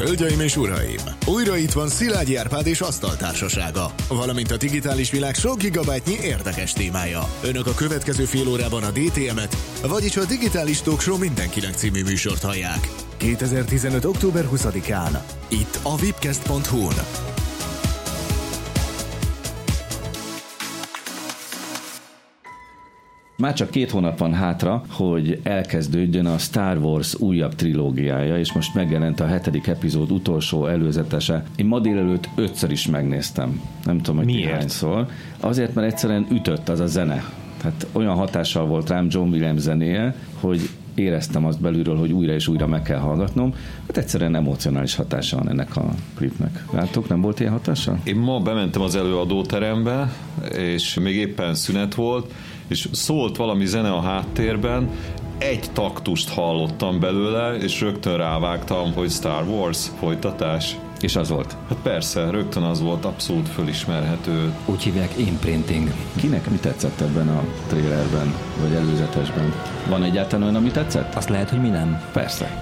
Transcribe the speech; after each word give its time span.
Hölgyeim 0.00 0.40
és 0.40 0.56
uraim! 0.56 1.00
Újra 1.26 1.56
itt 1.56 1.72
van 1.72 1.88
Szilágyi 1.88 2.36
Árpád 2.36 2.66
és 2.66 2.80
Asztaltársasága, 2.80 3.94
valamint 4.08 4.50
a 4.50 4.56
digitális 4.56 5.10
világ 5.10 5.34
sok 5.34 5.58
gigabájtnyi 5.58 6.16
érdekes 6.22 6.72
témája. 6.72 7.28
Önök 7.42 7.66
a 7.66 7.74
következő 7.74 8.24
fél 8.24 8.48
órában 8.48 8.82
a 8.82 8.90
DTM-et, 8.90 9.56
vagyis 9.82 10.16
a 10.16 10.24
Digitális 10.24 10.80
Talk 10.80 11.00
Show 11.00 11.18
mindenkinek 11.18 11.74
című 11.74 12.02
műsort 12.02 12.42
hallják. 12.42 12.88
2015. 13.16 14.04
október 14.04 14.44
20-án, 14.52 15.18
itt 15.48 15.78
a 15.82 15.96
vipcast.hu-n. 15.96 17.39
Már 23.40 23.54
csak 23.54 23.70
két 23.70 23.90
hónap 23.90 24.18
van 24.18 24.34
hátra, 24.34 24.82
hogy 24.88 25.40
elkezdődjön 25.42 26.26
a 26.26 26.38
Star 26.38 26.76
Wars 26.76 27.20
újabb 27.20 27.54
trilógiája, 27.54 28.38
és 28.38 28.52
most 28.52 28.74
megjelent 28.74 29.20
a 29.20 29.26
hetedik 29.26 29.66
epizód 29.66 30.10
utolsó 30.10 30.66
előzetese. 30.66 31.44
Én 31.56 31.66
ma 31.66 31.78
délelőtt 31.78 32.28
ötször 32.36 32.70
is 32.70 32.86
megnéztem. 32.86 33.60
Nem 33.84 33.96
tudom, 33.98 34.16
hogy 34.16 34.24
Miért? 34.24 34.50
hányszor. 34.50 35.06
Azért, 35.40 35.74
mert 35.74 35.92
egyszerűen 35.92 36.26
ütött 36.30 36.68
az 36.68 36.80
a 36.80 36.86
zene. 36.86 37.24
Tehát 37.56 37.86
olyan 37.92 38.14
hatással 38.14 38.66
volt 38.66 38.88
rám 38.88 39.06
John 39.10 39.30
Williams 39.30 39.60
zenéje, 39.60 40.14
hogy 40.40 40.68
éreztem 40.94 41.44
azt 41.44 41.60
belülről, 41.60 41.98
hogy 41.98 42.12
újra 42.12 42.32
és 42.32 42.48
újra 42.48 42.66
meg 42.66 42.82
kell 42.82 42.98
hallgatnom. 42.98 43.54
Hát 43.86 43.96
egyszerűen 43.96 44.34
emocionális 44.34 44.94
hatása 44.94 45.36
van 45.36 45.48
ennek 45.48 45.76
a 45.76 45.84
klipnek. 46.16 46.64
Látok, 46.72 47.08
nem 47.08 47.20
volt 47.20 47.40
ilyen 47.40 47.52
hatása? 47.52 47.98
Én 48.04 48.16
ma 48.16 48.40
bementem 48.40 48.82
az 48.82 48.94
előadóterembe, 48.94 50.12
és 50.58 50.94
még 50.94 51.16
éppen 51.16 51.54
szünet 51.54 51.94
volt, 51.94 52.32
és 52.70 52.88
szólt 52.92 53.36
valami 53.36 53.66
zene 53.66 53.92
a 53.92 54.00
háttérben, 54.00 54.90
egy 55.38 55.70
taktust 55.72 56.28
hallottam 56.28 57.00
belőle, 57.00 57.56
és 57.56 57.80
rögtön 57.80 58.16
rávágtam, 58.16 58.92
hogy 58.92 59.10
Star 59.10 59.48
Wars 59.48 59.90
folytatás. 59.98 60.76
És 61.00 61.16
az 61.16 61.28
volt. 61.28 61.56
Hát 61.68 61.78
persze, 61.82 62.30
rögtön 62.30 62.62
az 62.62 62.80
volt 62.80 63.04
abszolút 63.04 63.48
fölismerhető. 63.48 64.52
Úgy 64.66 64.82
hívják 64.82 65.18
imprinting. 65.18 65.92
Kinek 66.16 66.50
mi 66.50 66.56
tetszett 66.56 67.00
ebben 67.00 67.28
a 67.28 67.44
trailerben, 67.68 68.34
vagy 68.60 68.72
előzetesben? 68.72 69.52
Van 69.88 70.02
egyáltalán 70.02 70.42
olyan, 70.42 70.56
ami 70.56 70.70
tetszett? 70.70 71.14
Azt 71.14 71.28
lehet, 71.28 71.50
hogy 71.50 71.60
mi 71.60 71.68
nem. 71.68 72.02
Persze. 72.12 72.58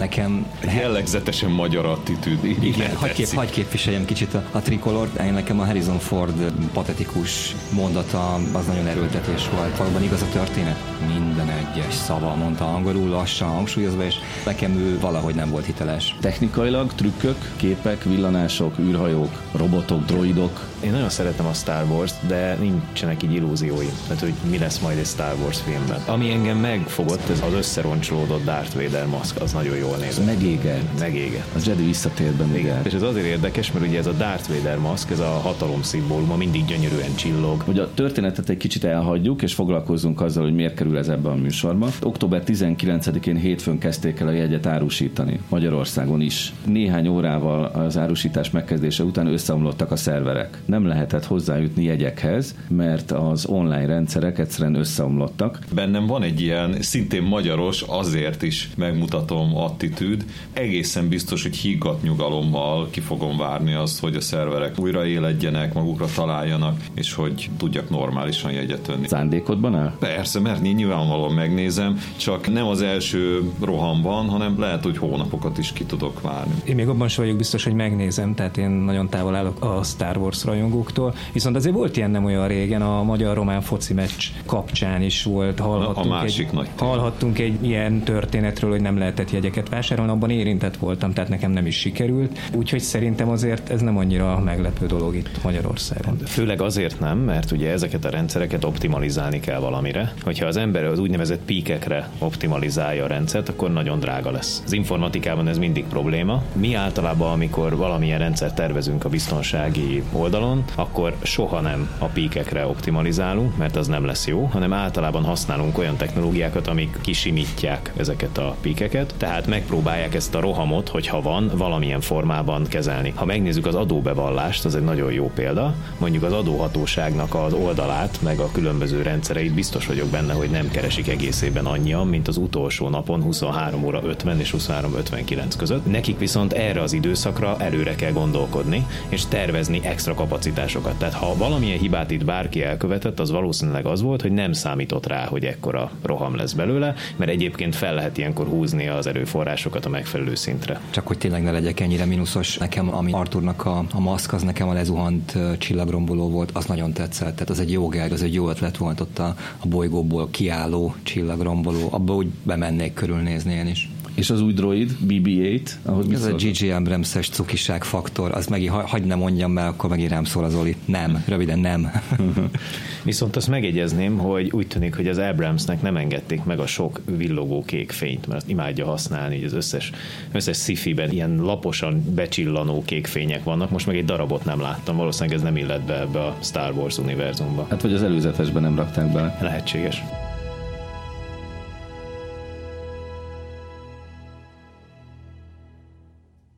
Nekem 0.00 0.46
Egy 0.60 0.74
jellegzetesen 0.74 1.50
magyar 1.50 1.86
attitűd. 1.86 2.44
igen, 2.44 2.96
hagy, 2.96 3.12
kép, 3.12 3.32
hagy 3.34 3.50
képviseljem 3.50 4.04
kicsit 4.04 4.34
a, 4.34 4.44
a 4.50 4.58
trikolort. 4.58 5.20
Én 5.20 5.32
nekem 5.32 5.60
a 5.60 5.64
Harrison 5.64 5.98
Ford 5.98 6.52
patetikus 6.72 7.56
mondata 7.72 8.34
az 8.52 8.66
nagyon 8.66 8.86
erőltetés 8.86 9.48
volt. 9.56 9.76
Valóban 9.76 10.02
igaz 10.02 10.22
a 10.22 10.28
történet? 10.32 10.76
Minden 11.18 11.48
egyes 11.50 11.94
szava 11.94 12.34
mondta 12.34 12.74
angolul, 12.74 13.08
lassan 13.08 13.48
hangsúlyozva, 13.48 14.04
és 14.04 14.14
nekem 14.44 14.76
ő 14.76 14.98
valahogy 15.00 15.34
nem 15.34 15.50
volt 15.50 15.64
hiteles. 15.64 16.16
Technikailag 16.20 16.92
trükkök, 16.94 17.36
képek, 17.56 18.04
villanások, 18.04 18.78
űrhajók, 18.78 19.42
robotok, 19.52 20.04
droidok. 20.04 20.68
Én 20.84 20.90
nagyon 20.90 21.08
szeretem 21.08 21.46
a 21.46 21.52
Star 21.52 21.84
Wars-t, 21.90 22.26
de 22.26 22.54
nincsenek 22.54 23.22
így 23.22 23.32
illúzióim. 23.34 23.92
Tehát, 24.06 24.20
hogy 24.20 24.32
mi 24.50 24.58
lesz 24.58 24.78
majd 24.78 24.98
egy 24.98 25.06
Star 25.06 25.34
Wars 25.42 25.60
filmben. 25.60 26.02
Ami 26.06 26.30
engem 26.32 26.58
megfogott, 26.58 27.28
ez 27.28 27.42
az 27.46 27.52
összeroncsolódott 27.52 28.44
Darth 28.44 28.74
Vader 28.74 29.06
maszk, 29.06 29.40
az 29.40 29.52
nagyon 29.52 29.76
jól 29.90 29.98
néz. 29.98 30.24
Megégett. 30.24 30.98
Megége. 30.98 31.44
Az 31.54 31.66
Jedi 31.66 31.84
visszatért 31.84 32.34
be 32.34 32.44
még 32.44 32.60
Igen. 32.60 32.80
És 32.84 32.92
ez 32.92 33.02
azért 33.02 33.26
érdekes, 33.26 33.72
mert 33.72 33.86
ugye 33.86 33.98
ez 33.98 34.06
a 34.06 34.12
Darth 34.12 34.48
Vader 34.48 34.78
maszk, 34.78 35.10
ez 35.10 35.18
a 35.18 35.24
hatalom 35.24 35.82
szimbóluma, 35.82 36.36
mindig 36.36 36.64
gyönyörűen 36.64 37.14
csillog. 37.14 37.60
Hogy 37.60 37.78
a 37.78 37.90
történetet 37.94 38.48
egy 38.48 38.56
kicsit 38.56 38.84
elhagyjuk, 38.84 39.42
és 39.42 39.54
foglalkozzunk 39.54 40.20
azzal, 40.20 40.42
hogy 40.42 40.54
miért 40.54 40.74
kerül 40.74 40.98
ez 40.98 41.08
ebbe 41.08 41.28
a 41.28 41.34
műsorba. 41.34 41.88
Október 42.02 42.42
19-én 42.46 43.36
hétfőn 43.36 43.78
kezdték 43.78 44.20
el 44.20 44.26
a 44.26 44.30
jegyet 44.30 44.66
árusítani 44.66 45.40
Magyarországon 45.48 46.20
is. 46.20 46.52
Néhány 46.66 47.08
órával 47.08 47.64
az 47.64 47.96
árusítás 47.96 48.50
megkezdése 48.50 49.02
után 49.02 49.26
összeomlottak 49.26 49.90
a 49.90 49.96
szerverek. 49.96 50.58
Nem 50.64 50.86
lehetett 50.86 51.24
hozzájutni 51.24 51.84
jegyekhez, 51.84 52.54
mert 52.68 53.12
az 53.12 53.46
online 53.46 53.86
rendszerek 53.86 54.38
egyszerűen 54.38 54.74
összeomlottak. 54.74 55.58
Bennem 55.74 56.06
van 56.06 56.22
egy 56.22 56.40
ilyen 56.40 56.76
szintén 56.80 57.22
magyaros, 57.22 57.82
azért 57.82 58.42
is 58.42 58.70
megmutatom 58.76 59.56
attitűd. 59.80 60.24
Egészen 60.52 61.08
biztos, 61.08 61.42
hogy 61.42 61.56
higgadt 61.56 62.02
nyugalommal 62.02 62.88
ki 62.90 63.00
fogom 63.00 63.36
várni 63.36 63.74
azt, 63.74 64.00
hogy 64.00 64.14
a 64.14 64.20
szerverek 64.20 64.78
újra 64.78 65.06
éledjenek, 65.06 65.74
magukra 65.74 66.06
találjanak, 66.14 66.80
és 66.94 67.14
hogy 67.14 67.50
tudjak 67.56 67.90
normálisan 67.90 68.52
jegyet 68.52 68.86
venni. 68.86 69.08
Szándékodban 69.08 69.74
áll? 69.74 69.96
Persze, 69.98 70.40
mert 70.40 70.64
én 70.64 70.74
nyilvánvalóan 70.74 71.34
megnézem, 71.34 72.00
csak 72.16 72.52
nem 72.52 72.66
az 72.66 72.82
első 72.82 73.50
rohamban, 73.60 74.28
hanem 74.28 74.60
lehet, 74.60 74.84
hogy 74.84 74.98
hónapokat 74.98 75.58
is 75.58 75.72
ki 75.72 75.84
tudok 75.84 76.20
várni. 76.20 76.54
Én 76.64 76.74
még 76.74 76.88
abban 76.88 77.08
sem 77.08 77.24
vagyok 77.24 77.38
biztos, 77.38 77.64
hogy 77.64 77.74
megnézem, 77.74 78.34
tehát 78.34 78.56
én 78.56 78.70
nagyon 78.70 79.08
távol 79.08 79.34
állok 79.34 79.64
a 79.64 79.82
Star 79.82 80.16
Wars 80.16 80.44
rajongóktól. 80.44 81.14
Viszont 81.32 81.56
azért 81.56 81.74
volt 81.74 81.96
ilyen 81.96 82.10
nem 82.10 82.24
olyan 82.24 82.48
régen, 82.48 82.82
a 82.82 83.02
magyar-román 83.02 83.60
foci 83.60 83.94
meccs 83.94 84.26
kapcsán 84.46 85.02
is 85.02 85.22
volt. 85.22 85.58
Hallhattunk, 85.58 86.06
A 86.06 86.08
másik 86.08 86.46
egy, 86.46 86.52
nagy 86.52 86.68
hallhattunk 86.78 87.38
egy 87.38 87.64
ilyen 87.64 88.02
történetről, 88.02 88.70
hogy 88.70 88.80
nem 88.80 88.98
lehetett 88.98 89.30
jegyeket 89.30 89.69
vásárolni, 89.70 90.12
abban 90.12 90.30
érintett 90.30 90.76
voltam, 90.76 91.12
tehát 91.12 91.30
nekem 91.30 91.50
nem 91.50 91.66
is 91.66 91.78
sikerült. 91.78 92.38
Úgyhogy 92.54 92.80
szerintem 92.80 93.28
azért 93.28 93.70
ez 93.70 93.80
nem 93.80 93.96
annyira 93.96 94.40
meglepő 94.40 94.86
dolog 94.86 95.14
itt 95.14 95.42
Magyarországon. 95.44 96.16
Főleg 96.18 96.60
azért 96.60 97.00
nem, 97.00 97.18
mert 97.18 97.50
ugye 97.50 97.70
ezeket 97.70 98.04
a 98.04 98.10
rendszereket 98.10 98.64
optimalizálni 98.64 99.40
kell 99.40 99.58
valamire. 99.58 100.12
Hogyha 100.22 100.46
az 100.46 100.56
ember 100.56 100.84
az 100.84 100.98
úgynevezett 100.98 101.40
píkekre 101.44 102.08
optimalizálja 102.18 103.04
a 103.04 103.06
rendszert, 103.06 103.48
akkor 103.48 103.72
nagyon 103.72 103.98
drága 104.00 104.30
lesz. 104.30 104.62
Az 104.64 104.72
informatikában 104.72 105.48
ez 105.48 105.58
mindig 105.58 105.84
probléma. 105.84 106.42
Mi 106.52 106.74
általában, 106.74 107.32
amikor 107.32 107.76
valamilyen 107.76 108.18
rendszert 108.18 108.54
tervezünk 108.54 109.04
a 109.04 109.08
biztonsági 109.08 110.02
oldalon, 110.12 110.64
akkor 110.74 111.16
soha 111.22 111.60
nem 111.60 111.90
a 111.98 112.06
píkekre 112.06 112.66
optimalizálunk, 112.66 113.56
mert 113.56 113.76
az 113.76 113.86
nem 113.86 114.04
lesz 114.04 114.26
jó, 114.26 114.44
hanem 114.44 114.72
általában 114.72 115.24
használunk 115.24 115.78
olyan 115.78 115.96
technológiákat, 115.96 116.66
amik 116.66 116.98
kisimítják 117.00 117.92
ezeket 117.96 118.38
a 118.38 118.56
píkeket, 118.60 119.14
tehát 119.16 119.46
megpróbálják 119.50 120.14
ezt 120.14 120.34
a 120.34 120.40
rohamot, 120.40 120.88
hogyha 120.88 121.22
van, 121.22 121.50
valamilyen 121.54 122.00
formában 122.00 122.66
kezelni. 122.68 123.12
Ha 123.16 123.24
megnézzük 123.24 123.66
az 123.66 123.74
adóbevallást, 123.74 124.64
az 124.64 124.74
egy 124.74 124.82
nagyon 124.82 125.12
jó 125.12 125.30
példa, 125.34 125.74
mondjuk 125.98 126.22
az 126.22 126.32
adóhatóságnak 126.32 127.34
az 127.34 127.52
oldalát, 127.52 128.18
meg 128.22 128.38
a 128.38 128.50
különböző 128.52 129.02
rendszereit 129.02 129.54
biztos 129.54 129.86
vagyok 129.86 130.08
benne, 130.08 130.32
hogy 130.32 130.50
nem 130.50 130.70
keresik 130.70 131.08
egészében 131.08 131.66
annyian, 131.66 132.06
mint 132.06 132.28
az 132.28 132.36
utolsó 132.36 132.88
napon 132.88 133.22
23 133.22 133.84
óra 133.84 134.00
50 134.04 134.40
és 134.40 134.50
23 134.50 134.94
59 134.94 135.56
között. 135.56 135.90
Nekik 135.90 136.18
viszont 136.18 136.52
erre 136.52 136.80
az 136.80 136.92
időszakra 136.92 137.56
előre 137.58 137.94
kell 137.94 138.12
gondolkodni, 138.12 138.86
és 139.08 139.26
tervezni 139.26 139.80
extra 139.84 140.14
kapacitásokat. 140.14 140.98
Tehát 140.98 141.14
ha 141.14 141.36
valamilyen 141.36 141.78
hibát 141.78 142.10
itt 142.10 142.24
bárki 142.24 142.62
elkövetett, 142.62 143.20
az 143.20 143.30
valószínűleg 143.30 143.86
az 143.86 144.02
volt, 144.02 144.22
hogy 144.22 144.32
nem 144.32 144.52
számított 144.52 145.06
rá, 145.06 145.26
hogy 145.26 145.44
ekkora 145.44 145.90
roham 146.02 146.36
lesz 146.36 146.52
belőle, 146.52 146.94
mert 147.16 147.30
egyébként 147.30 147.74
fel 147.74 147.94
lehet 147.94 148.18
ilyenkor 148.18 148.46
húzni 148.46 148.88
az 148.88 149.06
erőforrásokat 149.06 149.38
a 149.84 149.88
megfelelő 149.88 150.34
szintre. 150.34 150.80
Csak 150.90 151.06
hogy 151.06 151.18
tényleg 151.18 151.42
ne 151.42 151.50
legyek 151.50 151.80
ennyire 151.80 152.04
mínuszos, 152.04 152.56
nekem, 152.58 152.94
ami 152.94 153.12
Arturnak 153.12 153.64
a, 153.64 153.84
a 153.92 154.00
maszk, 154.00 154.32
az 154.32 154.42
nekem 154.42 154.68
a 154.68 154.72
lezuhant 154.72 155.38
csillagromboló 155.58 156.30
volt, 156.30 156.50
az 156.52 156.64
nagyon 156.64 156.92
tetszett. 156.92 157.32
Tehát 157.32 157.50
az 157.50 157.60
egy 157.60 157.70
jó 157.70 157.88
gag, 157.88 158.12
az 158.12 158.22
egy 158.22 158.34
jó 158.34 158.48
ötlet 158.48 158.76
volt 158.76 159.00
ott 159.00 159.18
a, 159.18 159.34
a 159.58 159.66
bolygóból 159.66 160.28
kiálló 160.30 160.94
csillagromboló. 161.02 161.88
Abba 161.90 162.14
úgy 162.14 162.28
bemennék 162.42 162.94
körülnézni 162.94 163.52
én 163.52 163.66
is. 163.66 163.90
És 164.14 164.30
az 164.30 164.40
új 164.40 164.52
droid, 164.52 164.96
BB-8, 165.06 165.70
ahogy 165.82 166.12
Ez 166.12 166.20
a 166.20 166.28
szóltok? 166.28 166.40
G.G. 166.40 166.70
Abrams-es 166.70 167.28
cukiság 167.28 167.84
faktor, 167.84 168.34
az 168.34 168.46
megint, 168.46 168.70
ha, 168.70 168.86
hagyd 168.86 169.06
ne 169.06 169.14
mondjam, 169.14 169.52
mert 169.52 169.68
akkor 169.68 169.90
megint 169.90 170.10
rám 170.10 170.24
szól 170.24 170.44
az 170.44 170.54
Oli. 170.54 170.76
Nem, 170.84 171.24
röviden 171.26 171.58
nem. 171.58 171.90
Viszont 173.04 173.36
azt 173.36 173.48
megjegyezném, 173.48 174.18
hogy 174.18 174.50
úgy 174.52 174.66
tűnik, 174.66 174.96
hogy 174.96 175.08
az 175.08 175.18
Abramsnek 175.18 175.82
nem 175.82 175.96
engedték 175.96 176.44
meg 176.44 176.58
a 176.58 176.66
sok 176.66 177.00
villogó 177.16 177.64
kék 177.64 177.90
fényt, 177.92 178.26
mert 178.26 178.40
azt 178.40 178.50
imádja 178.50 178.86
használni, 178.86 179.36
így 179.36 179.44
az 179.44 179.52
összes, 179.52 179.90
összes 180.32 180.56
sci-fiben 180.56 181.10
ilyen 181.10 181.36
laposan 181.36 182.04
becsillanó 182.14 182.82
kék 182.84 183.06
fények 183.06 183.44
vannak, 183.44 183.70
most 183.70 183.86
meg 183.86 183.96
egy 183.96 184.04
darabot 184.04 184.44
nem 184.44 184.60
láttam, 184.60 184.96
valószínűleg 184.96 185.36
ez 185.36 185.42
nem 185.42 185.56
illet 185.56 185.84
be 185.84 186.00
ebbe 186.00 186.20
a 186.20 186.36
Star 186.40 186.72
Wars 186.72 186.98
univerzumba. 186.98 187.66
Hát 187.70 187.82
vagy 187.82 187.92
az 187.92 188.02
előzetesben 188.02 188.62
nem 188.62 188.76
rakták 188.76 189.12
bele. 189.12 189.38
Lehetséges. 189.40 190.02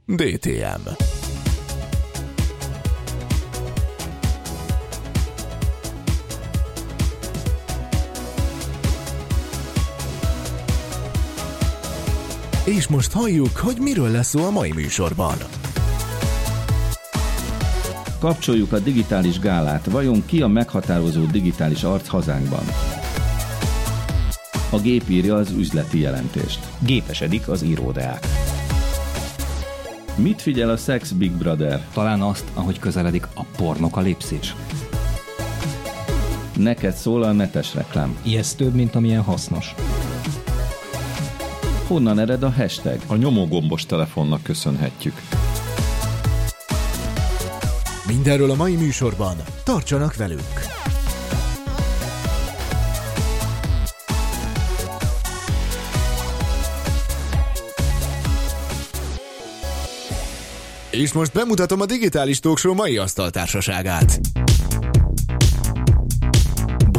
DTM. 0.07 0.89
És 12.65 12.89
most 12.89 13.13
halljuk, 13.13 13.57
hogy 13.57 13.77
miről 13.81 14.11
lesz 14.11 14.29
szó 14.29 14.45
a 14.45 14.51
mai 14.51 14.73
műsorban. 14.73 15.37
Kapcsoljuk 18.19 18.73
a 18.73 18.79
digitális 18.79 19.39
gálát. 19.39 19.91
Vajon 19.91 20.27
ki 20.27 20.43
a 20.43 20.47
meghatározó 20.47 21.25
digitális 21.25 21.83
arc 21.83 22.09
hazánkban? 22.09 22.65
A 24.71 24.81
gép 24.81 25.03
írja 25.09 25.35
az 25.35 25.51
üzleti 25.51 26.01
jelentést. 26.01 26.69
Gépesedik 26.79 27.49
az 27.49 27.63
íródeák. 27.63 28.32
Mit 30.17 30.43
figyel 30.43 30.71
a 30.71 30.77
Sex 30.77 31.11
Big 31.11 31.33
Brother? 31.33 31.87
Talán 31.93 32.21
azt, 32.21 32.45
ahogy 32.55 32.79
közeledik 32.79 33.27
a 33.35 33.45
pornokalipszis. 33.57 34.55
Neked 36.57 36.95
szól 36.95 37.23
a 37.23 37.33
netes 37.33 37.75
reklám. 37.75 38.17
Ijesztőbb, 38.23 38.75
mint 38.75 38.95
amilyen 38.95 39.23
hasznos. 39.23 39.75
Honnan 41.87 42.19
ered 42.19 42.43
a 42.43 42.51
hashtag? 42.51 43.01
A 43.07 43.17
nyomógombos 43.17 43.87
telefonnak 43.87 44.43
köszönhetjük. 44.43 45.15
Mindenről 48.07 48.51
a 48.51 48.55
mai 48.55 48.77
műsorban. 48.77 49.37
Tartsanak 49.65 50.17
velünk! 50.17 50.72
És 60.93 61.13
most 61.13 61.33
bemutatom 61.33 61.81
a 61.81 61.87
Digitális 61.87 62.41
Talkshow 62.41 62.75
mai 62.75 62.97
asztaltársaságát. 62.97 64.21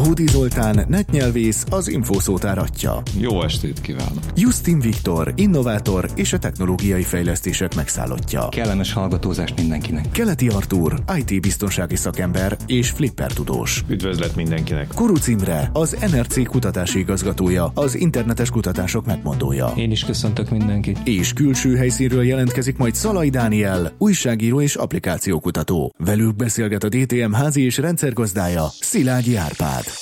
Bódi 0.04 0.28
Zoltán, 0.28 0.86
netnyelvész, 0.88 1.66
az 1.70 1.88
infószótár 1.88 2.58
atya. 2.58 3.02
Jó 3.20 3.44
estét 3.44 3.82
kívánok! 3.82 4.24
Justin 4.36 4.80
Viktor, 4.80 5.34
innovátor 5.36 6.10
és 6.16 6.34
a 6.34 6.38
technológiai 6.38 7.02
fejlesztések 7.02 7.76
megszállottja. 7.76 8.50
Kellemes 8.50 8.94
hallgatózást 8.94 9.60
mindenkinek. 9.60 10.12
Keleti 10.12 10.48
Artúr, 10.48 11.04
IT 11.18 11.42
biztonsági 11.42 11.96
szakember 11.96 12.58
és 12.68 12.90
flipper 12.90 13.34
tudós. 13.34 13.84
Üdvözlet 13.88 14.36
mindenkinek! 14.36 14.88
Kuruc 14.88 15.28
Imre, 15.28 15.70
az 15.74 15.98
NRC 16.12 16.48
kutatási 16.48 17.00
igazgatója, 17.00 17.72
az 17.74 17.96
internetes 17.96 18.50
kutatások 18.50 19.06
megmondója. 19.06 19.74
Én 19.76 19.92
is 19.92 20.06
köszöntök 20.06 20.50
mindenkit. 20.50 21.00
És 21.04 21.34
külső 21.34 21.76
helyszínről 21.76 22.24
jelentkezik 22.24 22.78
majd 22.78 22.96
Szalai 22.96 23.30
Dániel, 23.30 23.92
újságíró 23.98 24.62
és 24.62 24.76
applikációkutató. 24.76 25.94
Velük 25.98 26.36
beszélget 26.36 26.84
a 26.84 26.90
DTM 26.90 27.32
házi 27.32 27.62
és 27.66 27.78
rendszergazdája, 27.78 28.66
Szilágyi 28.80 29.36
Árpád. 29.36 29.93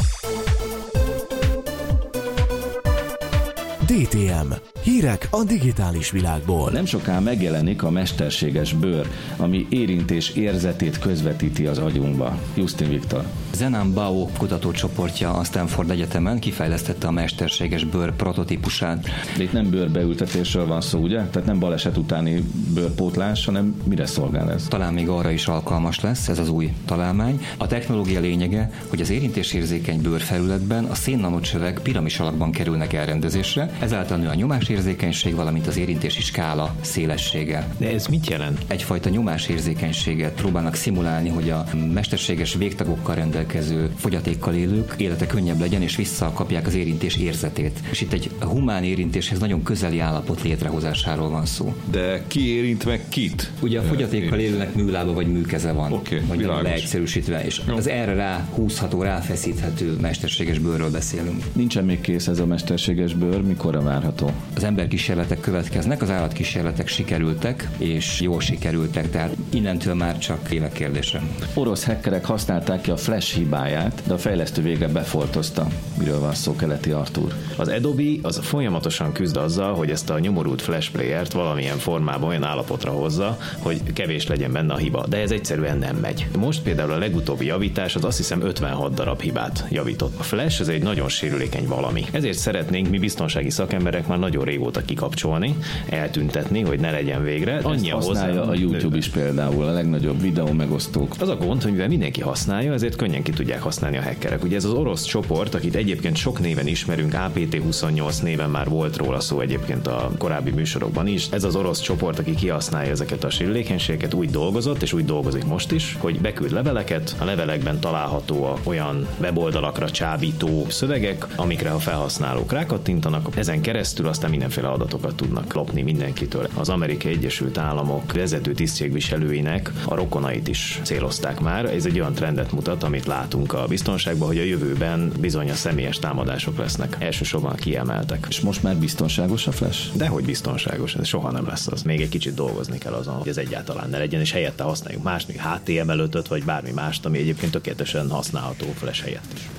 DTM. 3.91 4.70
Hírek 4.83 5.27
a 5.31 5.43
digitális 5.43 6.11
világból. 6.11 6.71
Nem 6.71 6.85
soká 6.85 7.19
megjelenik 7.19 7.83
a 7.83 7.89
mesterséges 7.89 8.73
bőr, 8.73 9.07
ami 9.37 9.67
érintés 9.69 10.29
érzetét 10.29 10.99
közvetíti 10.99 11.65
az 11.65 11.77
agyunkba. 11.77 12.37
Justin 12.55 12.89
Viktor. 12.89 13.25
Zenan 13.53 13.93
Bao 13.93 14.27
kutatócsoportja 14.37 15.33
a 15.33 15.43
Stanford 15.43 15.89
Egyetemen 15.89 16.39
kifejlesztette 16.39 17.07
a 17.07 17.11
mesterséges 17.11 17.83
bőr 17.83 18.15
prototípusát. 18.15 19.09
De 19.37 19.43
itt 19.43 19.51
nem 19.51 19.69
bőrbeültetésről 19.69 20.67
van 20.67 20.81
szó, 20.81 20.99
ugye? 20.99 21.21
Tehát 21.25 21.45
nem 21.47 21.59
baleset 21.59 21.97
utáni 21.97 22.43
bőrpótlás, 22.73 23.45
hanem 23.45 23.81
mire 23.83 24.05
szolgál 24.05 24.51
ez? 24.51 24.67
Talán 24.67 24.93
még 24.93 25.09
arra 25.09 25.31
is 25.31 25.47
alkalmas 25.47 25.99
lesz 25.99 26.27
ez 26.27 26.39
az 26.39 26.49
új 26.49 26.73
találmány. 26.85 27.41
A 27.57 27.67
technológia 27.67 28.19
lényege, 28.19 28.71
hogy 28.87 29.01
az 29.01 29.09
érintésérzékeny 29.09 30.01
bőrfelületben 30.01 30.85
a 30.85 30.95
szénnanocsövek 30.95 31.79
piramis 31.79 32.19
alakban 32.19 32.51
kerülnek 32.51 32.93
elrendezésre, 32.93 33.71
ezáltal 33.79 34.17
nő 34.17 34.27
a 34.27 34.33
nyomásérzékenység, 34.71 35.35
valamint 35.35 35.67
az 35.67 35.77
érintési 35.77 36.21
skála 36.21 36.75
szélessége. 36.81 37.67
De 37.77 37.91
ez 37.91 38.07
mit 38.07 38.29
jelent? 38.29 38.59
Egyfajta 38.67 39.09
nyomásérzékenységet 39.09 40.33
próbálnak 40.33 40.75
szimulálni, 40.75 41.29
hogy 41.29 41.49
a 41.49 41.65
mesterséges 41.93 42.53
végtagokkal 42.53 43.15
rendelkező 43.15 43.91
fogyatékkal 43.95 44.53
élők 44.53 44.93
élete 44.97 45.27
könnyebb 45.27 45.59
legyen, 45.59 45.81
és 45.81 45.95
visszakapják 45.95 46.67
az 46.67 46.75
érintés 46.75 47.15
érzetét. 47.15 47.79
És 47.91 48.01
itt 48.01 48.13
egy 48.13 48.31
humán 48.39 48.83
érintéshez 48.83 49.39
nagyon 49.39 49.63
közeli 49.63 49.99
állapot 49.99 50.41
létrehozásáról 50.41 51.29
van 51.29 51.45
szó. 51.45 51.75
De 51.91 52.23
ki 52.27 52.55
érint 52.55 52.85
meg 52.85 53.01
kit? 53.09 53.51
Ugye 53.61 53.79
a 53.79 53.83
fogyatékkal 53.83 54.39
élőnek 54.39 54.73
műlába 54.75 55.13
vagy 55.13 55.27
műkeze 55.27 55.71
van, 55.71 55.91
Oké, 55.93 56.15
mondjuk 56.15 56.37
világos. 56.39 56.63
leegyszerűsítve, 56.63 57.45
és 57.45 57.61
az 57.75 57.87
erre 57.87 58.13
rá 58.13 58.47
húzható, 58.53 59.01
ráfeszíthető 59.01 59.97
mesterséges 60.01 60.59
bőrről 60.59 60.91
beszélünk. 60.91 61.43
Nincsen 61.53 61.85
még 61.85 62.01
kész 62.01 62.27
ez 62.27 62.39
a 62.39 62.45
mesterséges 62.45 63.13
bőr, 63.13 63.41
mikorra 63.41 63.81
várható? 63.81 64.31
Az 64.61 64.67
emberkísérletek 64.67 65.39
következnek, 65.39 66.01
az 66.01 66.09
állatkísérletek 66.09 66.87
sikerültek, 66.87 67.69
és 67.77 68.21
jól 68.21 68.41
sikerültek, 68.41 69.09
tehát 69.09 69.35
innentől 69.49 69.93
már 69.93 70.17
csak 70.17 70.51
évek 70.51 70.71
kérdése. 70.71 71.21
Orosz 71.53 71.85
hackerek 71.85 72.25
használták 72.25 72.81
ki 72.81 72.91
a 72.91 72.97
flash 72.97 73.35
hibáját, 73.35 74.01
de 74.07 74.13
a 74.13 74.17
fejlesztő 74.17 74.61
végre 74.61 74.87
befoltozta. 74.87 75.67
Miről 75.97 76.19
van 76.19 76.33
szó, 76.33 76.55
keleti 76.55 76.91
Artúr? 76.91 77.33
Az 77.57 77.67
Adobe 77.67 78.03
az 78.21 78.39
folyamatosan 78.43 79.11
küzd 79.11 79.37
azzal, 79.37 79.73
hogy 79.73 79.89
ezt 79.89 80.09
a 80.09 80.19
nyomorult 80.19 80.61
flash 80.61 80.91
player-t 80.91 81.31
valamilyen 81.31 81.77
formában 81.77 82.29
olyan 82.29 82.43
állapotra 82.43 82.91
hozza, 82.91 83.37
hogy 83.57 83.93
kevés 83.93 84.27
legyen 84.27 84.51
benne 84.51 84.73
a 84.73 84.77
hiba, 84.77 85.05
de 85.07 85.17
ez 85.17 85.31
egyszerűen 85.31 85.77
nem 85.77 85.95
megy. 85.95 86.27
Most 86.37 86.61
például 86.61 86.91
a 86.91 86.97
legutóbbi 86.97 87.45
javítás 87.45 87.95
az 87.95 88.03
azt 88.03 88.17
hiszem 88.17 88.41
56 88.41 88.93
darab 88.93 89.21
hibát 89.21 89.65
javított. 89.69 90.19
A 90.19 90.23
flash 90.23 90.61
ez 90.61 90.67
egy 90.67 90.83
nagyon 90.83 91.09
sérülékeny 91.09 91.67
valami. 91.67 92.05
Ezért 92.11 92.37
szeretnénk 92.37 92.89
mi 92.89 92.99
biztonsági 92.99 93.49
szakemberek 93.49 94.07
már 94.07 94.19
nagyon 94.19 94.49
régóta 94.51 94.81
kikapcsolni, 94.81 95.55
eltüntetni, 95.89 96.61
hogy 96.61 96.79
ne 96.79 96.91
legyen 96.91 97.23
végre. 97.23 97.59
Annyi 97.63 97.91
a 97.91 97.95
Használja 97.95 98.39
hozzá- 98.39 98.55
a 98.55 98.59
YouTube 98.59 98.97
is 98.97 99.07
például, 99.07 99.63
a 99.63 99.71
legnagyobb 99.71 100.21
videó 100.21 100.51
megosztók. 100.51 101.15
az 101.19 101.29
a 101.29 101.35
gond, 101.35 101.61
hogy 101.63 101.71
mivel 101.71 101.87
mindenki 101.87 102.21
használja, 102.21 102.73
ezért 102.73 102.95
könnyen 102.95 103.23
ki 103.23 103.31
tudják 103.31 103.61
használni 103.61 103.97
a 103.97 104.01
hackerek. 104.01 104.43
Ugye 104.43 104.55
ez 104.55 104.65
az 104.65 104.71
orosz 104.73 105.03
csoport, 105.03 105.53
akit 105.53 105.75
egyébként 105.75 106.15
sok 106.15 106.39
néven 106.39 106.67
ismerünk, 106.67 107.13
APT28 107.13 108.21
néven 108.21 108.49
már 108.49 108.69
volt 108.69 108.97
róla 108.97 109.19
szó 109.19 109.39
egyébként 109.39 109.87
a 109.87 110.11
korábbi 110.17 110.51
műsorokban 110.51 111.07
is. 111.07 111.27
Ez 111.31 111.43
az 111.43 111.55
orosz 111.55 111.79
csoport, 111.81 112.19
aki 112.19 112.35
kihasználja 112.35 112.91
ezeket 112.91 113.23
a 113.23 113.29
sérülékenységeket, 113.29 114.13
úgy 114.13 114.29
dolgozott, 114.29 114.81
és 114.81 114.93
úgy 114.93 115.05
dolgozik 115.05 115.45
most 115.45 115.71
is, 115.71 115.97
hogy 115.99 116.19
beküld 116.19 116.51
leveleket, 116.51 117.15
a 117.19 117.25
levelekben 117.25 117.79
található 117.79 118.57
olyan 118.63 119.07
weboldalakra 119.21 119.91
csábító 119.91 120.65
szövegek, 120.69 121.27
amikre 121.35 121.71
a 121.71 121.79
felhasználók 121.79 122.51
rákattintanak, 122.51 123.27
ezen 123.35 123.61
keresztül 123.61 124.07
aztán 124.07 124.29
mindenféle 124.41 124.73
adatokat 124.73 125.15
tudnak 125.15 125.53
lopni 125.53 125.81
mindenkitől. 125.81 126.47
Az 126.53 126.69
Amerikai 126.69 127.11
Egyesült 127.11 127.57
Államok 127.57 128.13
vezető 128.13 128.53
tisztségviselőinek 128.53 129.71
a 129.85 129.95
rokonait 129.95 130.47
is 130.47 130.79
célozták 130.83 131.39
már. 131.39 131.65
Ez 131.65 131.85
egy 131.85 131.99
olyan 131.99 132.13
trendet 132.13 132.51
mutat, 132.51 132.83
amit 132.83 133.05
látunk 133.05 133.53
a 133.53 133.65
biztonságban, 133.67 134.27
hogy 134.27 134.37
a 134.37 134.43
jövőben 134.43 135.11
bizony 135.19 135.49
a 135.49 135.53
személyes 135.53 135.99
támadások 135.99 136.57
lesznek. 136.57 136.95
Elsősorban 136.99 137.55
kiemeltek. 137.55 138.25
És 138.29 138.39
most 138.39 138.63
már 138.63 138.75
biztonságos 138.77 139.47
a 139.47 139.51
flash? 139.51 139.95
De 139.95 140.07
hogy 140.07 140.23
biztonságos, 140.23 140.95
ez 140.95 141.07
soha 141.07 141.31
nem 141.31 141.47
lesz 141.47 141.67
az. 141.67 141.81
Még 141.81 142.01
egy 142.01 142.09
kicsit 142.09 142.33
dolgozni 142.33 142.77
kell 142.77 142.93
azon, 142.93 143.15
hogy 143.15 143.27
ez 143.27 143.37
egyáltalán 143.37 143.89
ne 143.89 143.97
legyen, 143.97 144.21
és 144.21 144.31
helyette 144.31 144.63
használjuk 144.63 145.03
más, 145.03 145.25
még 145.25 145.41
HTML5-öt, 145.43 146.25
vagy 146.29 146.43
bármi 146.43 146.71
mást, 146.71 147.05
ami 147.05 147.17
egyébként 147.17 147.51
tökéletesen 147.51 148.09
használható 148.09 148.65
flash 148.77 149.03
helyett 149.03 149.33
is. 149.33 149.49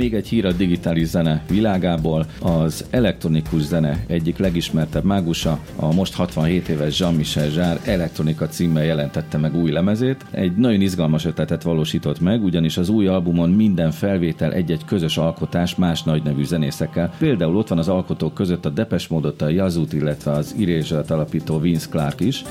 Még 0.00 0.14
egy 0.14 0.28
hír 0.28 0.46
a 0.46 0.52
digitális 0.52 1.06
zene 1.06 1.42
világából. 1.48 2.26
Az 2.40 2.84
elektronikus 2.90 3.62
zene 3.62 4.04
egyik 4.06 4.38
legismertebb 4.38 5.04
mágusa, 5.04 5.58
a 5.76 5.92
most 5.92 6.14
67 6.14 6.68
éves 6.68 6.98
Jean-Michel 6.98 7.48
Jarre 7.48 7.80
elektronika 7.84 8.48
címmel 8.48 8.84
jelentette 8.84 9.38
meg 9.38 9.56
új 9.56 9.70
lemezét. 9.70 10.24
Egy 10.30 10.56
nagyon 10.56 10.80
izgalmas 10.80 11.24
ötletet 11.24 11.62
valósított 11.62 12.20
meg, 12.20 12.44
ugyanis 12.44 12.76
az 12.76 12.88
új 12.88 13.06
albumon 13.06 13.50
minden 13.50 13.90
felvétel 13.90 14.52
egy-egy 14.52 14.84
közös 14.84 15.16
alkotás 15.16 15.74
más 15.74 16.02
nagy 16.02 16.22
nevű 16.22 16.44
zenészekkel. 16.44 17.14
Például 17.18 17.56
ott 17.56 17.68
van 17.68 17.78
az 17.78 17.88
alkotók 17.88 18.34
között 18.34 18.64
a 18.64 18.70
Depes 18.70 19.08
Módot, 19.08 19.42
a 19.42 19.48
Yazut, 19.48 19.92
illetve 19.92 20.30
az 20.30 20.54
erasure 20.60 21.04
alapító 21.08 21.58
Vince 21.58 21.88
Clark 21.88 22.20
is. 22.20 22.42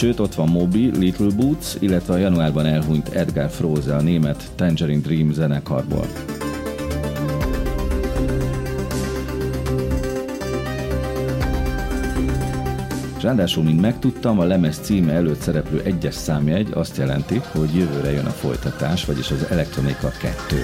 Sőt, 0.00 0.20
ott 0.20 0.34
van 0.34 0.48
Moby, 0.48 0.90
Little 0.98 1.30
Boots, 1.36 1.74
illetve 1.78 2.12
a 2.14 2.16
januárban 2.16 2.66
elhunyt 2.66 3.08
Edgar 3.08 3.50
Froese 3.50 3.96
a 3.96 4.00
német 4.00 4.50
Tangerine 4.54 5.00
Dream 5.00 5.32
zenekarból. 5.32 6.06
És 13.16 13.22
ráadásul, 13.22 13.64
mint 13.64 13.80
megtudtam, 13.80 14.38
a 14.38 14.44
lemez 14.44 14.78
címe 14.78 15.12
előtt 15.12 15.40
szereplő 15.40 15.80
egyes 15.84 16.14
számjegy 16.14 16.68
azt 16.72 16.96
jelenti, 16.96 17.40
hogy 17.52 17.74
jövőre 17.74 18.10
jön 18.10 18.26
a 18.26 18.30
folytatás, 18.30 19.04
vagyis 19.04 19.30
az 19.30 19.46
Elektronika 19.50 20.08
2. 20.08 20.56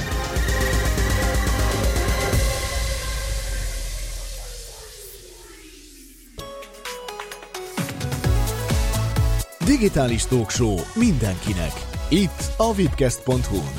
Digitális 9.79 10.27
Talkshow 10.27 10.75
mindenkinek. 10.95 11.73
Itt 12.09 12.53
a 12.57 12.75
vipcast.hu-n. 12.75 13.75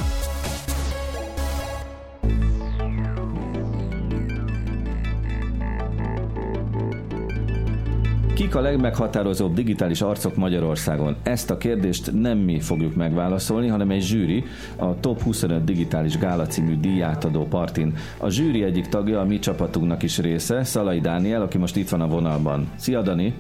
Kik 8.34 8.56
a 8.56 8.62
legmeghatározóbb 8.62 9.54
digitális 9.54 10.02
arcok 10.02 10.36
Magyarországon? 10.36 11.16
Ezt 11.24 11.50
a 11.50 11.58
kérdést 11.58 12.12
nem 12.22 12.38
mi 12.38 12.60
fogjuk 12.60 12.96
megválaszolni, 12.96 13.68
hanem 13.68 13.90
egy 13.90 14.04
zsűri, 14.04 14.44
a 14.76 15.00
Top 15.00 15.22
25 15.22 15.64
Digitális 15.64 16.18
Gála 16.18 16.46
című 16.48 16.80
díjátadó 16.80 17.46
partin. 17.46 17.94
A 18.18 18.30
zsűri 18.30 18.64
egyik 18.64 18.88
tagja 18.88 19.20
a 19.20 19.26
mi 19.26 19.40
csapatunknak 19.40 20.04
is 20.04 20.18
része, 20.18 20.64
Szalai 20.64 21.00
Dániel, 21.00 21.42
aki 21.42 21.58
most 21.58 21.76
itt 21.76 21.90
van 21.90 22.02
a 22.02 22.08
vonalban. 22.08 22.72
Szia 22.76 23.02
Dani! 23.02 23.34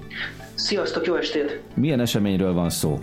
Sziasztok, 0.58 1.06
jó 1.06 1.16
estét! 1.16 1.62
Milyen 1.74 2.00
eseményről 2.00 2.54
van 2.54 2.70
szó? 2.70 3.00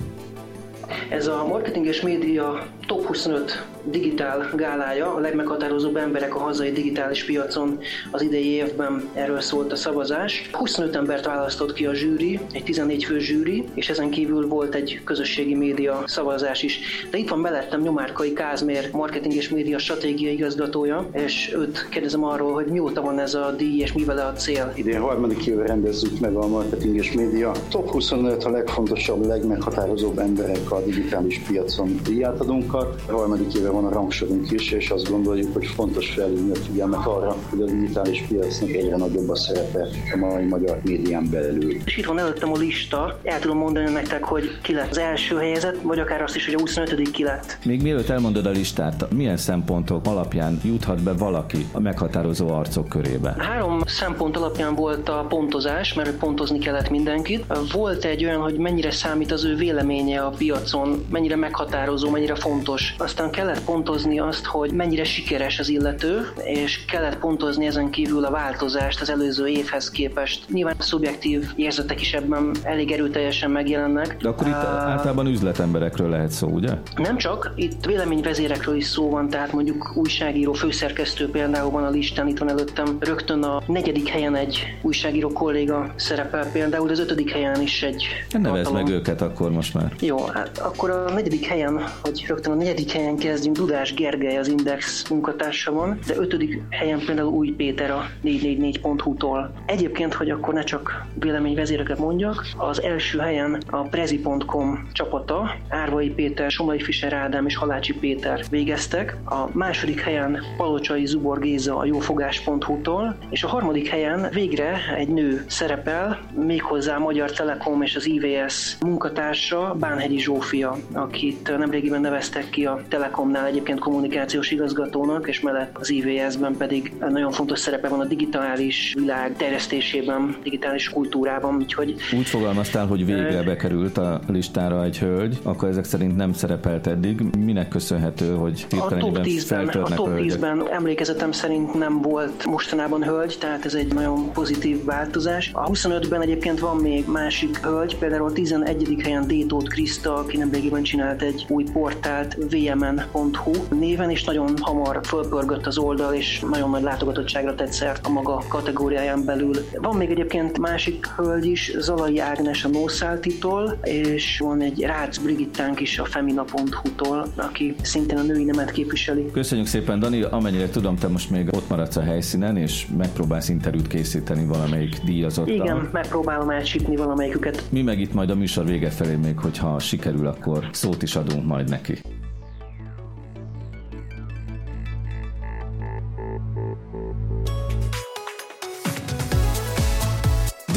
Ez 1.10 1.26
a 1.26 1.46
marketing 1.46 1.86
és 1.86 2.00
média 2.00 2.66
top 2.86 3.06
25 3.06 3.66
digitál 3.84 4.50
gálája, 4.56 5.14
a 5.14 5.18
legmeghatározóbb 5.18 5.96
emberek 5.96 6.34
a 6.34 6.38
hazai 6.38 6.72
digitális 6.72 7.24
piacon 7.24 7.78
az 8.10 8.22
idei 8.22 8.46
évben 8.46 9.08
erről 9.12 9.40
szólt 9.40 9.72
a 9.72 9.76
szavazás. 9.76 10.48
25 10.52 10.96
embert 10.96 11.24
választott 11.24 11.72
ki 11.72 11.86
a 11.86 11.94
zsűri, 11.94 12.40
egy 12.52 12.64
14 12.64 13.04
fő 13.04 13.18
zsűri, 13.18 13.64
és 13.74 13.88
ezen 13.88 14.10
kívül 14.10 14.48
volt 14.48 14.74
egy 14.74 15.00
közösségi 15.04 15.54
média 15.54 16.02
szavazás 16.06 16.62
is. 16.62 16.80
De 17.10 17.18
itt 17.18 17.28
van 17.28 17.38
mellettem 17.38 17.80
Nyomárkai 17.80 18.32
Kázmér, 18.32 18.88
marketing 18.92 19.34
és 19.34 19.48
média 19.48 19.78
stratégia 19.78 20.30
igazgatója, 20.30 21.08
és 21.12 21.54
őt 21.56 21.88
kérdezem 21.90 22.24
arról, 22.24 22.52
hogy 22.52 22.66
mióta 22.66 23.02
van 23.02 23.18
ez 23.18 23.34
a 23.34 23.54
díj, 23.56 23.80
és 23.80 23.92
mi 23.92 24.04
vele 24.04 24.24
a 24.24 24.32
cél. 24.32 24.72
Idén 24.74 25.00
harmadik 25.00 25.46
éve 25.46 25.66
rendezzük 25.66 26.20
meg 26.20 26.34
a 26.34 26.46
marketing 26.46 26.96
és 26.96 27.12
média 27.12 27.52
top 27.70 27.90
25 27.90 28.44
a 28.44 28.50
legfontosabb, 28.50 29.26
legmeghatározóbb 29.26 30.18
emberek 30.18 30.70
a 30.70 30.80
digitális 30.80 31.38
piacon 31.38 32.00
díjátadónkat. 32.04 33.00
Harmadik 33.08 33.54
éve 33.54 33.70
van 33.74 33.84
a 33.84 33.92
rangsorunk 33.92 34.50
is, 34.50 34.70
és 34.70 34.90
azt 34.90 35.10
gondoljuk, 35.10 35.52
hogy 35.52 35.66
fontos 35.66 36.10
felhívni 36.10 36.50
a 36.50 36.54
figyelmet 36.54 37.06
arra, 37.06 37.36
hogy 37.50 37.60
a 37.60 37.64
digitális 37.64 38.24
piacnak 38.28 38.70
egyre 38.70 38.96
nagyobb 38.96 39.28
a 39.28 39.36
szerepe 39.36 39.88
a 40.14 40.16
mai 40.16 40.44
magyar 40.44 40.80
médián 40.84 41.28
belül. 41.30 41.76
És 41.84 41.96
itt 41.96 42.04
van 42.04 42.18
előttem 42.18 42.52
a 42.52 42.56
lista, 42.56 43.18
el 43.22 43.40
tudom 43.40 43.58
mondani 43.58 43.90
nektek, 43.90 44.24
hogy 44.24 44.58
ki 44.62 44.72
lett 44.72 44.90
az 44.90 44.98
első 44.98 45.36
helyezett, 45.36 45.80
vagy 45.82 45.98
akár 45.98 46.22
azt 46.22 46.36
is, 46.36 46.44
hogy 46.44 46.54
a 46.54 46.58
25 46.58 47.10
ki 47.10 47.22
lett. 47.22 47.58
Még 47.64 47.82
mielőtt 47.82 48.08
elmondod 48.08 48.46
a 48.46 48.50
listát, 48.50 49.12
milyen 49.14 49.36
szempontok 49.36 50.06
alapján 50.06 50.60
juthat 50.64 51.02
be 51.02 51.12
valaki 51.12 51.66
a 51.72 51.80
meghatározó 51.80 52.48
arcok 52.48 52.88
körébe? 52.88 53.34
Három 53.38 53.80
szempont 53.86 54.36
alapján 54.36 54.74
volt 54.74 55.08
a 55.08 55.26
pontozás, 55.28 55.94
mert 55.94 56.10
pontozni 56.10 56.58
kellett 56.58 56.90
mindenkit. 56.90 57.44
Volt 57.72 58.04
egy 58.04 58.24
olyan, 58.24 58.40
hogy 58.40 58.56
mennyire 58.56 58.90
számít 58.90 59.32
az 59.32 59.44
ő 59.44 59.56
véleménye 59.56 60.20
a 60.20 60.28
piacon, 60.28 61.04
mennyire 61.10 61.36
meghatározó, 61.36 62.10
mennyire 62.10 62.34
fontos. 62.34 62.94
Aztán 62.98 63.30
kellett 63.30 63.63
pontozni 63.64 64.18
azt, 64.18 64.44
hogy 64.44 64.70
mennyire 64.70 65.04
sikeres 65.04 65.58
az 65.58 65.68
illető, 65.68 66.26
és 66.44 66.84
kellett 66.84 67.18
pontozni 67.18 67.66
ezen 67.66 67.90
kívül 67.90 68.24
a 68.24 68.30
változást 68.30 69.00
az 69.00 69.10
előző 69.10 69.46
évhez 69.46 69.90
képest. 69.90 70.44
Nyilván 70.48 70.74
szubjektív 70.78 71.52
érzetek 71.56 72.00
is 72.00 72.12
ebben 72.12 72.50
elég 72.62 72.90
erőteljesen 72.90 73.50
megjelennek. 73.50 74.16
De 74.16 74.28
akkor 74.28 74.46
itt 74.46 74.52
uh, 74.52 74.68
általában 74.68 75.26
üzletemberekről 75.26 76.08
lehet 76.08 76.30
szó, 76.30 76.48
ugye? 76.48 76.70
Nem 76.96 77.16
csak, 77.16 77.52
itt 77.54 77.84
véleményvezérekről 77.84 78.76
is 78.76 78.86
szó 78.86 79.10
van, 79.10 79.28
tehát 79.28 79.52
mondjuk 79.52 79.92
újságíró, 79.96 80.52
főszerkesztő 80.52 81.30
például 81.30 81.70
van 81.70 81.84
a 81.84 81.90
listán, 81.90 82.28
itt 82.28 82.38
van 82.38 82.48
előttem. 82.48 82.96
Rögtön 83.00 83.42
a 83.42 83.62
negyedik 83.66 84.08
helyen 84.08 84.34
egy 84.34 84.76
újságíró 84.82 85.28
kolléga 85.28 85.92
szerepel 85.96 86.50
például, 86.52 86.86
de 86.86 86.92
az 86.92 86.98
ötödik 86.98 87.30
helyen 87.30 87.60
is 87.60 87.82
egy 87.82 88.06
Nevezd 88.30 88.72
meg 88.72 88.88
őket 88.88 89.22
akkor 89.22 89.50
most 89.50 89.74
már. 89.74 89.92
Jó, 90.00 90.24
hát 90.24 90.58
akkor 90.58 90.90
a 90.90 91.12
negyedik 91.12 91.46
helyen, 91.46 91.84
hogy 92.02 92.24
rögtön 92.28 92.52
a 92.52 92.56
negyedik 92.56 92.92
helyen 92.92 93.16
kezdjünk, 93.16 93.53
Dudás 93.54 93.94
Gergely 93.94 94.36
az 94.36 94.48
Index 94.48 95.08
munkatársa 95.08 95.72
van, 95.72 95.98
de 96.06 96.14
ötödik 96.16 96.62
helyen 96.70 97.02
például 97.06 97.28
Új 97.28 97.50
Péter 97.50 97.90
a 97.90 98.10
444.hu-tól. 98.24 99.52
Egyébként, 99.66 100.14
hogy 100.14 100.30
akkor 100.30 100.54
ne 100.54 100.62
csak 100.62 101.04
véleményvezéreket 101.20 101.98
mondjak, 101.98 102.46
az 102.56 102.82
első 102.82 103.18
helyen 103.18 103.62
a 103.70 103.82
prezi.com 103.82 104.88
csapata, 104.92 105.54
Árvai 105.68 106.10
Péter, 106.10 106.50
Somai 106.50 106.80
Fischer 106.80 107.12
Ádám 107.12 107.46
és 107.46 107.56
Halácsi 107.56 107.94
Péter 107.94 108.44
végeztek. 108.50 109.16
A 109.24 109.48
második 109.52 110.00
helyen 110.00 110.42
Palocsai 110.56 111.06
Zubor 111.06 111.38
Géza 111.38 111.76
a 111.76 111.84
jófogás.hu-tól, 111.84 113.16
és 113.30 113.44
a 113.44 113.48
harmadik 113.48 113.88
helyen 113.88 114.28
végre 114.32 114.94
egy 114.96 115.08
nő 115.08 115.44
szerepel, 115.46 116.20
méghozzá 116.44 116.98
Magyar 116.98 117.30
Telekom 117.30 117.82
és 117.82 117.96
az 117.96 118.06
IVS 118.06 118.76
munkatársa, 118.80 119.76
Bánhegyi 119.78 120.18
Zsófia, 120.18 120.76
akit 120.92 121.56
nemrégiben 121.58 122.00
neveztek 122.00 122.50
ki 122.50 122.66
a 122.66 122.82
Telekomnál 122.88 123.42
egyébként 123.46 123.78
kommunikációs 123.78 124.50
igazgatónak, 124.50 125.28
és 125.28 125.40
mellett 125.40 125.76
az 125.78 125.90
IVS-ben 125.90 126.56
pedig 126.56 126.92
nagyon 127.10 127.30
fontos 127.32 127.58
szerepe 127.58 127.88
van 127.88 128.00
a 128.00 128.04
digitális 128.04 128.94
világ 128.98 129.36
terjesztésében, 129.36 130.36
digitális 130.42 130.88
kultúrában, 130.88 131.56
úgyhogy... 131.56 131.94
Úgy 132.16 132.26
fogalmaztál, 132.26 132.86
hogy 132.86 133.06
végre 133.06 133.42
bekerült 133.42 133.98
a 133.98 134.20
listára 134.28 134.84
egy 134.84 134.98
hölgy, 134.98 135.38
akkor 135.42 135.68
ezek 135.68 135.84
szerint 135.84 136.16
nem 136.16 136.32
szerepelt 136.32 136.86
eddig. 136.86 137.20
Minek 137.38 137.68
köszönhető, 137.68 138.34
hogy 138.34 138.66
a 138.70 138.96
top 138.96 139.18
10-ben, 139.22 139.68
a 139.68 139.94
top 139.94 140.08
10-ben 140.16 140.62
emlékezetem 140.70 141.32
szerint 141.32 141.74
nem 141.74 142.00
volt 142.00 142.44
mostanában 142.44 143.04
hölgy, 143.04 143.36
tehát 143.40 143.64
ez 143.64 143.74
egy 143.74 143.94
nagyon 143.94 144.32
pozitív 144.32 144.84
változás. 144.84 145.50
A 145.52 145.70
25-ben 145.70 146.20
egyébként 146.20 146.58
van 146.58 146.76
még 146.76 147.04
másik 147.08 147.58
hölgy, 147.58 147.96
például 147.98 148.28
a 148.28 148.32
11. 148.32 148.96
helyen 149.02 149.26
Détót 149.26 149.68
Kriszta, 149.68 150.14
aki 150.14 150.36
nemrégiben 150.36 150.82
csinált 150.82 151.22
egy 151.22 151.44
új 151.48 151.64
portált, 151.72 152.36
vmn.hu 152.50 153.33
néven, 153.70 154.10
és 154.10 154.24
nagyon 154.24 154.54
hamar 154.60 155.00
fölpörgött 155.02 155.66
az 155.66 155.78
oldal, 155.78 156.14
és 156.14 156.44
nagyon 156.50 156.70
nagy 156.70 156.82
látogatottságra 156.82 157.54
tett 157.54 157.72
szert 157.72 158.06
a 158.06 158.10
maga 158.10 158.42
kategóriáján 158.48 159.24
belül. 159.24 159.54
Van 159.72 159.96
még 159.96 160.10
egyébként 160.10 160.58
másik 160.58 161.06
hölgy 161.16 161.46
is, 161.46 161.72
Zalai 161.78 162.18
Ágnes 162.18 162.64
a 162.64 162.68
Nószáltitól, 162.68 163.78
és 163.82 164.38
van 164.38 164.60
egy 164.60 164.80
Rácz 164.80 165.18
Brigittánk 165.18 165.80
is 165.80 165.98
a 165.98 166.04
femina.hu-tól, 166.04 167.26
aki 167.36 167.74
szintén 167.82 168.18
a 168.18 168.22
női 168.22 168.44
nemet 168.44 168.70
képviseli. 168.70 169.30
Köszönjük 169.30 169.66
szépen, 169.66 169.98
Dani, 169.98 170.22
amennyire 170.22 170.68
tudom, 170.68 170.96
te 170.96 171.08
most 171.08 171.30
még 171.30 171.48
ott 171.54 171.68
maradsz 171.68 171.96
a 171.96 172.02
helyszínen, 172.02 172.56
és 172.56 172.86
megpróbálsz 172.96 173.48
interjút 173.48 173.86
készíteni 173.86 174.46
valamelyik 174.46 175.00
díjazottal. 175.04 175.54
Igen, 175.54 175.88
megpróbálom 175.92 176.50
elcsípni 176.50 176.96
valamelyiküket. 176.96 177.62
Mi 177.70 177.82
meg 177.82 178.00
itt 178.00 178.12
majd 178.12 178.30
a 178.30 178.34
műsor 178.34 178.64
vége 178.64 178.90
felé 178.90 179.14
még, 179.14 179.38
hogyha 179.38 179.78
sikerül, 179.78 180.26
akkor 180.26 180.68
szót 180.72 181.02
is 181.02 181.16
adunk 181.16 181.46
majd 181.46 181.68
neki. 181.68 181.98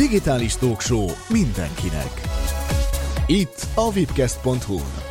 Digitális 0.10 0.56
Talk 0.56 0.82
Show 0.82 1.06
mindenkinek. 1.30 2.22
Itt 3.26 3.68
a 3.76 3.92
vipcast.hu. 3.92 5.07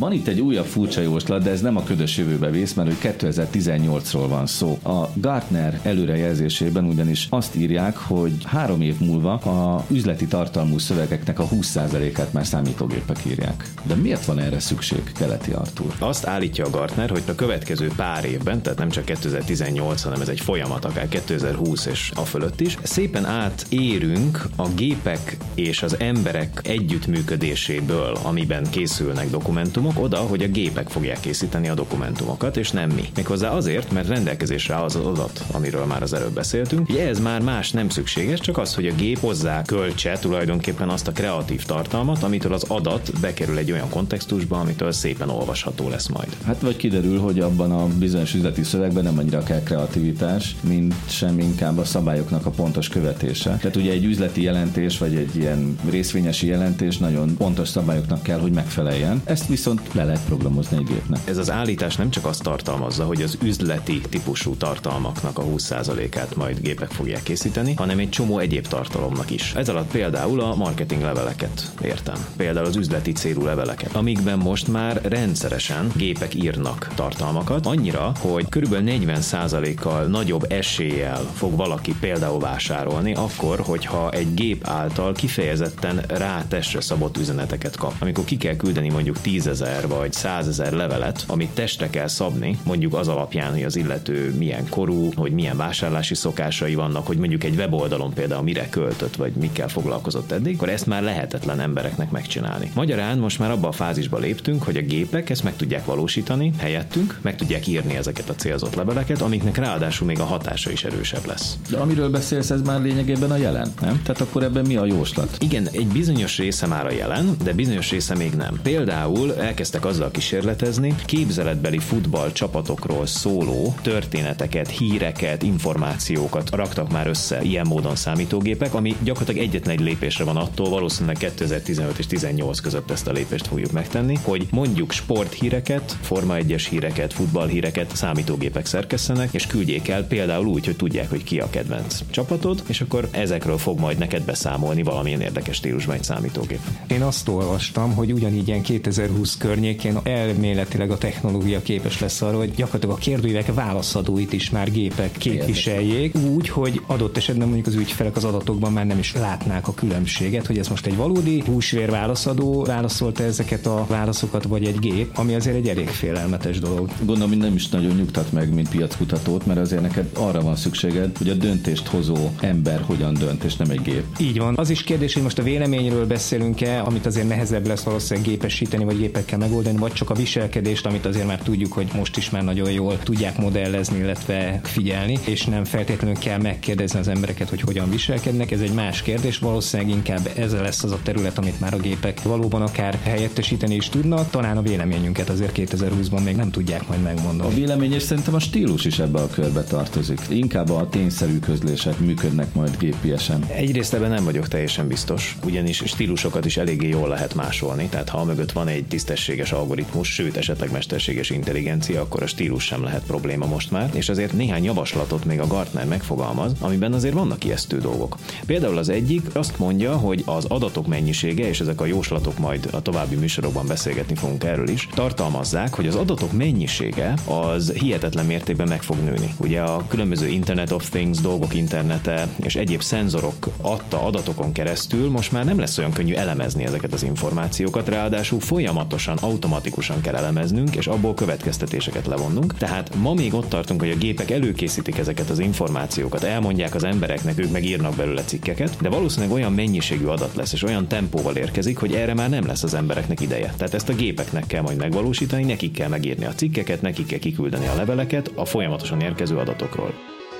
Van 0.00 0.12
itt 0.12 0.26
egy 0.26 0.40
újabb 0.40 0.64
furcsa 0.66 1.00
jóslat, 1.00 1.42
de 1.42 1.50
ez 1.50 1.60
nem 1.60 1.76
a 1.76 1.82
ködös 1.82 2.16
jövőbe 2.16 2.50
vész, 2.50 2.72
mert 2.72 2.88
hogy 2.88 3.12
2018-ról 3.18 4.26
van 4.28 4.46
szó. 4.46 4.78
A 4.82 5.08
Gartner 5.14 5.80
előrejelzésében 5.82 6.84
ugyanis 6.84 7.26
azt 7.30 7.56
írják, 7.56 7.96
hogy 7.96 8.32
három 8.44 8.80
év 8.80 9.00
múlva 9.00 9.32
a 9.32 9.84
üzleti 9.90 10.26
tartalmú 10.26 10.78
szövegeknek 10.78 11.38
a 11.38 11.48
20%-át 11.48 12.32
már 12.32 12.46
számítógépek 12.46 13.18
írják. 13.26 13.68
De 13.82 13.94
miért 13.94 14.24
van 14.24 14.38
erre 14.38 14.60
szükség, 14.60 15.12
keleti 15.12 15.50
Artur? 15.50 15.94
Azt 15.98 16.26
állítja 16.26 16.64
a 16.64 16.70
Gartner, 16.70 17.10
hogy 17.10 17.22
a 17.26 17.34
következő 17.34 17.90
pár 17.96 18.24
évben, 18.24 18.62
tehát 18.62 18.78
nem 18.78 18.90
csak 18.90 19.04
2018, 19.04 20.02
hanem 20.02 20.20
ez 20.20 20.28
egy 20.28 20.40
folyamat, 20.40 20.84
akár 20.84 21.08
2020 21.08 21.86
és 21.86 22.12
a 22.14 22.24
fölött 22.24 22.60
is, 22.60 22.78
szépen 22.82 23.24
átérünk 23.24 24.44
a 24.56 24.68
gépek 24.68 25.36
és 25.54 25.82
az 25.82 25.96
emberek 25.98 26.60
együttműködéséből, 26.64 28.18
amiben 28.22 28.64
készülnek 28.70 29.30
dokumentumok, 29.30 29.88
dokumentumok 29.90 30.04
oda, 30.04 30.28
hogy 30.28 30.42
a 30.42 30.48
gépek 30.48 30.88
fogják 30.88 31.20
készíteni 31.20 31.68
a 31.68 31.74
dokumentumokat, 31.74 32.56
és 32.56 32.70
nem 32.70 32.90
mi. 32.90 33.04
Méghozzá 33.16 33.50
azért, 33.50 33.92
mert 33.92 34.08
rendelkezésre 34.08 34.82
az 34.82 34.96
az 34.96 35.06
adat, 35.06 35.44
amiről 35.52 35.84
már 35.84 36.02
az 36.02 36.12
előbb 36.12 36.32
beszéltünk. 36.32 36.88
Ugye 36.88 37.08
ez 37.08 37.20
már 37.20 37.40
más 37.40 37.70
nem 37.70 37.88
szükséges, 37.88 38.40
csak 38.40 38.58
az, 38.58 38.74
hogy 38.74 38.86
a 38.86 38.94
gép 38.94 39.18
hozzá 39.18 39.62
költse 39.62 40.18
tulajdonképpen 40.20 40.88
azt 40.88 41.08
a 41.08 41.12
kreatív 41.12 41.64
tartalmat, 41.64 42.22
amitől 42.22 42.52
az 42.52 42.64
adat 42.68 43.20
bekerül 43.20 43.58
egy 43.58 43.72
olyan 43.72 43.88
kontextusba, 43.88 44.58
amitől 44.60 44.92
szépen 44.92 45.28
olvasható 45.28 45.88
lesz 45.88 46.08
majd. 46.08 46.36
Hát 46.44 46.60
vagy 46.60 46.76
kiderül, 46.76 47.18
hogy 47.18 47.40
abban 47.40 47.72
a 47.72 47.86
bizonyos 47.86 48.34
üzleti 48.34 48.62
szövegben 48.62 49.04
nem 49.04 49.18
annyira 49.18 49.42
kell 49.42 49.62
kreativitás, 49.62 50.56
mint 50.60 50.94
sem 51.06 51.38
inkább 51.38 51.78
a 51.78 51.84
szabályoknak 51.84 52.46
a 52.46 52.50
pontos 52.50 52.88
követése. 52.88 53.56
Tehát 53.56 53.76
ugye 53.76 53.92
egy 53.92 54.04
üzleti 54.04 54.42
jelentés, 54.42 54.98
vagy 54.98 55.14
egy 55.14 55.36
ilyen 55.36 55.78
részvényesi 55.90 56.46
jelentés 56.46 56.98
nagyon 56.98 57.36
pontos 57.36 57.68
szabályoknak 57.68 58.22
kell, 58.22 58.38
hogy 58.38 58.52
megfeleljen. 58.52 59.22
Ezt 59.24 59.46
viszont 59.46 59.79
viszont 59.80 59.94
le 59.94 60.04
lehet 60.04 60.26
programozni 60.26 60.76
egy 60.76 60.84
gépnek. 60.84 61.20
Ez 61.24 61.36
az 61.36 61.50
állítás 61.50 61.96
nem 61.96 62.10
csak 62.10 62.26
azt 62.26 62.42
tartalmazza, 62.42 63.04
hogy 63.04 63.22
az 63.22 63.38
üzleti 63.42 64.00
típusú 64.00 64.54
tartalmaknak 64.54 65.38
a 65.38 65.42
20%-át 65.42 66.36
majd 66.36 66.60
gépek 66.60 66.90
fogják 66.90 67.22
készíteni, 67.22 67.74
hanem 67.74 67.98
egy 67.98 68.08
csomó 68.10 68.38
egyéb 68.38 68.66
tartalomnak 68.66 69.30
is. 69.30 69.54
Ez 69.54 69.68
alatt 69.68 69.90
például 69.90 70.40
a 70.40 70.54
marketing 70.54 71.02
leveleket 71.02 71.72
értem. 71.82 72.14
Például 72.36 72.66
az 72.66 72.76
üzleti 72.76 73.12
célú 73.12 73.44
leveleket, 73.44 73.94
amikben 73.94 74.38
most 74.38 74.68
már 74.68 75.00
rendszeresen 75.02 75.92
gépek 75.96 76.34
írnak 76.34 76.88
tartalmakat, 76.94 77.66
annyira, 77.66 78.12
hogy 78.18 78.48
körülbelül 78.48 78.88
40%-kal 78.90 80.04
nagyobb 80.04 80.46
eséllyel 80.48 81.22
fog 81.34 81.56
valaki 81.56 81.94
például 82.00 82.40
vásárolni, 82.40 83.14
akkor, 83.14 83.60
hogyha 83.60 84.10
egy 84.10 84.34
gép 84.34 84.66
által 84.66 85.12
kifejezetten 85.12 86.04
rá 86.08 86.44
testre 86.48 86.80
szabott 86.80 87.18
üzeneteket 87.18 87.76
kap. 87.76 87.94
Amikor 87.98 88.24
ki 88.24 88.36
kell 88.36 88.56
küldeni 88.56 88.88
mondjuk 88.88 89.20
10 89.20 89.46
ezer 89.70 89.88
vagy 89.88 90.12
100 90.12 90.48
ezer 90.48 90.72
levelet, 90.72 91.24
amit 91.26 91.50
testre 91.50 91.90
kell 91.90 92.06
szabni, 92.06 92.58
mondjuk 92.64 92.94
az 92.94 93.08
alapján, 93.08 93.52
hogy 93.52 93.62
az 93.62 93.76
illető 93.76 94.34
milyen 94.38 94.68
korú, 94.68 95.10
hogy 95.14 95.32
milyen 95.32 95.56
vásárlási 95.56 96.14
szokásai 96.14 96.74
vannak, 96.74 97.06
hogy 97.06 97.16
mondjuk 97.16 97.44
egy 97.44 97.56
weboldalon 97.56 98.12
például 98.12 98.42
mire 98.42 98.68
költött, 98.68 99.16
vagy 99.16 99.32
mikkel 99.32 99.68
foglalkozott 99.68 100.32
eddig, 100.32 100.54
akkor 100.54 100.68
ezt 100.68 100.86
már 100.86 101.02
lehetetlen 101.02 101.60
embereknek 101.60 102.10
megcsinálni. 102.10 102.70
Magyarán 102.74 103.18
most 103.18 103.38
már 103.38 103.50
abba 103.50 103.68
a 103.68 103.72
fázisba 103.72 104.18
léptünk, 104.18 104.62
hogy 104.62 104.76
a 104.76 104.80
gépek 104.80 105.30
ezt 105.30 105.42
meg 105.42 105.56
tudják 105.56 105.84
valósítani 105.84 106.52
helyettünk, 106.58 107.18
meg 107.22 107.36
tudják 107.36 107.66
írni 107.66 107.96
ezeket 107.96 108.28
a 108.28 108.34
célzott 108.34 108.74
leveleket, 108.74 109.20
amiknek 109.20 109.56
ráadásul 109.56 110.06
még 110.06 110.20
a 110.20 110.24
hatása 110.24 110.70
is 110.70 110.84
erősebb 110.84 111.26
lesz. 111.26 111.56
De 111.70 111.76
amiről 111.76 112.10
beszélsz, 112.10 112.50
ez 112.50 112.62
már 112.62 112.80
lényegében 112.80 113.30
a 113.30 113.36
jelen, 113.36 113.72
nem? 113.80 114.02
Tehát 114.02 114.20
akkor 114.20 114.42
ebben 114.42 114.66
mi 114.66 114.76
a 114.76 114.84
jóslat? 114.84 115.36
Igen, 115.40 115.68
egy 115.72 115.86
bizonyos 115.86 116.38
része 116.38 116.66
már 116.66 116.86
a 116.86 116.92
jelen, 116.92 117.36
de 117.44 117.52
bizonyos 117.52 117.90
része 117.90 118.14
még 118.14 118.32
nem. 118.32 118.60
Például 118.62 119.34
elkezdtek 119.60 119.90
azzal 119.90 120.10
kísérletezni, 120.10 120.94
képzeletbeli 121.04 121.78
futball 121.78 122.32
csapatokról 122.32 123.06
szóló 123.06 123.74
történeteket, 123.82 124.68
híreket, 124.68 125.42
információkat 125.42 126.50
raktak 126.50 126.92
már 126.92 127.06
össze 127.06 127.42
ilyen 127.42 127.66
módon 127.66 127.96
számítógépek, 127.96 128.74
ami 128.74 128.96
gyakorlatilag 129.02 129.48
egyetlen 129.48 129.76
egy 129.76 129.84
lépésre 129.84 130.24
van 130.24 130.36
attól, 130.36 130.68
valószínűleg 130.68 131.16
2015 131.16 131.98
és 131.98 132.06
18 132.06 132.60
között 132.60 132.90
ezt 132.90 133.06
a 133.06 133.12
lépést 133.12 133.46
fogjuk 133.46 133.72
megtenni, 133.72 134.18
hogy 134.22 134.46
mondjuk 134.50 134.92
sporthíreket, 134.92 135.96
Forma 136.00 136.34
1-es 136.38 136.66
híreket, 136.70 137.12
futballhíreket 137.12 137.96
számítógépek 137.96 138.66
szerkesztenek, 138.66 139.34
és 139.34 139.46
küldjék 139.46 139.88
el 139.88 140.04
például 140.04 140.46
úgy, 140.46 140.64
hogy 140.64 140.76
tudják, 140.76 141.10
hogy 141.10 141.24
ki 141.24 141.40
a 141.40 141.50
kedvenc 141.50 142.00
csapatod, 142.10 142.62
és 142.66 142.80
akkor 142.80 143.08
ezekről 143.10 143.58
fog 143.58 143.78
majd 143.78 143.98
neked 143.98 144.22
beszámolni 144.22 144.82
valamilyen 144.82 145.20
érdekes 145.20 145.56
stílusban 145.56 145.94
egy 145.94 146.04
számítógép. 146.04 146.60
Én 146.86 147.02
azt 147.02 147.28
olvastam, 147.28 147.94
hogy 147.94 148.12
ugyanígy 148.12 148.48
ilyen 148.48 148.62
2020 148.62 149.36
környékén 149.40 149.98
elméletileg 150.02 150.90
a 150.90 150.98
technológia 150.98 151.62
képes 151.62 152.00
lesz 152.00 152.22
arra, 152.22 152.36
hogy 152.36 152.54
gyakorlatilag 152.54 152.96
a 152.96 152.98
kérdőívek 152.98 153.54
válaszadóit 153.54 154.32
is 154.32 154.50
már 154.50 154.70
gépek 154.70 155.12
képviseljék, 155.12 156.14
úgy, 156.16 156.48
hogy 156.48 156.80
adott 156.86 157.16
esetben 157.16 157.46
mondjuk 157.46 157.66
az 157.66 157.74
ügyfelek 157.74 158.16
az 158.16 158.24
adatokban 158.24 158.72
már 158.72 158.86
nem 158.86 158.98
is 158.98 159.14
látnák 159.14 159.68
a 159.68 159.74
különbséget, 159.74 160.46
hogy 160.46 160.58
ez 160.58 160.68
most 160.68 160.86
egy 160.86 160.96
valódi 160.96 161.42
húsvér 161.46 161.90
válaszadó 161.90 162.64
válaszolta 162.64 163.22
ezeket 163.22 163.66
a 163.66 163.86
válaszokat, 163.88 164.44
vagy 164.44 164.64
egy 164.64 164.78
gép, 164.78 165.10
ami 165.14 165.34
azért 165.34 165.56
egy 165.56 165.68
elég 165.68 165.88
félelmetes 165.88 166.58
dolog. 166.58 166.88
Gondolom, 166.98 167.28
hogy 167.28 167.38
nem 167.38 167.54
is 167.54 167.68
nagyon 167.68 167.94
nyugtat 167.94 168.32
meg, 168.32 168.54
mint 168.54 168.68
piackutatót, 168.68 169.46
mert 169.46 169.58
azért 169.58 169.82
neked 169.82 170.10
arra 170.16 170.40
van 170.40 170.56
szükséged, 170.56 171.16
hogy 171.18 171.28
a 171.28 171.34
döntést 171.34 171.86
hozó 171.86 172.16
ember 172.40 172.80
hogyan 172.80 173.14
dönt, 173.14 173.44
és 173.44 173.56
nem 173.56 173.70
egy 173.70 173.82
gép. 173.82 174.04
Így 174.18 174.38
van. 174.38 174.54
Az 174.56 174.70
is 174.70 174.82
kérdés, 174.82 175.14
hogy 175.14 175.22
most 175.22 175.38
a 175.38 175.42
véleményről 175.42 176.06
beszélünk-e, 176.06 176.82
amit 176.82 177.06
azért 177.06 177.28
nehezebb 177.28 177.66
lesz 177.66 177.82
valószínűleg 177.82 178.28
gépesíteni, 178.28 178.84
vagy 178.84 179.00
gépekkel 179.30 179.48
megoldani, 179.48 179.78
vagy 179.78 179.92
csak 179.92 180.10
a 180.10 180.14
viselkedést, 180.14 180.86
amit 180.86 181.06
azért 181.06 181.26
már 181.26 181.38
tudjuk, 181.38 181.72
hogy 181.72 181.90
most 181.94 182.16
is 182.16 182.30
már 182.30 182.44
nagyon 182.44 182.70
jól 182.70 182.98
tudják 182.98 183.38
modellezni, 183.38 183.98
illetve 183.98 184.60
figyelni, 184.62 185.18
és 185.24 185.44
nem 185.44 185.64
feltétlenül 185.64 186.16
kell 186.16 186.38
megkérdezni 186.38 186.98
az 186.98 187.08
embereket, 187.08 187.48
hogy 187.48 187.60
hogyan 187.60 187.90
viselkednek. 187.90 188.50
Ez 188.50 188.60
egy 188.60 188.72
más 188.72 189.02
kérdés, 189.02 189.38
valószínűleg 189.38 189.92
inkább 189.92 190.30
ez 190.36 190.52
lesz 190.52 190.82
az 190.82 190.92
a 190.92 190.98
terület, 191.02 191.38
amit 191.38 191.60
már 191.60 191.74
a 191.74 191.76
gépek 191.76 192.22
valóban 192.22 192.62
akár 192.62 192.98
helyettesíteni 193.02 193.74
is 193.74 193.88
tudnak. 193.88 194.30
Talán 194.30 194.56
a 194.56 194.62
véleményünket 194.62 195.28
azért 195.28 195.56
2020-ban 195.56 196.24
még 196.24 196.36
nem 196.36 196.50
tudják 196.50 196.88
majd 196.88 197.02
megmondani. 197.02 197.50
A 197.50 197.54
vélemény 197.54 197.92
és 197.92 198.02
szerintem 198.02 198.34
a 198.34 198.38
stílus 198.40 198.84
is 198.84 198.98
ebbe 198.98 199.20
a 199.20 199.28
körbe 199.28 199.62
tartozik. 199.62 200.20
Inkább 200.28 200.70
a 200.70 200.88
tényszerű 200.88 201.38
közlések 201.38 201.98
működnek 201.98 202.54
majd 202.54 202.76
gépiesen. 202.78 203.44
Egyrészt 203.48 203.94
ebben 203.94 204.10
nem 204.10 204.24
vagyok 204.24 204.48
teljesen 204.48 204.88
biztos, 204.88 205.38
ugyanis 205.44 205.82
stílusokat 205.86 206.44
is 206.44 206.56
eléggé 206.56 206.88
jól 206.88 207.08
lehet 207.08 207.34
másolni, 207.34 207.86
tehát 207.90 208.08
ha 208.08 208.24
mögött 208.24 208.52
van 208.52 208.68
egy 208.68 208.84
tisztességes 209.20 209.52
algoritmus, 209.52 210.12
sőt 210.12 210.36
esetleg 210.36 210.70
mesterséges 210.70 211.30
intelligencia, 211.30 212.00
akkor 212.00 212.22
a 212.22 212.26
stílus 212.26 212.64
sem 212.64 212.82
lehet 212.82 213.02
probléma 213.02 213.46
most 213.46 213.70
már, 213.70 213.90
és 213.92 214.08
azért 214.08 214.32
néhány 214.32 214.64
javaslatot 214.64 215.24
még 215.24 215.40
a 215.40 215.46
Gartner 215.46 215.86
megfogalmaz, 215.86 216.52
amiben 216.60 216.92
azért 216.92 217.14
vannak 217.14 217.44
ijesztő 217.44 217.78
dolgok. 217.78 218.16
Például 218.46 218.78
az 218.78 218.88
egyik 218.88 219.22
azt 219.32 219.58
mondja, 219.58 219.96
hogy 219.96 220.22
az 220.26 220.44
adatok 220.44 220.86
mennyisége, 220.86 221.48
és 221.48 221.60
ezek 221.60 221.80
a 221.80 221.86
jóslatok 221.86 222.38
majd 222.38 222.68
a 222.72 222.82
további 222.82 223.16
műsorokban 223.16 223.66
beszélgetni 223.66 224.14
fogunk 224.14 224.44
erről 224.44 224.68
is, 224.68 224.88
tartalmazzák, 224.94 225.74
hogy 225.74 225.86
az 225.86 225.94
adatok 225.94 226.32
mennyisége 226.32 227.14
az 227.24 227.72
hihetetlen 227.72 228.26
mértékben 228.26 228.68
meg 228.68 228.82
fog 228.82 228.96
nőni. 229.04 229.34
Ugye 229.36 229.60
a 229.60 229.86
különböző 229.88 230.28
Internet 230.28 230.72
of 230.72 230.88
Things, 230.88 231.18
dolgok 231.18 231.54
internete 231.54 232.28
és 232.36 232.56
egyéb 232.56 232.82
szenzorok 232.82 233.48
adta 233.60 234.02
adatokon 234.02 234.52
keresztül 234.52 235.10
most 235.10 235.32
már 235.32 235.44
nem 235.44 235.58
lesz 235.58 235.78
olyan 235.78 235.92
könnyű 235.92 236.14
elemezni 236.14 236.64
ezeket 236.64 236.92
az 236.92 237.02
információkat, 237.02 237.88
ráadásul 237.88 238.40
folyamatosan, 238.40 239.09
automatikusan 239.20 240.00
kell 240.00 240.14
elemeznünk, 240.14 240.76
és 240.76 240.86
abból 240.86 241.14
következtetéseket 241.14 242.06
levonnunk. 242.06 242.54
Tehát 242.54 242.94
ma 242.94 243.14
még 243.14 243.34
ott 243.34 243.48
tartunk, 243.48 243.80
hogy 243.80 243.90
a 243.90 243.96
gépek 243.96 244.30
előkészítik 244.30 244.98
ezeket 244.98 245.30
az 245.30 245.38
információkat, 245.38 246.22
elmondják 246.22 246.74
az 246.74 246.84
embereknek, 246.84 247.38
ők 247.38 247.50
meg 247.50 247.64
írnak 247.64 247.94
belőle 247.94 248.24
cikkeket, 248.24 248.76
de 248.80 248.88
valószínűleg 248.88 249.34
olyan 249.34 249.52
mennyiségű 249.52 250.04
adat 250.04 250.34
lesz, 250.34 250.52
és 250.52 250.62
olyan 250.62 250.88
tempóval 250.88 251.36
érkezik, 251.36 251.78
hogy 251.78 251.94
erre 251.94 252.14
már 252.14 252.28
nem 252.28 252.46
lesz 252.46 252.62
az 252.62 252.74
embereknek 252.74 253.20
ideje. 253.20 253.54
Tehát 253.56 253.74
ezt 253.74 253.88
a 253.88 253.94
gépeknek 253.94 254.46
kell 254.46 254.62
majd 254.62 254.76
megvalósítani, 254.76 255.44
nekik 255.44 255.72
kell 255.72 255.88
megírni 255.88 256.24
a 256.24 256.34
cikkeket, 256.34 256.82
nekik 256.82 257.06
kell 257.06 257.18
kiküldeni 257.18 257.66
a 257.66 257.74
leveleket 257.74 258.32
a 258.34 258.44
folyamatosan 258.44 259.00
érkező 259.00 259.36
adatokról. 259.36 259.94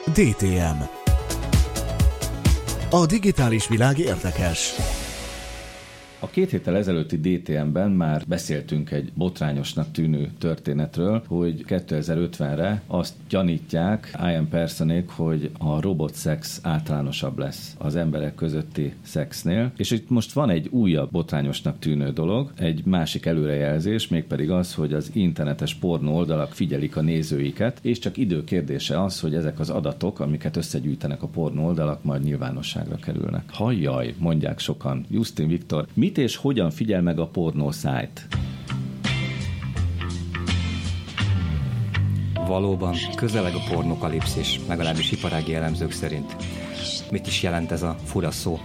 DTM 0.06 0.82
A 2.90 3.06
digitális 3.06 3.68
világ 3.68 3.98
érdekes. 3.98 4.74
A 6.22 6.26
két 6.26 6.50
héttel 6.50 6.76
ezelőtti 6.76 7.16
DTM-ben 7.16 7.90
már 7.90 8.22
beszéltünk 8.26 8.90
egy 8.90 9.12
botrányosnak 9.14 9.92
tűnő 9.92 10.30
történetről, 10.38 11.22
hogy 11.26 11.64
2050-re 11.68 12.82
azt 12.86 13.14
gyanítják 13.28 14.16
Ian 14.22 14.48
Personék, 14.48 15.08
hogy 15.08 15.50
a 15.58 15.80
robotszex 15.80 16.60
általánosabb 16.62 17.38
lesz 17.38 17.74
az 17.78 17.96
emberek 17.96 18.34
közötti 18.34 18.92
szexnél. 19.02 19.72
És 19.76 19.90
itt 19.90 20.10
most 20.10 20.32
van 20.32 20.50
egy 20.50 20.68
újabb 20.68 21.10
botrányosnak 21.10 21.78
tűnő 21.78 22.10
dolog, 22.10 22.52
egy 22.56 22.84
másik 22.84 23.26
előrejelzés, 23.26 24.08
mégpedig 24.08 24.50
az, 24.50 24.74
hogy 24.74 24.92
az 24.92 25.10
internetes 25.12 25.74
pornó 25.74 26.16
oldalak 26.16 26.52
figyelik 26.52 26.96
a 26.96 27.00
nézőiket, 27.00 27.78
és 27.82 27.98
csak 27.98 28.16
idő 28.16 28.44
kérdése 28.44 29.02
az, 29.02 29.20
hogy 29.20 29.34
ezek 29.34 29.58
az 29.58 29.70
adatok, 29.70 30.20
amiket 30.20 30.56
összegyűjtenek 30.56 31.22
a 31.22 31.26
pornó 31.26 31.66
oldalak, 31.66 32.04
majd 32.04 32.22
nyilvánosságra 32.22 32.96
kerülnek. 32.96 33.50
Hajjaj, 33.50 34.14
mondják 34.18 34.58
sokan. 34.58 35.04
Justin 35.10 35.48
Viktor, 35.48 35.86
mit 36.10 36.18
és 36.18 36.36
hogyan 36.36 36.70
figyel 36.70 37.02
meg 37.02 37.18
a 37.18 37.26
pornó 37.26 37.70
szájt? 37.70 38.26
Valóban 42.46 42.94
közeleg 43.16 43.54
a 43.54 43.74
pornokalipszis, 43.74 44.60
legalábbis 44.68 45.12
iparági 45.12 45.54
elemzők 45.54 45.92
szerint. 45.92 46.36
Mit 47.10 47.26
is 47.26 47.42
jelent 47.42 47.70
ez 47.70 47.82
a 47.82 47.96
fura 48.04 48.30
szó? 48.30 48.58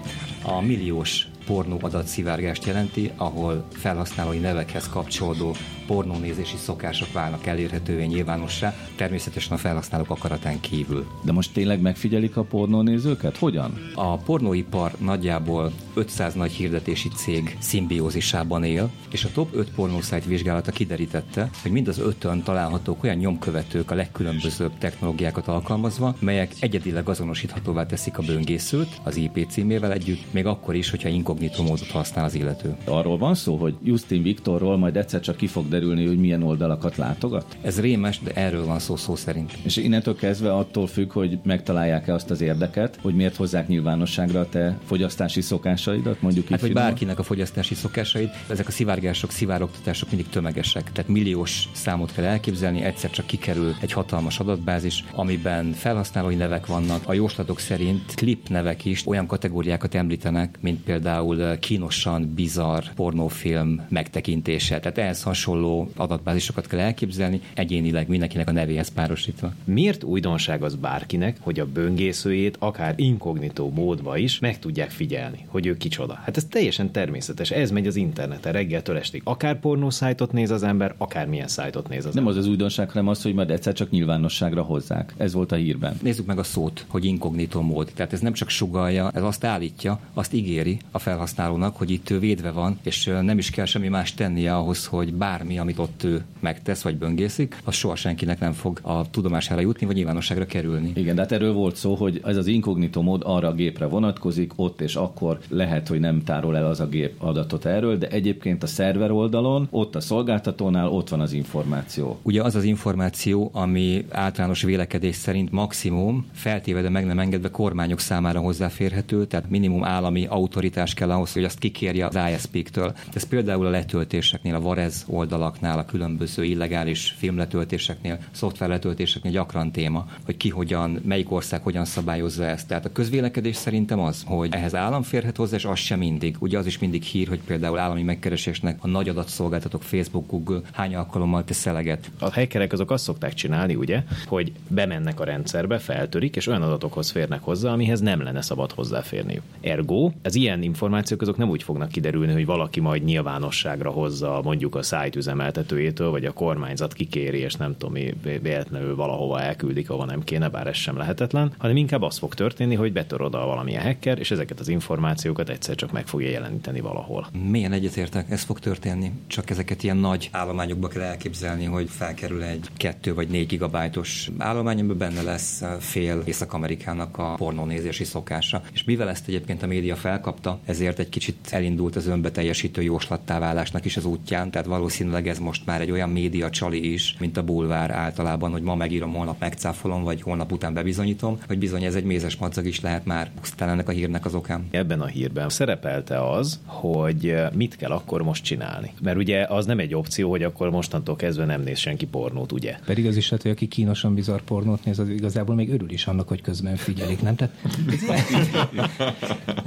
A 0.43 0.62
milliós 0.62 1.27
pornó 1.45 1.77
adatszivárgást 1.81 2.65
jelenti, 2.65 3.12
ahol 3.15 3.65
felhasználói 3.71 4.39
nevekhez 4.39 4.89
kapcsolódó 4.89 5.55
pornónézési 5.88 6.58
szokások 6.58 7.12
válnak 7.12 7.45
elérhetővé 7.45 8.05
nyilvánossá, 8.05 8.75
természetesen 8.95 9.53
a 9.53 9.58
felhasználók 9.58 10.10
akaratán 10.10 10.60
kívül. 10.60 11.05
De 11.23 11.31
most 11.31 11.53
tényleg 11.53 11.81
megfigyelik 11.81 12.38
a 12.38 12.43
pornónézőket? 12.43 13.38
Hogyan? 13.38 13.91
A 13.93 14.17
pornóipar 14.17 14.91
nagyjából 14.99 15.71
500 15.93 16.34
nagy 16.34 16.51
hirdetési 16.51 17.10
cég 17.10 17.58
szimbiózisában 17.60 18.63
él, 18.63 18.89
és 19.12 19.23
a 19.23 19.29
top 19.34 19.55
5 19.55 19.71
pornószájt 19.71 20.25
vizsgálata 20.25 20.71
kiderítette, 20.71 21.49
hogy 21.62 21.71
mind 21.71 21.88
az 21.88 21.99
ötön 21.99 22.43
találhatók 22.43 23.03
olyan 23.03 23.17
nyomkövetők 23.17 23.91
a 23.91 23.95
legkülönbözőbb 23.95 24.77
technológiákat 24.77 25.47
alkalmazva, 25.47 26.15
melyek 26.19 26.53
egyedileg 26.60 27.10
azonosíthatóvá 27.10 27.86
teszik 27.86 28.17
a 28.17 28.23
böngészőt 28.23 29.01
az 29.03 29.15
IP 29.15 29.47
címével 29.49 29.91
együtt, 29.91 30.34
még 30.34 30.45
akkor 30.45 30.75
is, 30.75 30.89
hogyha 30.89 31.10
inkog 31.10 31.35
inkognitó 31.41 31.63
módot 31.63 31.91
használ 31.91 32.26
az 32.26 32.36
illető. 32.36 32.76
Arról 32.86 33.17
van 33.17 33.36
szó, 33.36 33.56
hogy 33.56 33.76
Justin 33.84 34.21
Viktorról 34.24 34.78
majd 34.78 34.98
egyszer 34.98 35.19
csak 35.19 35.36
ki 35.36 35.48
fog 35.48 35.67
derülni, 35.67 36.06
hogy 36.06 36.17
milyen 36.19 36.43
oldalakat 36.43 36.95
látogat? 36.95 37.58
Ez 37.62 37.80
rémes, 37.80 38.19
de 38.19 38.32
erről 38.34 38.65
van 38.65 38.80
szó 38.80 38.95
szó 38.95 39.15
szerint. 39.15 39.54
És 39.63 39.78
innentől 39.78 40.15
kezdve 40.15 40.54
attól 40.56 40.88
függ, 40.88 41.12
hogy 41.12 41.39
megtalálják-e 41.43 42.13
azt 42.13 42.30
az 42.30 42.41
érdeket, 42.41 43.00
hogy 43.02 43.15
miért 43.15 43.36
hozzák 43.36 43.67
nyilvánosságra 43.67 44.39
a 44.39 44.50
te 44.50 44.78
fogyasztási 44.86 45.41
szokásaidat, 45.41 46.21
mondjuk 46.21 46.48
Hát, 46.50 46.60
finoman? 46.60 46.84
bárkinek 46.84 47.19
a 47.19 47.24
fogyasztási 47.24 47.76
szokásait, 47.76 48.30
ezek 48.50 48.67
a 48.67 48.71
szivárgások, 48.71 49.32
szivárogtatások 49.32 50.10
mindig 50.10 50.30
tömegesek. 50.30 50.91
Tehát 50.91 51.10
milliós 51.12 51.69
számot 51.71 52.13
kell 52.13 52.26
elképzelni, 52.26 52.82
egyszer 52.82 53.10
csak 53.10 53.26
kikerül 53.26 53.76
egy 53.82 53.91
hatalmas 53.91 54.39
adatbázis, 54.39 55.04
amiben 55.13 55.71
felhasználói 55.71 56.36
nevek 56.36 56.65
vannak. 56.65 57.02
A 57.06 57.13
jóslatok 57.13 57.60
szerint 57.60 58.13
klip 58.15 58.50
nevek 58.50 58.86
is 58.86 59.08
olyan 59.08 59.28
kategóriákat 59.28 59.95
említenek, 59.95 60.58
mint 60.62 60.84
például 60.84 61.25
eh, 61.34 61.58
kínosan 61.58 62.34
bizarr 62.34 62.84
pornófilm 62.96 63.86
megtekintése. 63.90 64.80
Tehát 64.80 64.98
ehhez 64.98 65.24
hasonló 65.24 65.92
adatbázisokat 65.96 66.68
kell 66.68 66.80
elképzelni, 66.80 67.42
egyénileg 67.54 68.08
mindenkinek 68.08 68.50
a 68.50 68.52
nevéhez 68.52 68.90
párosítva. 68.90 69.54
Miért 69.64 70.04
újdonság 70.04 70.64
az 70.64 70.76
bárkinek, 70.76 71.38
hogy 71.40 71.60
a 71.60 71.66
böngészőjét 71.66 72.56
akár 72.60 72.94
inkognitó 72.98 73.72
módba 73.76 74.18
is 74.18 74.40
meg 74.40 74.60
tudják 74.60 74.90
figyelni, 74.90 75.46
hogy 75.48 75.66
ő 75.66 75.78
kicsoda? 75.78 76.20
Hát 76.24 76.38
ez 76.38 76.46
teljesen 76.46 76.92
természetes, 76.92 77.52
ez 77.52 77.72
megy 77.72 77.88
az 77.88 77.96
interneten 77.96 78.52
reggeltől 78.52 78.98
estig. 78.98 79.22
Akár 79.24 79.60
pornószájtot 79.60 80.32
néz 80.32 80.52
az 80.52 80.64
ember, 80.64 80.94
akár 80.98 81.28
milyen 81.28 81.48
szájtot 81.48 81.90
néz 81.90 82.06
az 82.06 82.14
Nem 82.14 82.24
ember. 82.24 82.38
az 82.38 82.46
az 82.46 82.52
újdonság, 82.52 82.90
hanem 82.90 83.08
az, 83.08 83.22
hogy 83.22 83.34
majd 83.34 83.52
egyszer 83.52 83.74
csak 83.74 83.90
nyilvánosságra 83.90 84.62
hozzák. 84.62 85.14
Ez 85.18 85.34
volt 85.34 85.52
a 85.52 85.56
hírben. 85.56 85.98
Nézzük 86.02 86.26
meg 86.26 86.40
a 86.40 86.44
szót, 86.44 86.86
hogy 86.88 87.06
inkognitó 87.06 87.62
mód. 87.62 87.92
Tehát 87.96 88.14
ez 88.14 88.20
nem 88.20 88.34
csak 88.34 88.50
sugalja, 88.50 89.12
ez 89.14 89.24
azt 89.24 89.44
állítja, 89.44 90.00
azt 90.14 90.34
ígéri 90.34 90.78
a 90.92 91.00
felhasználónak, 91.15 91.78
hogy 91.78 91.89
itt 91.89 92.10
ő 92.10 92.19
védve 92.19 92.51
van, 92.51 92.80
és 92.84 93.06
nem 93.21 93.38
is 93.38 93.49
kell 93.49 93.65
semmi 93.65 93.88
más 93.88 94.13
tennie 94.13 94.56
ahhoz, 94.56 94.86
hogy 94.86 95.13
bármi, 95.13 95.58
amit 95.58 95.80
ott 95.80 96.04
ő 96.04 96.23
megtesz 96.39 96.82
vagy 96.82 96.97
böngészik, 96.97 97.58
az 97.63 97.73
soha 97.73 97.95
senkinek 97.95 98.39
nem 98.39 98.51
fog 98.51 98.80
a 98.82 99.10
tudomására 99.10 99.62
jutni, 99.62 99.86
vagy 99.86 99.95
nyilvánosságra 99.95 100.45
kerülni. 100.45 100.91
Igen, 100.95 101.15
de 101.15 101.21
hát 101.21 101.32
erről 101.32 101.54
volt 101.54 101.75
szó, 101.75 101.95
hogy 101.95 102.21
ez 102.23 102.38
az 102.38 102.47
inkognitó 102.47 103.01
mód 103.01 103.21
arra 103.25 103.47
a 103.47 103.54
gépre 103.54 103.86
vonatkozik, 103.86 104.51
ott 104.56 104.82
és 104.82 104.95
akkor 104.95 105.39
lehet, 105.49 105.88
hogy 105.88 105.99
nem 105.99 106.23
tárol 106.23 106.58
el 106.58 106.65
az 106.65 106.80
a 106.80 106.88
gép 106.88 107.13
adatot 107.17 107.65
erről, 107.65 107.97
de 107.97 108.08
egyébként 108.08 108.63
a 108.63 108.67
szerver 108.67 109.12
oldalon, 109.12 109.67
ott 109.71 109.95
a 109.95 109.99
szolgáltatónál 109.99 110.88
ott 110.88 111.10
van 111.10 111.19
az 111.19 111.34
információ. 111.34 112.19
Ugye 112.21 112.41
az 112.41 112.56
az 112.56 112.63
információ, 112.63 113.49
ami 113.54 114.06
általános 114.12 114.62
vélekedés 114.62 115.15
szerint 115.15 115.51
maximum, 115.51 116.25
feltéve, 116.34 116.82
de 116.82 116.89
meg 116.89 117.06
nem 117.06 117.19
engedve 117.19 117.49
kormányok 117.49 117.99
számára 117.99 118.39
hozzáférhető, 118.39 119.25
tehát 119.25 119.49
minimum 119.49 119.84
állami 119.84 120.25
autoritás 120.25 120.93
kell 120.93 121.05
ahhoz, 121.10 121.34
hogy 121.34 121.44
azt 121.44 121.60
kikérje 121.60 122.06
az 122.06 122.18
ISP-któl. 122.34 122.94
Ez 123.13 123.24
például 123.24 123.65
a 123.65 123.70
letöltéseknél, 123.70 124.56
a 124.56 124.60
Varez 124.60 125.06
oldalaknál, 125.08 125.80
a 125.80 125.86
különböző 125.86 126.44
illegális 126.44 127.15
filmletöltéseknél, 127.18 128.20
szoftverletöltéseknél 128.32 129.32
gyakran 129.32 129.72
téma, 129.72 130.08
hogy 130.26 130.38
ki 130.38 130.50
hogyan, 130.50 131.00
melyik 131.04 131.32
ország 131.32 131.62
hogyan 131.62 131.86
szabályozza 131.86 132.46
ezt. 132.46 132.68
Tehát 132.68 132.86
a 132.86 132.91
közvélekedés 132.91 133.56
szerintem 133.56 134.00
az, 134.00 134.24
hogy 134.26 134.50
ehhez 134.52 134.76
állam 134.76 135.04
férhet 135.04 135.38
hozzá, 135.38 135.56
és 135.56 135.65
az 135.65 135.80
sem 135.80 136.00
mindig. 136.00 136.36
Ugye 136.39 136.58
az 136.58 136.65
is 136.65 136.80
mindig 136.80 137.04
hír, 137.04 137.28
hogy 137.28 137.41
például 137.46 137.78
állami 137.78 138.04
megkeresésnek 138.04 138.78
a 138.82 138.88
nagy 138.88 139.10
adatszolgáltatók 139.10 139.84
Facebook, 139.84 140.30
Google 140.30 140.62
hány 140.74 140.96
alkalommal 140.96 141.44
tesz 141.44 141.65
eleget. 141.65 142.12
A 142.20 142.34
hackerek 142.34 142.74
azok 142.74 142.91
azt 142.91 143.04
szokták 143.04 143.34
csinálni, 143.34 143.76
ugye, 143.76 144.04
hogy 144.28 144.52
bemennek 144.68 145.20
a 145.20 145.24
rendszerbe, 145.24 145.78
feltörik, 145.78 146.36
és 146.36 146.48
olyan 146.48 146.62
adatokhoz 146.62 147.12
férnek 147.12 147.41
hozzá, 147.41 147.72
amihez 147.72 148.00
nem 148.00 148.22
lenne 148.22 148.41
szabad 148.41 148.72
hozzáférniük. 148.72 149.41
Ergo, 149.62 150.12
az 150.24 150.36
ilyen 150.36 150.60
információk 150.95 151.21
azok 151.21 151.38
nem 151.38 151.49
úgy 151.49 151.63
fognak 151.63 151.89
kiderülni, 151.89 152.34
hogy 152.34 152.45
valaki 152.45 152.79
majd 152.79 153.03
nyilvánosságra 153.03 153.89
hozza 153.91 154.41
mondjuk 154.43 154.75
a 154.75 154.84
szájt 154.84 155.15
üzemeltetőjétől, 155.15 156.10
vagy 156.10 156.25
a 156.25 156.31
kormányzat 156.31 156.93
kikéri, 156.93 157.38
és 157.38 157.53
nem 157.53 157.77
tudom, 157.77 157.93
véletlenül 158.41 158.95
valahova 158.95 159.41
elküldik, 159.41 159.89
ahova 159.89 160.05
nem 160.05 160.23
kéne, 160.23 160.49
bár 160.49 160.67
ez 160.67 160.75
sem 160.75 160.97
lehetetlen, 160.97 161.53
hanem 161.58 161.75
inkább 161.77 162.01
az 162.01 162.17
fog 162.17 162.34
történni, 162.34 162.75
hogy 162.75 162.93
betör 162.93 163.21
oda 163.21 163.45
valamilyen 163.45 163.84
hacker, 163.84 164.19
és 164.19 164.31
ezeket 164.31 164.60
az 164.60 164.67
információkat 164.67 165.49
egyszer 165.49 165.75
csak 165.75 165.91
meg 165.91 166.08
fogja 166.08 166.29
jeleníteni 166.29 166.79
valahol. 166.79 167.27
Milyen 167.49 167.71
egyetértek, 167.71 168.31
ez 168.31 168.43
fog 168.43 168.60
történni. 168.60 169.12
Csak 169.27 169.49
ezeket 169.49 169.84
ilyen 169.84 169.97
nagy 169.97 170.29
állományokba 170.31 170.88
kell 170.88 171.01
elképzelni, 171.01 171.65
hogy 171.65 171.89
felkerül 171.89 172.43
egy 172.43 172.67
2 172.77 173.13
vagy 173.13 173.27
4 173.27 173.47
gigabájtos 173.47 174.29
állomány, 174.38 174.79
amiben 174.79 174.97
benne 174.97 175.21
lesz 175.21 175.63
fél 175.79 176.21
Észak-Amerikának 176.25 177.17
a 177.17 177.34
pornónézési 177.38 178.03
szokása. 178.03 178.62
És 178.73 178.84
mivel 178.84 179.10
ezt 179.10 179.27
egyébként 179.27 179.63
a 179.63 179.67
média 179.67 179.95
felkapta, 179.95 180.60
ezért 180.65 180.85
egy 180.93 181.10
kicsit 181.10 181.36
elindult 181.50 181.95
az 181.95 182.08
önbeteljesítő 182.08 182.82
jóslattá 182.82 183.39
válásnak 183.39 183.86
is 183.86 183.98
az 183.98 184.06
útján, 184.06 184.52
tehát 184.52 184.67
valószínűleg 184.67 185.28
ez 185.28 185.39
most 185.39 185.65
már 185.65 185.82
egy 185.82 185.91
olyan 185.91 186.10
média 186.10 186.50
csali 186.50 186.93
is, 186.93 187.15
mint 187.19 187.38
a 187.38 187.43
bulvár 187.43 187.91
általában, 187.91 188.52
hogy 188.52 188.62
ma 188.62 188.76
megírom, 188.76 189.13
holnap 189.13 189.39
megcáfolom, 189.39 190.04
vagy 190.04 190.21
holnap 190.21 190.52
után 190.52 190.74
bebizonyítom, 190.74 191.39
hogy 191.48 191.60
bizony 191.60 191.84
ez 191.84 191.95
egy 191.95 192.04
mézes 192.04 192.36
madzag 192.36 192.65
is 192.65 192.82
lehet 192.82 193.06
már 193.06 193.32
pusztán 193.39 193.69
ennek 193.69 193.88
a 193.88 193.91
hírnek 193.91 194.26
az 194.26 194.36
okán. 194.36 194.67
Ebben 194.71 195.02
a 195.02 195.06
hírben 195.06 195.50
szerepelte 195.50 196.30
az, 196.30 196.60
hogy 196.65 197.28
eh, 197.28 197.50
mit 197.54 197.76
kell 197.76 197.91
akkor 197.91 198.21
most 198.21 198.43
csinálni. 198.43 198.93
Mert 199.02 199.17
ugye 199.17 199.45
az 199.50 199.65
nem 199.65 199.80
egy 199.80 199.95
opció, 199.95 200.30
hogy 200.30 200.43
akkor 200.43 200.69
mostantól 200.69 201.15
kezdve 201.15 201.45
nem 201.45 201.62
néz 201.62 201.78
senki 201.78 202.06
pornót, 202.06 202.52
ugye? 202.52 202.78
Pedig 202.86 203.08
az 203.08 203.15
is 203.15 203.30
lehet, 203.30 203.45
hogy 203.45 203.52
aki 203.52 203.67
kínosan 203.67 204.13
bizarr 204.13 204.41
pornót 204.41 204.86
néz, 204.86 205.00
az 205.00 205.10
igazából 205.10 205.56
még 205.56 205.74
örül 205.74 205.91
is 205.91 206.08
annak, 206.08 206.28
hogy 206.28 206.41
közben 206.41 206.76
figyelik, 206.76 207.21
nem? 207.21 207.36
Tehát 207.36 207.54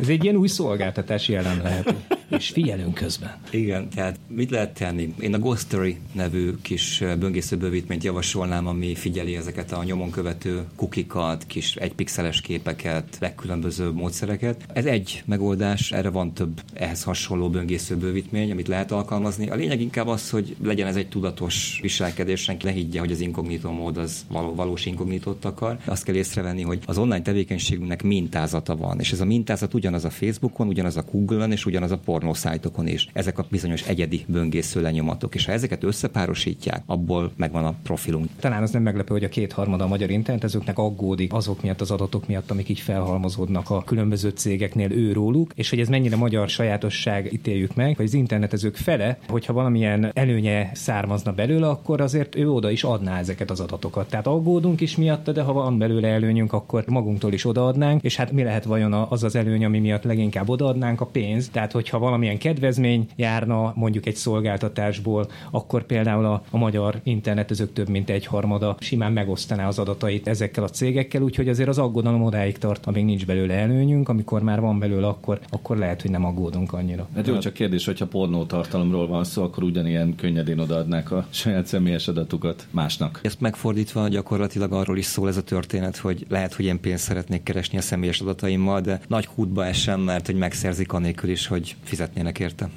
ez 0.01 0.09
egy 0.09 0.23
ilyen 0.25 0.37
új 0.37 0.49
szolgáltatás 0.49 0.98
jelen 1.27 1.61
lehet, 1.63 1.95
és 2.29 2.49
figyelünk 2.49 2.95
közben. 2.95 3.37
Igen, 3.51 3.89
tehát 3.89 4.19
mit 4.29 4.51
lehet 4.51 4.75
tenni? 4.75 5.15
Én 5.21 5.35
a 5.35 5.39
Ghost 5.39 5.61
Story 5.61 5.99
nevű 6.13 6.55
kis 6.63 7.05
böngészőbővítményt 7.19 8.05
javasolnám, 8.05 8.67
ami 8.67 8.95
figyeli 8.95 9.37
ezeket 9.37 9.73
a 9.73 9.85
nyomon 9.85 10.11
követő 10.11 10.65
kukikat, 10.77 11.45
kis 11.47 11.77
egypixeles 11.77 12.41
képeket, 12.41 13.17
legkülönbözőbb 13.21 13.95
módszereket. 13.95 14.65
Ez 14.73 14.85
egy 14.85 15.23
megoldás, 15.27 15.93
erre 15.93 16.11
van 16.11 16.33
több 16.33 16.61
ehhez 16.73 17.03
hasonló 17.03 17.51
böngészőbővítmény, 17.51 18.51
amit 18.51 18.69
lehet 18.69 18.93
alkalmazni. 18.93 19.49
A 19.49 19.55
lényeg 19.55 19.81
inkább 19.81 20.07
az, 20.07 20.31
hogy 20.31 20.57
legyen 20.63 20.87
ez 20.87 20.97
egy 20.97 21.09
tudatos 21.09 21.79
viselkedés, 21.83 22.41
senki 22.41 22.67
ne 22.67 22.73
higgye, 22.73 23.01
hogy 23.01 23.13
az 23.13 23.21
inkognitó 23.21 23.71
mód 23.71 23.97
az 23.97 24.27
való, 24.29 24.55
valós 24.55 24.87
inkognitót 24.87 25.45
akar. 25.45 25.79
Azt 25.85 26.05
kell 26.05 26.15
észrevenni, 26.15 26.63
hogy 26.63 26.79
az 26.87 26.99
online 26.99 27.23
tevékenységünknek 27.23 28.03
mintázata 28.03 28.77
van, 28.77 29.01
és 29.01 29.13
ez 29.13 29.21
a 29.21 29.25
mintázat 29.25 29.75
ugyanaz 29.75 30.05
a 30.05 30.11
Facebookon, 30.11 30.69
ugyanaz 30.69 30.88
a 30.97 31.05
Google-on, 31.13 31.53
és 31.53 31.67
ugyanaz 31.67 31.91
a 31.91 31.99
pornószájtokon 31.99 32.87
is. 32.87 33.09
Ezek 33.13 33.39
a 33.39 33.47
bizonyos 33.51 33.89
egyedi 33.89 34.25
böngésző 34.27 34.81
lenyomatok, 34.81 35.35
és 35.35 35.45
ha 35.45 35.53
ezeket 35.53 35.85
összepárosítják, 35.85 36.83
abból 36.87 37.33
megvan 37.37 37.65
a 37.65 37.75
profilunk. 37.83 38.29
Talán 38.41 38.63
az 38.63 38.71
nem 38.71 38.83
meglepő, 38.83 39.15
hogy 39.15 39.25
a 39.25 39.29
kétharmada 39.29 39.85
a 39.85 39.89
magyar 39.89 40.11
internetezőknek 40.11 40.79
aggódik 40.79 41.33
azok 41.33 41.63
miatt 41.63 41.81
az 41.81 41.91
adatok 41.91 42.27
miatt, 42.27 42.51
amik 42.51 42.69
így 42.69 42.81
felhalmozódnak 42.81 43.71
a 43.71 43.83
különböző 43.83 44.29
cégeknél 44.29 44.93
őróluk, 44.93 45.53
és 45.55 45.71
hogy 45.71 45.81
ez 45.81 45.89
mennyire 45.89 46.17
magyar 46.17 46.49
sajátosság 46.49 47.33
ítéljük 47.33 47.75
meg, 47.75 47.97
hogy 47.97 48.05
az 48.05 48.15
internetezők 48.15 48.77
fele, 48.77 49.19
hogyha 49.29 49.53
valamilyen 49.53 50.11
előnye 50.15 50.71
származna 50.75 51.33
belőle, 51.33 51.69
akkor 51.69 52.01
azért 52.01 52.37
ő 52.37 52.51
oda 52.51 52.71
is 52.71 52.85
adná 52.85 53.19
ezeket 53.19 53.51
az 53.51 53.61
adatokat. 53.61 54.09
Tehát 54.09 54.27
aggódunk 54.27 54.81
is 54.81 54.97
miatta, 54.97 55.33
de 55.33 55.43
ha 55.43 55.53
van 55.53 55.79
belőle 55.79 56.09
előnyünk, 56.09 56.53
akkor 56.53 56.85
magunktól 56.87 57.33
is 57.33 57.45
odaadnánk, 57.45 58.03
és 58.03 58.17
hát 58.17 58.33
mi 58.33 58.43
lehet 58.43 58.65
vajon 58.65 58.93
az 58.93 59.23
az 59.23 59.37
előny, 59.37 59.65
ami 59.65 59.79
miatt 59.79 60.03
leginkább 60.03 60.49
odaadnánk 60.49 60.78
a 60.83 61.05
pénz. 61.05 61.49
Tehát, 61.49 61.73
hogyha 61.73 61.99
valamilyen 61.99 62.39
kedvezmény 62.39 63.07
járna 63.17 63.73
mondjuk 63.77 64.07
egy 64.07 64.17
szolgáltatásból, 64.17 65.27
akkor 65.51 65.87
például 65.87 66.25
a, 66.25 66.43
a 66.51 66.57
magyar 66.57 67.01
internetezők 67.03 67.73
több 67.73 67.89
mint 67.89 68.11
egy 68.11 68.27
harmada 68.27 68.77
simán 68.81 69.13
megosztaná 69.13 69.69
az 69.69 69.79
adatait 69.79 70.29
ezekkel 70.29 70.65
a 70.65 70.69
cégekkel, 70.69 71.23
úgyhogy 71.23 71.49
azért 71.49 71.69
az 71.69 71.79
aggodalom 71.79 72.23
odáig 72.23 72.59
tart, 72.59 72.87
amíg 72.87 73.05
nincs 73.05 73.27
belőle 73.27 73.55
előnyünk, 73.55 74.09
amikor 74.09 74.43
már 74.43 74.61
van 74.61 74.79
belőle, 74.79 75.07
akkor, 75.07 75.41
akkor 75.51 75.77
lehet, 75.77 76.03
hogy 76.03 76.11
nem 76.11 76.25
aggódunk 76.25 76.73
annyira. 76.73 77.09
Hát 77.15 77.27
jó, 77.27 77.39
csak 77.39 77.53
kérdés, 77.53 77.85
hogyha 77.85 78.07
pornótartalomról 78.07 79.07
van 79.07 79.25
szó, 79.25 79.43
akkor 79.43 79.63
ugyanilyen 79.63 80.15
könnyedén 80.15 80.59
odaadnák 80.59 81.11
a 81.11 81.27
saját 81.31 81.67
személyes 81.67 82.09
adatukat 82.09 82.67
másnak. 82.71 83.21
Ezt 83.23 83.41
megfordítva 83.41 84.09
gyakorlatilag 84.09 84.73
arról 84.73 84.99
is 84.99 85.05
szól 85.05 85.29
ez 85.29 85.37
a 85.37 85.43
történet, 85.43 85.97
hogy 85.97 86.27
lehet, 86.29 86.55
hogy 86.55 86.65
én 86.65 86.81
pénzt 86.81 87.05
szeretnék 87.05 87.43
keresni 87.43 87.79
a 87.79 87.81
személyes 87.81 88.21
adataimmal, 88.21 88.81
de 88.81 89.01
nagy 89.09 89.27
hútba 89.27 89.67
esem, 89.67 90.01
mert 90.01 90.27
hogy 90.27 90.35
megszerzik 90.69 90.93
anélkül 90.93 91.31
is, 91.31 91.47
hogy 91.47 91.77
fizetnének 91.85 92.39
érte. 92.39 92.69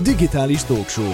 Digitális 0.00 0.62
Talkshow. 0.64 1.12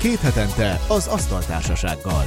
Két 0.00 0.18
hetente 0.20 0.80
az 0.88 1.06
Asztaltársasággal. 1.06 2.24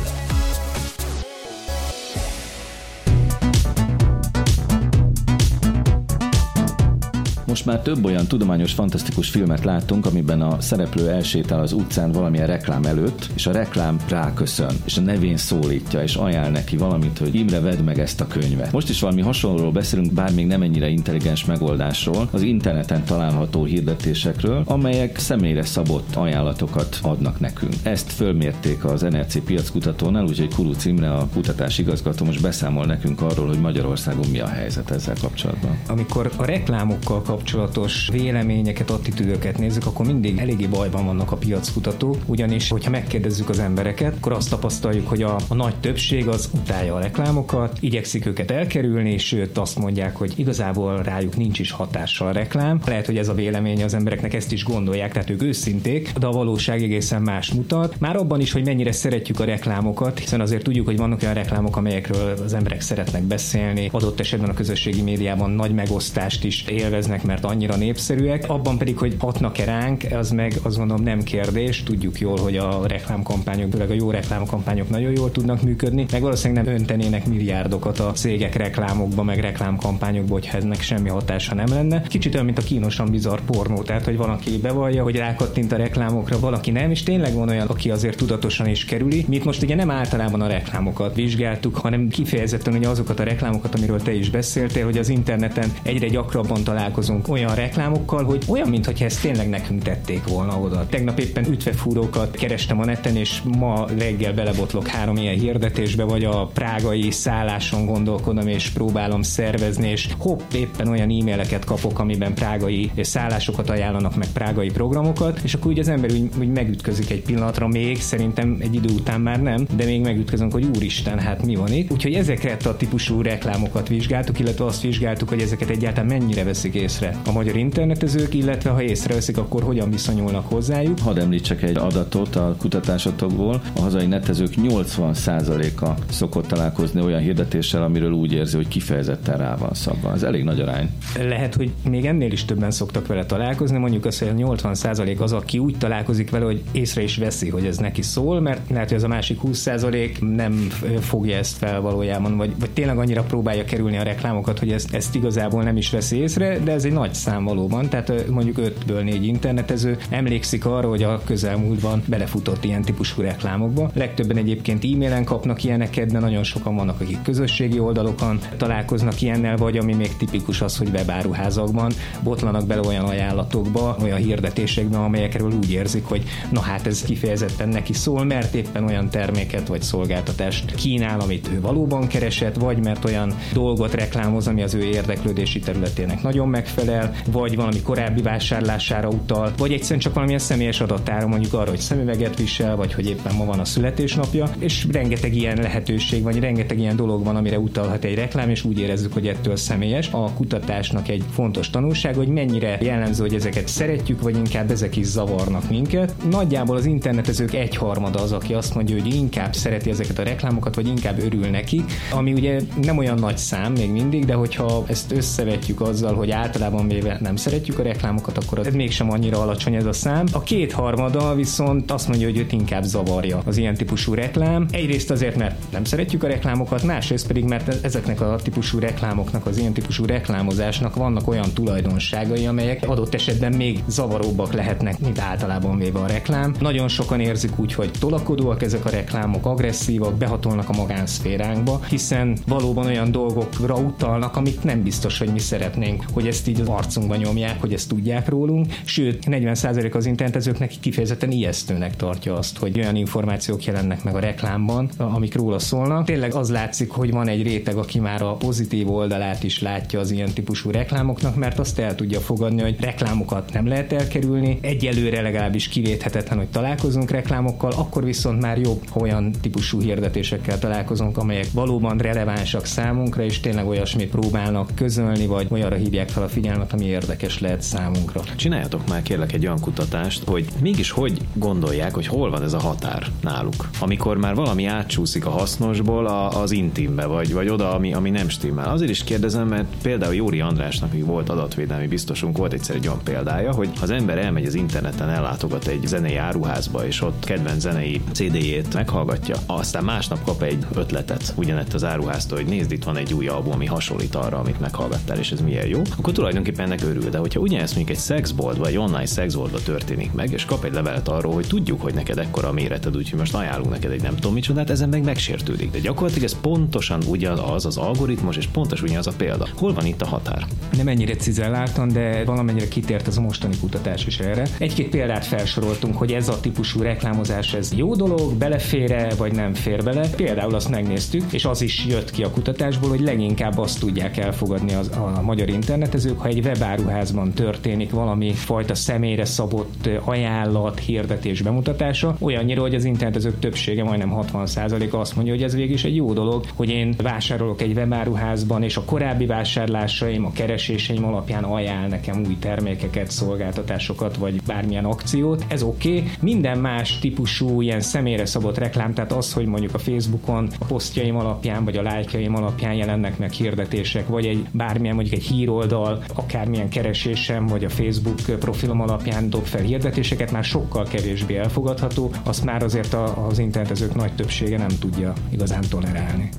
Most 7.51 7.65
már 7.65 7.79
több 7.79 8.05
olyan 8.05 8.27
tudományos, 8.27 8.73
fantasztikus 8.73 9.29
filmet 9.29 9.63
láttunk, 9.63 10.05
amiben 10.05 10.41
a 10.41 10.61
szereplő 10.61 11.09
elsétál 11.09 11.61
az 11.61 11.73
utcán 11.73 12.11
valamilyen 12.11 12.47
reklám 12.47 12.83
előtt, 12.83 13.29
és 13.33 13.47
a 13.47 13.51
reklám 13.51 13.99
ráköszön, 14.09 14.75
és 14.85 14.97
a 14.97 15.01
nevén 15.01 15.37
szólítja, 15.37 16.01
és 16.01 16.15
ajánl 16.15 16.49
neki 16.49 16.77
valamit, 16.77 17.17
hogy 17.17 17.35
Imre, 17.35 17.59
vedd 17.59 17.83
meg 17.83 17.99
ezt 17.99 18.21
a 18.21 18.27
könyvet. 18.27 18.71
Most 18.71 18.89
is 18.89 18.99
valami 18.99 19.21
hasonlóról 19.21 19.71
beszélünk, 19.71 20.13
bár 20.13 20.33
még 20.33 20.47
nem 20.47 20.61
ennyire 20.61 20.87
intelligens 20.87 21.45
megoldásról, 21.45 22.27
az 22.31 22.41
interneten 22.41 23.03
található 23.03 23.63
hirdetésekről, 23.63 24.63
amelyek 24.65 25.17
személyre 25.17 25.63
szabott 25.63 26.15
ajánlatokat 26.15 26.99
adnak 27.01 27.39
nekünk. 27.39 27.73
Ezt 27.83 28.11
fölmérték 28.11 28.85
az 28.85 29.01
NRC 29.01 29.43
piackutatónál, 29.43 30.23
úgyhogy 30.23 30.53
Kuruc 30.53 30.85
Imre, 30.85 31.13
a 31.13 31.27
kutatás 31.33 31.77
igazgató 31.77 32.25
most 32.25 32.41
beszámol 32.41 32.85
nekünk 32.85 33.21
arról, 33.21 33.47
hogy 33.47 33.59
Magyarországon 33.59 34.27
mi 34.31 34.39
a 34.39 34.47
helyzet 34.47 34.91
ezzel 34.91 35.15
kapcsolatban. 35.21 35.77
Amikor 35.87 36.31
a 36.37 36.45
reklámokkal 36.45 37.21
kapcsolatos 37.41 38.09
véleményeket, 38.11 38.89
attitűdöket 38.89 39.57
nézzük, 39.57 39.85
akkor 39.85 40.05
mindig 40.05 40.37
eléggé 40.37 40.65
bajban 40.65 41.05
vannak 41.05 41.31
a 41.31 41.35
piackutatók, 41.35 42.17
ugyanis, 42.25 42.69
hogyha 42.69 42.89
megkérdezzük 42.89 43.49
az 43.49 43.59
embereket, 43.59 44.15
akkor 44.15 44.31
azt 44.31 44.49
tapasztaljuk, 44.49 45.07
hogy 45.07 45.23
a, 45.23 45.35
a 45.47 45.53
nagy 45.53 45.75
többség 45.75 46.27
az 46.27 46.49
utálja 46.53 46.95
a 46.95 46.99
reklámokat, 46.99 47.77
igyekszik 47.79 48.25
őket 48.25 48.51
elkerülni, 48.51 49.17
sőt 49.17 49.57
azt 49.57 49.79
mondják, 49.79 50.15
hogy 50.15 50.33
igazából 50.35 51.01
rájuk 51.03 51.37
nincs 51.37 51.59
is 51.59 51.71
hatással 51.71 52.27
a 52.27 52.31
reklám. 52.31 52.81
Lehet, 52.85 53.05
hogy 53.05 53.17
ez 53.17 53.27
a 53.27 53.33
vélemény 53.33 53.83
az 53.83 53.93
embereknek 53.93 54.33
ezt 54.33 54.51
is 54.51 54.63
gondolják, 54.63 55.11
tehát 55.11 55.29
ők 55.29 55.43
őszinték, 55.43 56.11
de 56.19 56.27
a 56.27 56.31
valóság 56.31 56.83
egészen 56.83 57.21
más 57.21 57.51
mutat. 57.51 57.99
Már 57.99 58.15
abban 58.15 58.39
is, 58.39 58.51
hogy 58.51 58.65
mennyire 58.65 58.91
szeretjük 58.91 59.39
a 59.39 59.43
reklámokat, 59.45 60.19
hiszen 60.19 60.41
azért 60.41 60.63
tudjuk, 60.63 60.85
hogy 60.85 60.97
vannak 60.97 61.21
olyan 61.21 61.33
reklámok, 61.33 61.77
amelyekről 61.77 62.33
az 62.43 62.53
emberek 62.53 62.81
szeretnek 62.81 63.23
beszélni, 63.23 63.89
adott 63.91 64.19
esetben 64.19 64.49
a 64.49 64.53
közösségi 64.53 65.01
médiában 65.01 65.49
nagy 65.51 65.73
megosztást 65.73 66.43
is 66.43 66.65
élveznek, 66.67 67.23
mert 67.31 67.45
annyira 67.45 67.75
népszerűek. 67.75 68.43
Abban 68.47 68.77
pedig, 68.77 68.97
hogy 68.97 69.15
hatnak-e 69.19 69.65
ránk, 69.65 70.03
az 70.11 70.31
meg 70.31 70.53
azt 70.61 70.77
gondolom 70.77 71.03
nem 71.03 71.23
kérdés. 71.23 71.83
Tudjuk 71.83 72.19
jól, 72.19 72.39
hogy 72.39 72.57
a 72.57 72.87
reklámkampányok, 72.87 73.71
főleg 73.71 73.89
a 73.89 73.93
jó 73.93 74.11
reklámkampányok 74.11 74.89
nagyon 74.89 75.11
jól 75.11 75.31
tudnak 75.31 75.61
működni, 75.61 76.05
meg 76.11 76.21
valószínűleg 76.21 76.65
nem 76.65 76.73
öntenének 76.73 77.25
milliárdokat 77.25 77.99
a 77.99 78.11
cégek 78.11 78.55
reklámokba, 78.55 79.23
meg 79.23 79.39
reklámkampányokba, 79.39 80.33
hogyha 80.33 80.57
ennek 80.57 80.81
semmi 80.81 81.09
hatása 81.09 81.55
nem 81.55 81.67
lenne. 81.67 82.01
Kicsit 82.01 82.33
olyan, 82.33 82.45
mint 82.45 82.57
a 82.57 82.61
kínosan 82.61 83.11
bizarr 83.11 83.39
pornó, 83.39 83.81
tehát 83.81 84.05
hogy 84.05 84.17
valaki 84.17 84.57
bevallja, 84.57 85.03
hogy 85.03 85.15
rákattint 85.15 85.71
a 85.71 85.75
reklámokra, 85.75 86.39
valaki 86.39 86.71
nem, 86.71 86.91
és 86.91 87.03
tényleg 87.03 87.33
van 87.33 87.49
olyan, 87.49 87.67
aki 87.67 87.91
azért 87.91 88.17
tudatosan 88.17 88.67
is 88.67 88.85
kerüli. 88.85 89.25
Mi 89.27 89.41
most 89.43 89.63
ugye 89.63 89.75
nem 89.75 89.91
általában 89.91 90.41
a 90.41 90.47
reklámokat 90.47 91.15
vizsgáltuk, 91.15 91.75
hanem 91.75 92.07
kifejezetten 92.07 92.73
ugye 92.73 92.87
azokat 92.87 93.19
a 93.19 93.23
reklámokat, 93.23 93.75
amiről 93.75 94.01
te 94.01 94.13
is 94.13 94.29
beszéltél, 94.29 94.85
hogy 94.85 94.97
az 94.97 95.09
interneten 95.09 95.73
egyre 95.83 96.07
gyakrabban 96.07 96.63
találkozunk 96.63 97.20
olyan 97.27 97.55
reklámokkal, 97.55 98.23
hogy 98.23 98.43
olyan, 98.47 98.69
mintha 98.69 99.05
ezt 99.05 99.21
tényleg 99.21 99.49
nekünk 99.49 99.83
tették 99.83 100.27
volna 100.27 100.59
oda. 100.59 100.85
Tegnap 100.89 101.19
éppen 101.19 101.45
ütvefúrókat 101.51 102.35
kerestem 102.35 102.79
a 102.79 102.85
neten, 102.85 103.15
és 103.15 103.41
ma 103.57 103.87
reggel 103.97 104.33
belebotlok 104.33 104.87
három 104.87 105.15
ilyen 105.15 105.39
hirdetésbe, 105.39 106.03
vagy 106.03 106.23
a 106.23 106.45
prágai 106.45 107.11
szálláson 107.11 107.85
gondolkodom, 107.85 108.47
és 108.47 108.69
próbálom 108.69 109.21
szervezni, 109.21 109.89
és 109.89 110.09
hopp, 110.17 110.39
éppen 110.53 110.87
olyan 110.87 111.09
e-maileket 111.09 111.65
kapok, 111.65 111.99
amiben 111.99 112.33
prágai 112.33 112.91
szállásokat 113.01 113.69
ajánlanak, 113.69 114.15
meg 114.15 114.27
prágai 114.33 114.69
programokat, 114.71 115.39
és 115.43 115.53
akkor 115.53 115.71
ugye 115.71 115.81
az 115.81 115.87
ember 115.87 116.11
úgy, 116.11 116.29
úgy 116.39 116.51
megütközik 116.51 117.09
egy 117.09 117.21
pillanatra 117.21 117.67
még, 117.67 118.01
szerintem 118.01 118.57
egy 118.59 118.75
idő 118.75 118.93
után 118.93 119.21
már 119.21 119.41
nem, 119.41 119.67
de 119.75 119.85
még 119.85 120.01
megütközünk, 120.01 120.51
hogy 120.51 120.67
úristen, 120.75 121.19
hát 121.19 121.45
mi 121.45 121.55
van 121.55 121.71
itt. 121.71 121.91
Úgyhogy 121.91 122.13
ezeket 122.13 122.65
a 122.65 122.77
típusú 122.77 123.21
reklámokat 123.21 123.87
vizsgáltuk, 123.87 124.39
illetve 124.39 124.65
azt 124.65 124.81
vizsgáltuk, 124.81 125.29
hogy 125.29 125.41
ezeket 125.41 125.69
egyáltalán 125.69 126.05
mennyire 126.05 126.43
veszik 126.43 126.73
észre 126.73 127.10
a 127.25 127.31
magyar 127.31 127.55
internetezők, 127.55 128.33
illetve 128.33 128.69
ha 128.69 128.81
észreveszik, 128.81 129.37
akkor 129.37 129.63
hogyan 129.63 129.89
viszonyulnak 129.89 130.47
hozzájuk. 130.47 130.99
Hadd 130.99 131.19
említsek 131.19 131.61
egy 131.63 131.77
adatot 131.77 132.35
a 132.35 132.55
kutatásotokból. 132.57 133.61
A 133.75 133.81
hazai 133.81 134.05
netezők 134.05 134.53
80%-a 134.57 135.89
szokott 136.09 136.47
találkozni 136.47 137.01
olyan 137.01 137.21
hirdetéssel, 137.21 137.83
amiről 137.83 138.11
úgy 138.11 138.33
érzi, 138.33 138.55
hogy 138.55 138.67
kifejezetten 138.67 139.37
rá 139.37 139.55
van 139.55 139.73
szabva. 139.73 140.13
Ez 140.13 140.23
elég 140.23 140.43
nagy 140.43 140.59
arány. 140.59 140.89
Lehet, 141.19 141.55
hogy 141.55 141.71
még 141.89 142.05
ennél 142.05 142.31
is 142.31 142.45
többen 142.45 142.71
szoktak 142.71 143.07
vele 143.07 143.25
találkozni, 143.25 143.77
mondjuk 143.77 144.05
azt, 144.05 144.19
hogy 144.19 144.33
80% 144.35 145.17
az, 145.17 145.31
aki 145.31 145.57
úgy 145.57 145.77
találkozik 145.77 146.29
vele, 146.29 146.45
hogy 146.45 146.61
észre 146.71 147.01
is 147.01 147.17
veszi, 147.17 147.49
hogy 147.49 147.65
ez 147.65 147.77
neki 147.77 148.01
szól, 148.01 148.39
mert 148.41 148.69
lehet, 148.69 148.87
hogy 148.87 148.97
az 148.97 149.03
a 149.03 149.07
másik 149.07 149.39
20% 149.43 150.35
nem 150.35 150.53
fogja 150.99 151.37
ezt 151.37 151.57
fel 151.57 151.81
valójában, 151.81 152.37
vagy, 152.37 152.53
vagy 152.59 152.69
tényleg 152.69 152.97
annyira 152.97 153.23
próbálja 153.23 153.63
kerülni 153.63 153.97
a 153.97 154.03
reklámokat, 154.03 154.59
hogy 154.59 154.71
ezt, 154.71 154.93
ezt 154.93 155.15
igazából 155.15 155.63
nem 155.63 155.77
is 155.77 155.89
veszi 155.89 156.17
észre, 156.17 156.59
de 156.59 156.71
ez 156.71 156.85
egy 156.85 156.91
nagy 157.01 157.13
szám 157.13 157.43
valóban, 157.43 157.89
tehát 157.89 158.27
mondjuk 158.27 158.57
5-ből 158.59 159.03
4 159.03 159.25
internetező 159.25 159.97
emlékszik 160.09 160.65
arra, 160.65 160.89
hogy 160.89 161.03
a 161.03 161.21
közelmúltban 161.25 162.03
belefutott 162.05 162.63
ilyen 162.63 162.81
típusú 162.81 163.21
reklámokba. 163.21 163.91
Legtöbben 163.93 164.37
egyébként 164.37 164.83
e-mailen 164.83 165.23
kapnak 165.23 165.63
ilyeneket, 165.63 166.11
de 166.11 166.19
nagyon 166.19 166.43
sokan 166.43 166.75
vannak, 166.75 167.01
akik 167.01 167.21
közösségi 167.21 167.79
oldalokon 167.79 168.39
találkoznak 168.57 169.21
ilyennel, 169.21 169.57
vagy 169.57 169.77
ami 169.77 169.93
még 169.93 170.17
tipikus 170.17 170.61
az, 170.61 170.77
hogy 170.77 170.89
webáruházakban 170.93 171.91
botlanak 172.23 172.67
bele 172.67 172.87
olyan 172.87 173.05
ajánlatokba, 173.05 173.97
olyan 174.01 174.17
hirdetésekbe, 174.17 174.97
amelyekről 174.97 175.51
úgy 175.51 175.71
érzik, 175.71 176.05
hogy 176.05 176.23
na 176.49 176.61
hát 176.61 176.87
ez 176.87 177.03
kifejezetten 177.03 177.69
neki 177.69 177.93
szól, 177.93 178.23
mert 178.23 178.55
éppen 178.55 178.83
olyan 178.83 179.09
terméket 179.09 179.67
vagy 179.67 179.81
szolgáltatást 179.81 180.75
kínál, 180.75 181.19
amit 181.19 181.49
ő 181.53 181.61
valóban 181.61 182.07
keresett, 182.07 182.55
vagy 182.55 182.83
mert 182.83 183.05
olyan 183.05 183.33
dolgot 183.53 183.93
reklámoz, 183.93 184.47
ami 184.47 184.61
az 184.61 184.73
ő 184.73 184.83
érdeklődési 184.83 185.59
területének 185.59 186.21
nagyon 186.21 186.47
megfelel, 186.47 186.89
vagy 187.31 187.55
valami 187.55 187.81
korábbi 187.81 188.21
vásárlására 188.21 189.07
utal, 189.07 189.51
vagy 189.57 189.71
egyszerűen 189.71 189.99
csak 189.99 190.13
valamilyen 190.13 190.39
személyes 190.39 190.81
adatára, 190.81 191.27
mondjuk 191.27 191.53
arra, 191.53 191.69
hogy 191.69 191.79
szemüveget 191.79 192.37
visel, 192.37 192.75
vagy 192.75 192.93
hogy 192.93 193.07
éppen 193.07 193.35
ma 193.35 193.45
van 193.45 193.59
a 193.59 193.65
születésnapja, 193.65 194.49
és 194.59 194.87
rengeteg 194.91 195.35
ilyen 195.35 195.57
lehetőség, 195.57 196.23
vagy 196.23 196.39
rengeteg 196.39 196.79
ilyen 196.79 196.95
dolog 196.95 197.23
van, 197.23 197.35
amire 197.35 197.59
utalhat 197.59 198.03
egy 198.03 198.15
reklám, 198.15 198.49
és 198.49 198.63
úgy 198.63 198.79
érezzük, 198.79 199.13
hogy 199.13 199.27
ettől 199.27 199.55
személyes. 199.55 200.09
A 200.11 200.33
kutatásnak 200.33 201.07
egy 201.07 201.23
fontos 201.33 201.69
tanulság, 201.69 202.15
hogy 202.15 202.27
mennyire 202.27 202.77
jellemző, 202.81 203.21
hogy 203.21 203.33
ezeket 203.33 203.67
szeretjük, 203.67 204.21
vagy 204.21 204.35
inkább 204.35 204.71
ezek 204.71 204.95
is 204.95 205.05
zavarnak 205.05 205.69
minket. 205.69 206.13
Nagyjából 206.29 206.75
az 206.75 206.85
internetezők 206.85 207.53
egyharmada 207.53 208.21
az, 208.21 208.31
aki 208.31 208.53
azt 208.53 208.75
mondja, 208.75 209.01
hogy 209.01 209.13
inkább 209.13 209.53
szereti 209.53 209.89
ezeket 209.89 210.19
a 210.19 210.23
reklámokat, 210.23 210.75
vagy 210.75 210.87
inkább 210.87 211.19
örül 211.19 211.47
neki, 211.47 211.83
ami 212.11 212.33
ugye 212.33 212.59
nem 212.81 212.97
olyan 212.97 213.19
nagy 213.19 213.37
szám 213.37 213.71
még 213.71 213.91
mindig, 213.91 214.25
de 214.25 214.33
hogyha 214.33 214.83
ezt 214.87 215.11
összevetjük 215.11 215.81
azzal, 215.81 216.13
hogy 216.13 216.31
általában 216.31 216.80
véve 216.87 217.17
nem 217.21 217.35
szeretjük 217.35 217.79
a 217.79 217.83
reklámokat, 217.83 218.37
akkor 218.37 218.59
ez 218.59 218.73
mégsem 218.73 219.11
annyira 219.11 219.41
alacsony 219.41 219.75
ez 219.75 219.85
a 219.85 219.93
szám. 219.93 220.25
A 220.31 220.41
kétharmada 220.41 221.35
viszont 221.35 221.91
azt 221.91 222.07
mondja, 222.07 222.27
hogy 222.27 222.37
őt 222.37 222.51
inkább 222.51 222.83
zavarja 222.83 223.41
az 223.45 223.57
ilyen 223.57 223.75
típusú 223.75 224.13
reklám. 224.13 224.65
Egyrészt 224.71 225.11
azért, 225.11 225.35
mert 225.35 225.71
nem 225.71 225.83
szeretjük 225.83 226.23
a 226.23 226.27
reklámokat, 226.27 226.83
másrészt 226.83 227.27
pedig, 227.27 227.43
mert 227.43 227.85
ezeknek 227.85 228.21
a 228.21 228.35
típusú 228.43 228.79
reklámoknak, 228.79 229.45
az 229.45 229.57
ilyen 229.57 229.73
típusú 229.73 230.05
reklámozásnak 230.05 230.95
vannak 230.95 231.27
olyan 231.27 231.51
tulajdonságai, 231.53 232.45
amelyek 232.45 232.89
adott 232.89 233.13
esetben 233.13 233.53
még 233.53 233.83
zavaróbbak 233.87 234.53
lehetnek, 234.53 234.99
mint 234.99 235.19
általában 235.19 235.77
véve 235.77 235.99
a 235.99 236.07
reklám. 236.07 236.55
Nagyon 236.59 236.87
sokan 236.87 237.19
érzik 237.19 237.59
úgy, 237.59 237.73
hogy 237.73 237.91
tolakodóak 237.99 238.63
ezek 238.63 238.85
a 238.85 238.89
reklámok, 238.89 239.45
agresszívak, 239.45 240.15
behatolnak 240.15 240.69
a 240.69 240.77
magánszféránkba, 240.77 241.79
hiszen 241.89 242.37
valóban 242.47 242.85
olyan 242.85 243.11
dolgokra 243.11 243.75
utalnak, 243.75 244.35
amit 244.35 244.63
nem 244.63 244.83
biztos, 244.83 245.17
hogy 245.17 245.31
mi 245.31 245.39
szeretnénk, 245.39 246.03
hogy 246.13 246.27
ezt 246.27 246.47
így 246.47 246.60
az 246.61 246.67
arcunkba 246.67 247.15
nyomják, 247.15 247.61
hogy 247.61 247.73
ezt 247.73 247.89
tudják 247.89 248.29
rólunk. 248.29 248.65
Sőt, 248.85 249.23
40% 249.27 249.95
az 249.95 250.05
internetezőknek 250.05 250.73
kifejezetten 250.79 251.31
ijesztőnek 251.31 251.95
tartja 251.95 252.33
azt, 252.33 252.57
hogy 252.57 252.79
olyan 252.79 252.95
információk 252.95 253.65
jelennek 253.65 254.03
meg 254.03 254.15
a 254.15 254.19
reklámban, 254.19 254.89
amik 254.97 255.35
róla 255.35 255.59
szólnak. 255.59 256.05
Tényleg 256.05 256.33
az 256.33 256.49
látszik, 256.49 256.91
hogy 256.91 257.11
van 257.11 257.27
egy 257.27 257.43
réteg, 257.43 257.77
aki 257.77 257.99
már 257.99 258.21
a 258.21 258.33
pozitív 258.33 258.91
oldalát 258.91 259.43
is 259.43 259.61
látja 259.61 259.99
az 259.99 260.11
ilyen 260.11 260.33
típusú 260.33 260.71
reklámoknak, 260.71 261.35
mert 261.35 261.59
azt 261.59 261.79
el 261.79 261.95
tudja 261.95 262.19
fogadni, 262.19 262.61
hogy 262.61 262.79
reklámokat 262.79 263.53
nem 263.53 263.67
lehet 263.67 263.91
elkerülni. 263.93 264.57
Egyelőre 264.61 265.21
legalábbis 265.21 265.67
kivéthetetlen, 265.67 266.37
hogy 266.37 266.47
találkozunk 266.47 267.11
reklámokkal, 267.11 267.71
akkor 267.71 268.03
viszont 268.03 268.41
már 268.41 268.57
jobb, 268.57 268.81
ha 268.89 268.99
olyan 268.99 269.31
típusú 269.41 269.81
hirdetésekkel 269.81 270.59
találkozunk, 270.59 271.17
amelyek 271.17 271.51
valóban 271.51 271.97
relevánsak 271.97 272.65
számunkra, 272.65 273.23
és 273.23 273.39
tényleg 273.39 273.67
olyasmit 273.67 274.09
próbálnak 274.09 274.71
közölni, 274.75 275.25
vagy 275.25 275.47
olyanra 275.49 275.75
hívják 275.75 276.09
fel 276.09 276.23
a 276.23 276.27
figyelmet, 276.27 276.50
ami 276.71 276.85
érdekes 276.85 277.39
lehet 277.39 277.61
számunkra. 277.61 278.21
Csináljatok 278.35 278.87
már 278.87 279.01
kérlek 279.01 279.33
egy 279.33 279.45
olyan 279.45 279.59
kutatást, 279.59 280.23
hogy 280.23 280.47
mégis 280.61 280.91
hogy 280.91 281.17
gondolják, 281.33 281.93
hogy 281.93 282.07
hol 282.07 282.29
van 282.29 282.43
ez 282.43 282.53
a 282.53 282.59
határ 282.59 283.07
náluk. 283.21 283.69
Amikor 283.79 284.17
már 284.17 284.35
valami 284.35 284.65
átcsúszik 284.65 285.25
a 285.25 285.29
hasznosból 285.29 286.07
az 286.07 286.51
intimbe, 286.51 287.05
vagy, 287.05 287.33
vagy 287.33 287.49
oda, 287.49 287.73
ami, 287.73 287.93
ami 287.93 288.09
nem 288.09 288.29
stimmel. 288.29 288.69
Azért 288.69 288.91
is 288.91 289.03
kérdezem, 289.03 289.47
mert 289.47 289.65
például 289.81 290.15
Jóri 290.15 290.39
Andrásnak, 290.39 290.89
aki 290.91 291.01
volt 291.01 291.29
adatvédelmi 291.29 291.87
biztosunk, 291.87 292.37
volt 292.37 292.53
egyszer 292.53 292.75
egy 292.75 292.87
olyan 292.87 293.03
példája, 293.03 293.53
hogy 293.53 293.69
az 293.81 293.89
ember 293.89 294.17
elmegy 294.17 294.45
az 294.45 294.53
interneten, 294.53 295.09
ellátogat 295.09 295.67
egy 295.67 295.81
zenei 295.85 296.15
áruházba, 296.15 296.85
és 296.85 297.01
ott 297.01 297.25
kedvenc 297.25 297.61
zenei 297.61 298.01
CD-jét 298.11 298.73
meghallgatja, 298.73 299.35
aztán 299.45 299.83
másnap 299.83 300.23
kap 300.23 300.41
egy 300.41 300.65
ötletet 300.73 301.33
ugyanett 301.35 301.73
az 301.73 301.83
áruháztól, 301.83 302.37
hogy 302.37 302.47
nézd, 302.47 302.71
itt 302.71 302.83
van 302.83 302.97
egy 302.97 303.13
új 303.13 303.27
album, 303.27 303.53
ami 303.53 303.65
hasonlít 303.65 304.15
arra, 304.15 304.37
amit 304.37 304.59
meghallgattál, 304.59 305.17
és 305.17 305.31
ez 305.31 305.41
milyen 305.41 305.67
jó, 305.67 305.81
akkor 305.97 306.13
tulajdonképpen 306.13 306.40
ennek 306.57 306.81
örül. 306.83 307.09
De 307.09 307.17
hogyha 307.17 307.39
ugyanezt 307.39 307.75
mondjuk 307.75 307.97
egy 307.97 308.03
szexboltba, 308.03 308.67
egy 308.67 308.77
online 308.77 309.05
szexboltba 309.05 309.59
történik 309.59 310.13
meg, 310.13 310.31
és 310.31 310.45
kap 310.45 310.63
egy 310.63 310.73
levelet 310.73 311.07
arról, 311.07 311.33
hogy 311.33 311.47
tudjuk, 311.47 311.81
hogy 311.81 311.93
neked 311.93 312.17
ekkora 312.17 312.47
a 312.47 312.51
méreted, 312.51 312.97
úgyhogy 312.97 313.19
most 313.19 313.35
ajánlunk 313.35 313.69
neked 313.69 313.91
egy 313.91 314.01
nem 314.01 314.15
tudom 314.15 314.33
micsodát, 314.33 314.69
ezen 314.69 314.89
meg 314.89 315.03
megsértődik. 315.03 315.71
De 315.71 315.79
gyakorlatilag 315.79 316.23
ez 316.23 316.39
pontosan 316.41 317.01
ugyanaz 317.07 317.65
az 317.65 317.77
algoritmus, 317.77 318.37
és 318.37 318.47
pontosan 318.47 318.85
ugyanaz 318.85 319.07
a 319.07 319.13
példa. 319.17 319.47
Hol 319.55 319.73
van 319.73 319.85
itt 319.85 320.01
a 320.01 320.07
határ? 320.07 320.45
Nem 320.77 320.87
ennyire 320.87 321.15
cizelláltan, 321.15 321.87
de 321.87 322.23
valamennyire 322.25 322.67
kitért 322.67 323.07
az 323.07 323.17
a 323.17 323.21
mostani 323.21 323.55
kutatás 323.59 324.05
is 324.05 324.19
erre. 324.19 324.47
Egy-két 324.57 324.89
példát 324.89 325.25
felsoroltunk, 325.25 325.97
hogy 325.97 326.11
ez 326.11 326.29
a 326.29 326.39
típusú 326.39 326.81
reklámozás 326.81 327.53
ez 327.53 327.73
jó 327.75 327.95
dolog, 327.95 328.33
belefér 328.33 329.15
vagy 329.17 329.33
nem 329.33 329.53
fér 329.53 329.83
bele. 329.83 330.09
Például 330.09 330.55
azt 330.55 330.69
megnéztük, 330.69 331.33
és 331.33 331.45
az 331.45 331.61
is 331.61 331.85
jött 331.85 332.11
ki 332.11 332.23
a 332.23 332.31
kutatásból, 332.31 332.89
hogy 332.89 333.01
leginkább 333.01 333.57
azt 333.57 333.79
tudják 333.79 334.17
elfogadni 334.17 334.73
az, 334.73 334.87
a 334.87 335.21
magyar 335.21 335.49
internetezők, 335.49 336.19
ha 336.19 336.29
egy 336.31 336.45
webáruházban 336.45 337.31
történik 337.31 337.91
valami 337.91 338.33
fajta 338.33 338.75
személyre 338.75 339.25
szabott 339.25 339.89
ajánlat, 340.03 340.79
hirdetés 340.79 341.41
bemutatása, 341.41 342.15
olyannyira, 342.19 342.61
hogy 342.61 342.75
az 342.75 342.83
internetezők 342.83 343.39
többsége, 343.39 343.83
majdnem 343.83 344.13
60%-a 344.15 344.97
azt 344.97 345.15
mondja, 345.15 345.33
hogy 345.33 345.43
ez 345.43 345.55
végig 345.55 345.71
is 345.71 345.83
egy 345.83 345.95
jó 345.95 346.13
dolog, 346.13 346.45
hogy 346.55 346.69
én 346.69 346.95
vásárolok 346.97 347.61
egy 347.61 347.75
webáruházban, 347.75 348.63
és 348.63 348.77
a 348.77 348.83
korábbi 348.83 349.25
vásárlásaim, 349.25 350.25
a 350.25 350.31
kereséseim 350.31 351.05
alapján 351.05 351.43
ajánl 351.43 351.87
nekem 351.87 352.23
új 352.27 352.37
termékeket, 352.39 353.11
szolgáltatásokat, 353.11 354.17
vagy 354.17 354.41
bármilyen 354.45 354.85
akciót. 354.85 355.45
Ez 355.47 355.63
oké. 355.63 355.97
Okay. 355.97 356.11
Minden 356.19 356.57
más 356.57 356.99
típusú 356.99 357.61
ilyen 357.61 357.81
személyre 357.81 358.25
szabott 358.25 358.57
reklám, 358.57 358.93
tehát 358.93 359.11
az, 359.11 359.33
hogy 359.33 359.45
mondjuk 359.45 359.73
a 359.73 359.79
Facebookon 359.79 360.49
a 360.59 360.65
posztjaim 360.65 361.15
alapján, 361.15 361.63
vagy 361.63 361.77
a 361.77 361.81
lájkjaim 361.81 362.35
alapján 362.35 362.73
jelennek 362.73 363.17
meg 363.17 363.31
hirdetések, 363.31 364.07
vagy 364.07 364.25
egy 364.25 364.45
bármilyen 364.51 364.95
mondjuk 364.95 365.15
egy 365.15 365.25
híroldal, 365.25 366.03
akármilyen 366.21 366.69
keresésem, 366.69 367.45
vagy 367.45 367.63
a 367.63 367.69
Facebook 367.69 368.21
profilom 368.39 368.81
alapján 368.81 369.29
dob 369.29 369.45
fel 369.45 369.61
hirdetéseket, 369.61 370.31
már 370.31 370.43
sokkal 370.43 370.85
kevésbé 370.85 371.37
elfogadható, 371.37 372.11
azt 372.23 372.43
már 372.43 372.63
azért 372.63 372.93
az 373.29 373.39
internetezők 373.39 373.95
nagy 373.95 374.15
többsége 374.15 374.57
nem 374.57 374.79
tudja 374.79 375.13
igazán 375.29 375.63
tolerálni. 375.69 376.29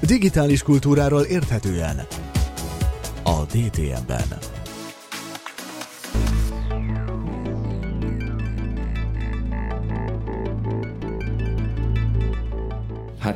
Digitális 0.00 0.62
kultúráról 0.62 1.22
érthetően 1.22 2.06
a 3.22 3.42
DTM-ben. 3.42 4.28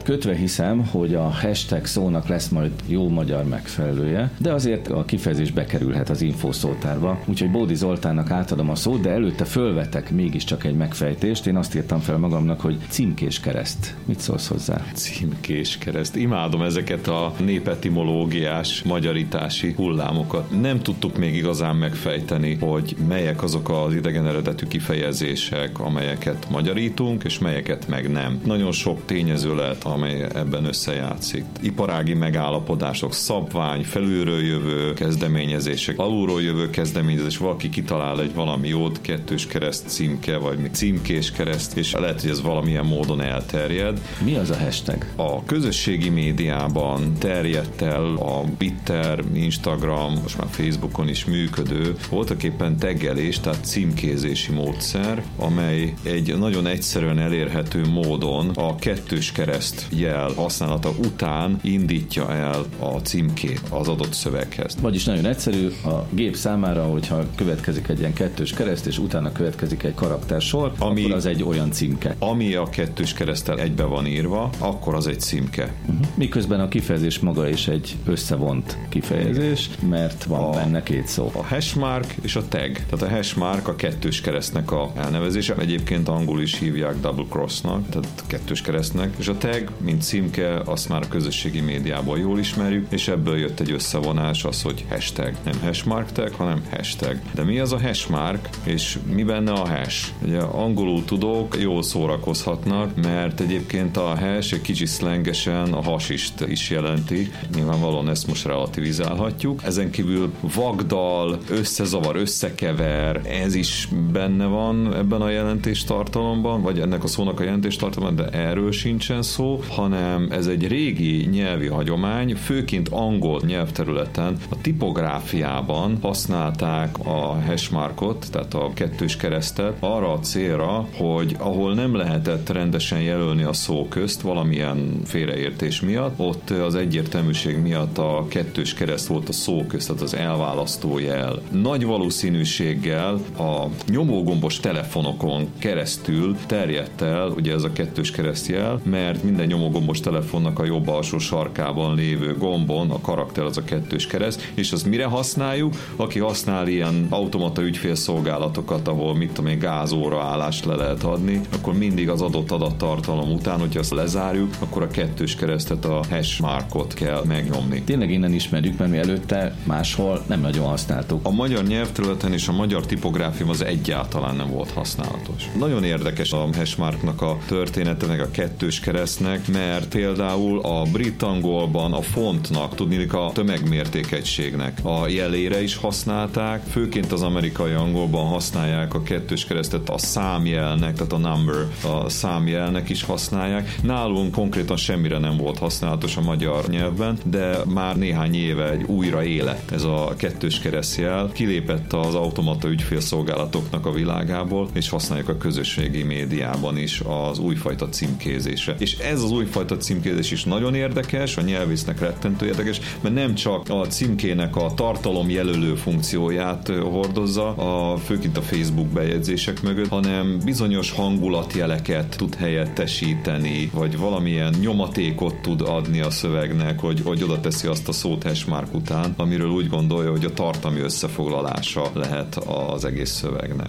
Kötve 0.08 0.34
hiszem, 0.34 0.86
hogy 0.86 1.14
a 1.14 1.22
hashtag 1.22 1.86
szónak 1.86 2.28
lesz 2.28 2.48
majd 2.48 2.70
jó 2.86 3.08
magyar 3.08 3.44
megfelelője, 3.44 4.30
de 4.38 4.52
azért 4.52 4.88
a 4.88 5.04
kifejezés 5.04 5.50
bekerülhet 5.50 6.10
az 6.10 6.22
infószótárba. 6.22 7.20
Úgyhogy 7.26 7.50
Bódi 7.50 7.74
Zoltánnak 7.74 8.30
átadom 8.30 8.70
a 8.70 8.74
szót, 8.74 9.00
de 9.00 9.10
előtte 9.10 9.44
fölvetek 9.44 10.10
mégiscsak 10.10 10.64
egy 10.64 10.74
megfejtést. 10.74 11.46
Én 11.46 11.56
azt 11.56 11.74
írtam 11.74 11.98
fel 11.98 12.18
magamnak, 12.18 12.60
hogy 12.60 12.78
címkés 12.88 13.40
kereszt. 13.40 13.96
Mit 14.04 14.20
szólsz 14.20 14.48
hozzá? 14.48 14.84
Címkés 14.94 15.78
kereszt. 15.78 16.16
Imádom 16.16 16.62
ezeket 16.62 17.06
a 17.06 17.32
népetimológiás, 17.38 18.82
magyarítási 18.82 19.72
hullámokat. 19.76 20.60
Nem 20.60 20.78
tudtuk 20.78 21.18
még 21.18 21.34
igazán 21.34 21.76
megfejteni, 21.76 22.56
hogy 22.60 22.96
melyek 23.08 23.42
azok 23.42 23.68
az 23.68 23.94
idegen 23.94 24.26
eredetű 24.26 24.66
kifejezések, 24.66 25.78
amelyeket 25.80 26.46
magyarítunk, 26.50 27.24
és 27.24 27.38
melyeket 27.38 27.88
meg 27.88 28.10
nem. 28.10 28.40
Nagyon 28.44 28.72
sok 28.72 29.00
tényező 29.04 29.54
lehet 29.54 29.66
terület, 29.68 29.82
amely 29.98 30.26
ebben 30.34 30.64
összejátszik. 30.64 31.44
Iparági 31.60 32.14
megállapodások, 32.14 33.14
szabvány, 33.14 33.84
felülről 33.84 34.40
jövő 34.40 34.92
kezdeményezések, 34.92 35.98
alulról 35.98 36.42
jövő 36.42 36.70
kezdeményezés, 36.70 37.36
valaki 37.38 37.68
kitalál 37.68 38.20
egy 38.20 38.34
valami 38.34 38.68
jót, 38.68 39.00
kettős 39.00 39.46
kereszt 39.46 39.88
címke, 39.88 40.36
vagy 40.36 40.58
még 40.58 40.70
címkés 40.72 41.30
kereszt, 41.30 41.76
és 41.76 41.92
lehet, 41.92 42.20
hogy 42.20 42.30
ez 42.30 42.42
valamilyen 42.42 42.84
módon 42.84 43.20
elterjed. 43.20 44.00
Mi 44.24 44.34
az 44.34 44.50
a 44.50 44.56
hashtag? 44.56 45.04
A 45.16 45.44
közösségi 45.44 46.08
médiában 46.08 47.12
terjedt 47.18 47.82
el 47.82 48.16
a 48.16 48.44
Twitter, 48.58 49.24
Instagram, 49.34 50.12
most 50.22 50.38
már 50.38 50.48
Facebookon 50.50 51.08
is 51.08 51.24
működő, 51.24 51.94
voltak 52.10 52.42
éppen 52.42 52.76
teggelés, 52.76 53.40
tehát 53.40 53.64
címkézési 53.64 54.52
módszer, 54.52 55.22
amely 55.36 55.94
egy 56.02 56.38
nagyon 56.38 56.66
egyszerűen 56.66 57.18
elérhető 57.18 57.86
módon 57.86 58.48
a 58.48 58.76
kettős 58.76 59.32
kereszt 59.32 59.77
jel 59.90 60.32
használata 60.36 60.90
után 60.98 61.58
indítja 61.62 62.32
el 62.32 62.64
a 62.78 62.86
címkét 62.86 63.62
az 63.70 63.88
adott 63.88 64.12
szöveghez. 64.12 64.76
Vagyis 64.80 65.04
nagyon 65.04 65.26
egyszerű, 65.26 65.68
a 65.84 66.06
gép 66.10 66.36
számára, 66.36 66.84
hogyha 66.84 67.24
következik 67.34 67.88
egy 67.88 67.98
ilyen 67.98 68.12
kettős 68.12 68.52
kereszt, 68.52 68.86
és 68.86 68.98
utána 68.98 69.32
következik 69.32 69.82
egy 69.82 69.94
karaktersor, 69.94 70.72
ami, 70.78 71.02
akkor 71.02 71.16
az 71.16 71.26
egy 71.26 71.42
olyan 71.42 71.70
címke. 71.70 72.16
Ami 72.18 72.54
a 72.54 72.68
kettős 72.68 73.12
keresztel 73.12 73.58
egybe 73.58 73.84
van 73.84 74.06
írva, 74.06 74.50
akkor 74.58 74.94
az 74.94 75.06
egy 75.06 75.20
címke. 75.20 75.74
Uh-huh. 75.86 76.06
Miközben 76.14 76.60
a 76.60 76.68
kifejezés 76.68 77.18
maga 77.18 77.48
is 77.48 77.68
egy 77.68 77.96
összevont 78.06 78.78
kifejezés, 78.88 79.70
mert 79.88 80.24
van 80.24 80.40
a, 80.40 80.50
benne 80.50 80.82
két 80.82 81.06
szó. 81.06 81.30
A 81.34 81.44
hashmark 81.44 82.14
és 82.22 82.36
a 82.36 82.48
tag. 82.48 82.72
Tehát 82.72 83.02
a 83.02 83.08
hashmark 83.08 83.68
a 83.68 83.76
kettős 83.76 84.20
keresztnek 84.20 84.70
a 84.70 84.92
elnevezése. 84.96 85.54
Egyébként 85.54 86.08
angol 86.08 86.40
is 86.40 86.58
hívják 86.58 87.00
double 87.00 87.24
crossnak, 87.30 87.88
tehát 87.88 88.24
kettős 88.26 88.60
keresztnek, 88.60 89.14
és 89.18 89.28
a 89.28 89.38
tag 89.38 89.67
tag, 89.68 89.84
mint 89.84 90.02
címke, 90.02 90.60
azt 90.64 90.88
már 90.88 91.02
a 91.02 91.08
közösségi 91.08 91.60
médiából 91.60 92.18
jól 92.18 92.38
ismerjük, 92.38 92.86
és 92.88 93.08
ebből 93.08 93.38
jött 93.38 93.60
egy 93.60 93.70
összevonás 93.70 94.44
az, 94.44 94.62
hogy 94.62 94.84
hashtag. 94.88 95.32
Nem 95.44 95.60
hashmark 95.62 96.12
tag, 96.12 96.32
hanem 96.32 96.62
hashtag. 96.70 97.18
De 97.34 97.44
mi 97.44 97.58
az 97.58 97.72
a 97.72 97.80
hashmark, 97.80 98.48
és 98.64 98.98
mi 99.14 99.22
benne 99.22 99.52
a 99.52 99.68
hash? 99.68 100.08
Ugye 100.24 100.38
angolul 100.38 101.04
tudók 101.04 101.56
jól 101.60 101.82
szórakozhatnak, 101.82 103.02
mert 103.02 103.40
egyébként 103.40 103.96
a 103.96 104.16
hash 104.16 104.54
egy 104.54 104.60
kicsi 104.60 104.86
szlengesen 104.86 105.72
a 105.72 105.82
hasist 105.82 106.40
is 106.48 106.70
jelenti. 106.70 107.32
Nyilvánvalóan 107.54 108.08
ezt 108.08 108.26
most 108.26 108.44
relativizálhatjuk. 108.44 109.62
Ezen 109.64 109.90
kívül 109.90 110.32
vagdal, 110.54 111.38
összezavar, 111.50 112.16
összekever, 112.16 113.20
ez 113.44 113.54
is 113.54 113.88
benne 114.12 114.46
van 114.46 114.94
ebben 114.94 115.20
a 115.20 115.30
jelentéstartalomban, 115.30 116.62
vagy 116.62 116.80
ennek 116.80 117.04
a 117.04 117.06
szónak 117.06 117.40
a 117.40 117.42
jelentéstartalomban, 117.42 118.24
de 118.24 118.38
erről 118.38 118.72
sincsen 118.72 119.22
szó 119.22 119.57
hanem 119.68 120.26
ez 120.30 120.46
egy 120.46 120.66
régi 120.66 121.26
nyelvi 121.26 121.66
hagyomány, 121.66 122.34
főként 122.34 122.88
angol 122.88 123.40
nyelvterületen 123.46 124.36
a 124.48 124.60
tipográfiában 124.60 125.98
használták 126.02 126.98
a 126.98 127.42
hashmarkot, 127.46 128.26
tehát 128.30 128.54
a 128.54 128.70
kettős 128.74 129.16
keresztet 129.16 129.76
arra 129.80 130.12
a 130.12 130.18
célra, 130.18 130.88
hogy 130.96 131.36
ahol 131.38 131.74
nem 131.74 131.94
lehetett 131.94 132.48
rendesen 132.48 133.00
jelölni 133.00 133.42
a 133.42 133.52
szó 133.52 133.86
közt 133.88 134.20
valamilyen 134.20 135.00
félreértés 135.04 135.80
miatt, 135.80 136.18
ott 136.18 136.50
az 136.50 136.74
egyértelműség 136.74 137.56
miatt 137.56 137.98
a 137.98 138.26
kettős 138.28 138.74
kereszt 138.74 139.06
volt 139.06 139.28
a 139.28 139.32
szó 139.32 139.64
közt, 139.68 139.86
tehát 139.86 140.02
az 140.02 140.14
elválasztó 140.14 140.98
jel. 140.98 141.40
Nagy 141.50 141.84
valószínűséggel 141.84 143.20
a 143.38 143.66
nyomógombos 143.90 144.60
telefonokon 144.60 145.48
keresztül 145.58 146.36
terjedt 146.46 147.00
el 147.00 147.28
ugye 147.28 147.52
ez 147.52 147.62
a 147.62 147.72
kettős 147.72 148.10
keresztjel, 148.10 148.80
mert 148.84 149.22
minden 149.22 149.47
nyomogombos 149.48 150.00
telefonnak 150.00 150.58
a 150.58 150.64
jobb 150.64 150.88
alsó 150.88 151.18
sarkában 151.18 151.94
lévő 151.94 152.36
gombon 152.38 152.90
a 152.90 153.00
karakter 153.00 153.44
az 153.44 153.56
a 153.56 153.64
kettős 153.64 154.06
kereszt, 154.06 154.52
és 154.54 154.72
azt 154.72 154.86
mire 154.86 155.04
használjuk? 155.04 155.74
Aki 155.96 156.18
használ 156.18 156.68
ilyen 156.68 157.06
automata 157.08 157.62
ügyfélszolgálatokat, 157.62 158.88
ahol 158.88 159.14
mit 159.14 159.32
tudom 159.32 159.50
én, 159.50 159.58
gázóra 159.58 160.22
állást 160.22 160.64
le 160.64 160.74
lehet 160.74 161.02
adni, 161.02 161.40
akkor 161.52 161.74
mindig 161.74 162.08
az 162.08 162.20
adott 162.20 162.50
adattartalom 162.50 163.32
után, 163.32 163.58
hogyha 163.58 163.80
azt 163.80 163.90
lezárjuk, 163.90 164.54
akkor 164.58 164.82
a 164.82 164.88
kettős 164.88 165.34
keresztet, 165.34 165.84
a 165.84 166.00
hash 166.10 166.40
markot 166.40 166.94
kell 166.94 167.22
megnyomni. 167.24 167.82
Tényleg 167.82 168.10
innen 168.10 168.32
ismerjük, 168.32 168.78
mert 168.78 168.90
mi 168.90 168.96
előtte 168.96 169.56
máshol 169.64 170.22
nem 170.26 170.40
nagyon 170.40 170.66
használtuk. 170.66 171.20
A 171.22 171.30
magyar 171.30 171.64
nyelvterületen 171.64 172.32
és 172.32 172.48
a 172.48 172.52
magyar 172.52 172.86
tipográfium 172.86 173.48
az 173.48 173.64
egyáltalán 173.64 174.36
nem 174.36 174.50
volt 174.50 174.70
hashnálatos. 174.70 175.50
Nagyon 175.58 175.84
érdekes 175.84 176.32
a 176.32 176.48
hashmarknak 176.56 177.22
a 177.22 177.38
története, 177.46 178.06
meg 178.06 178.20
a 178.20 178.30
kettős 178.30 178.80
keresztnek, 178.80 179.37
érdekesek, 179.38 179.48
mert 179.48 179.88
például 179.88 180.60
a 180.60 180.82
brit 180.92 181.22
angolban 181.22 181.92
a 181.92 182.00
fontnak, 182.02 182.74
tudni 182.74 183.06
a 183.08 183.30
tömegmértékegységnek 183.32 184.78
a 184.82 185.08
jelére 185.08 185.62
is 185.62 185.76
használták, 185.76 186.62
főként 186.70 187.12
az 187.12 187.22
amerikai 187.22 187.72
angolban 187.72 188.26
használják 188.26 188.94
a 188.94 189.02
kettős 189.02 189.44
keresztet 189.44 189.88
a 189.88 189.98
számjelnek, 189.98 190.94
tehát 190.94 191.12
a 191.12 191.18
number 191.18 191.66
a 191.82 192.08
számjelnek 192.08 192.88
is 192.88 193.02
használják. 193.02 193.78
Nálunk 193.82 194.32
konkrétan 194.32 194.76
semmire 194.76 195.18
nem 195.18 195.36
volt 195.36 195.58
használatos 195.58 196.16
a 196.16 196.20
magyar 196.20 196.68
nyelvben, 196.68 197.18
de 197.24 197.56
már 197.66 197.96
néhány 197.96 198.34
éve 198.34 198.70
egy 198.70 198.82
újra 198.82 199.24
élet 199.24 199.70
ez 199.70 199.82
a 199.82 200.14
kettős 200.16 200.58
keresztjel. 200.58 201.30
Kilépett 201.32 201.92
az 201.92 202.14
automata 202.14 202.68
ügyfélszolgálatoknak 202.68 203.86
a 203.86 203.92
világából, 203.92 204.68
és 204.72 204.88
használják 204.88 205.28
a 205.28 205.36
közösségi 205.36 206.02
médiában 206.02 206.78
is 206.78 207.00
az 207.00 207.38
újfajta 207.38 207.88
címkézése. 207.88 208.74
És 208.78 208.98
ez 208.98 209.22
az 209.28 209.34
újfajta 209.34 209.76
címkézés 209.76 210.30
is 210.30 210.44
nagyon 210.44 210.74
érdekes, 210.74 211.36
a 211.36 211.40
nyelvésznek 211.40 212.00
rettentő 212.00 212.46
érdekes, 212.46 212.80
mert 213.00 213.14
nem 213.14 213.34
csak 213.34 213.68
a 213.68 213.86
címkének 213.86 214.56
a 214.56 214.74
tartalom 214.74 215.30
jelölő 215.30 215.74
funkcióját 215.74 216.68
hordozza, 216.68 217.54
a, 217.54 217.96
főként 217.96 218.36
a 218.36 218.42
Facebook 218.42 218.86
bejegyzések 218.86 219.62
mögött, 219.62 219.88
hanem 219.88 220.38
bizonyos 220.44 220.90
hangulatjeleket 220.90 222.16
tud 222.16 222.34
helyettesíteni, 222.34 223.70
vagy 223.72 223.98
valamilyen 223.98 224.54
nyomatékot 224.60 225.34
tud 225.40 225.60
adni 225.60 226.00
a 226.00 226.10
szövegnek, 226.10 226.80
hogy, 226.80 227.00
hogy 227.04 227.22
oda 227.22 227.40
teszi 227.40 227.66
azt 227.66 227.88
a 227.88 227.92
szót 227.92 228.22
hashmark 228.22 228.74
után, 228.74 229.14
amiről 229.16 229.50
úgy 229.50 229.68
gondolja, 229.68 230.10
hogy 230.10 230.24
a 230.24 230.32
tartalmi 230.32 230.80
összefoglalása 230.80 231.90
lehet 231.94 232.36
az 232.36 232.84
egész 232.84 233.10
szövegnek. 233.10 233.68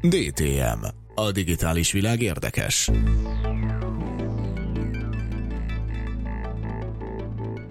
DTM. 0.00 1.05
A 1.18 1.32
digitális 1.32 1.92
világ 1.92 2.22
érdekes. 2.22 2.90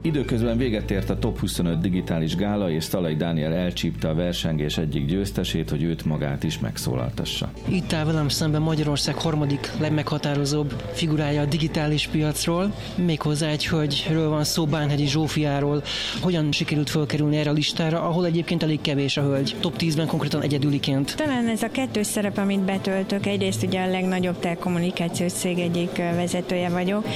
Időközben 0.05 0.57
véget 0.57 0.91
ért 0.91 1.09
a 1.09 1.19
Top 1.19 1.39
25 1.39 1.81
digitális 1.81 2.35
gála, 2.35 2.69
és 2.69 2.83
Szalai 2.83 3.15
Dániel 3.15 3.53
elcsípte 3.53 4.09
a 4.09 4.13
versengés 4.13 4.77
egyik 4.77 5.05
győztesét, 5.05 5.69
hogy 5.69 5.83
őt 5.83 6.05
magát 6.05 6.43
is 6.43 6.59
megszólaltassa. 6.59 7.51
Itt 7.67 7.93
áll 7.93 8.05
velem 8.05 8.29
szemben 8.29 8.61
Magyarország 8.61 9.15
harmadik 9.15 9.71
legmeghatározóbb 9.79 10.73
figurája 10.93 11.41
a 11.41 11.45
digitális 11.45 12.07
piacról, 12.07 12.73
méghozzá 12.95 13.47
egy 13.47 13.67
hölgyről 13.67 14.29
van 14.29 14.43
szó, 14.43 14.65
Bánhegyi 14.65 15.07
Zsófiáról. 15.07 15.83
Hogyan 16.21 16.51
sikerült 16.51 16.89
fölkerülni 16.89 17.37
erre 17.37 17.49
a 17.49 17.53
listára, 17.53 18.01
ahol 18.01 18.25
egyébként 18.25 18.63
elég 18.63 18.81
kevés 18.81 19.17
a 19.17 19.21
hölgy. 19.21 19.55
Top 19.59 19.75
10-ben 19.79 20.07
konkrétan 20.07 20.41
egyedüliként. 20.41 21.15
Talán 21.15 21.47
ez 21.47 21.61
a 21.61 21.69
kettős 21.69 22.07
szerep, 22.07 22.37
amit 22.37 22.61
betöltök, 22.61 23.25
egyrészt 23.25 23.63
ugye 23.63 23.81
a 23.81 23.89
legnagyobb 23.89 24.39
telekommunikációs 24.39 25.31
cég 25.31 25.59
egyik 25.59 25.95
vezetője 25.95 26.69
vagyok, 26.69 27.07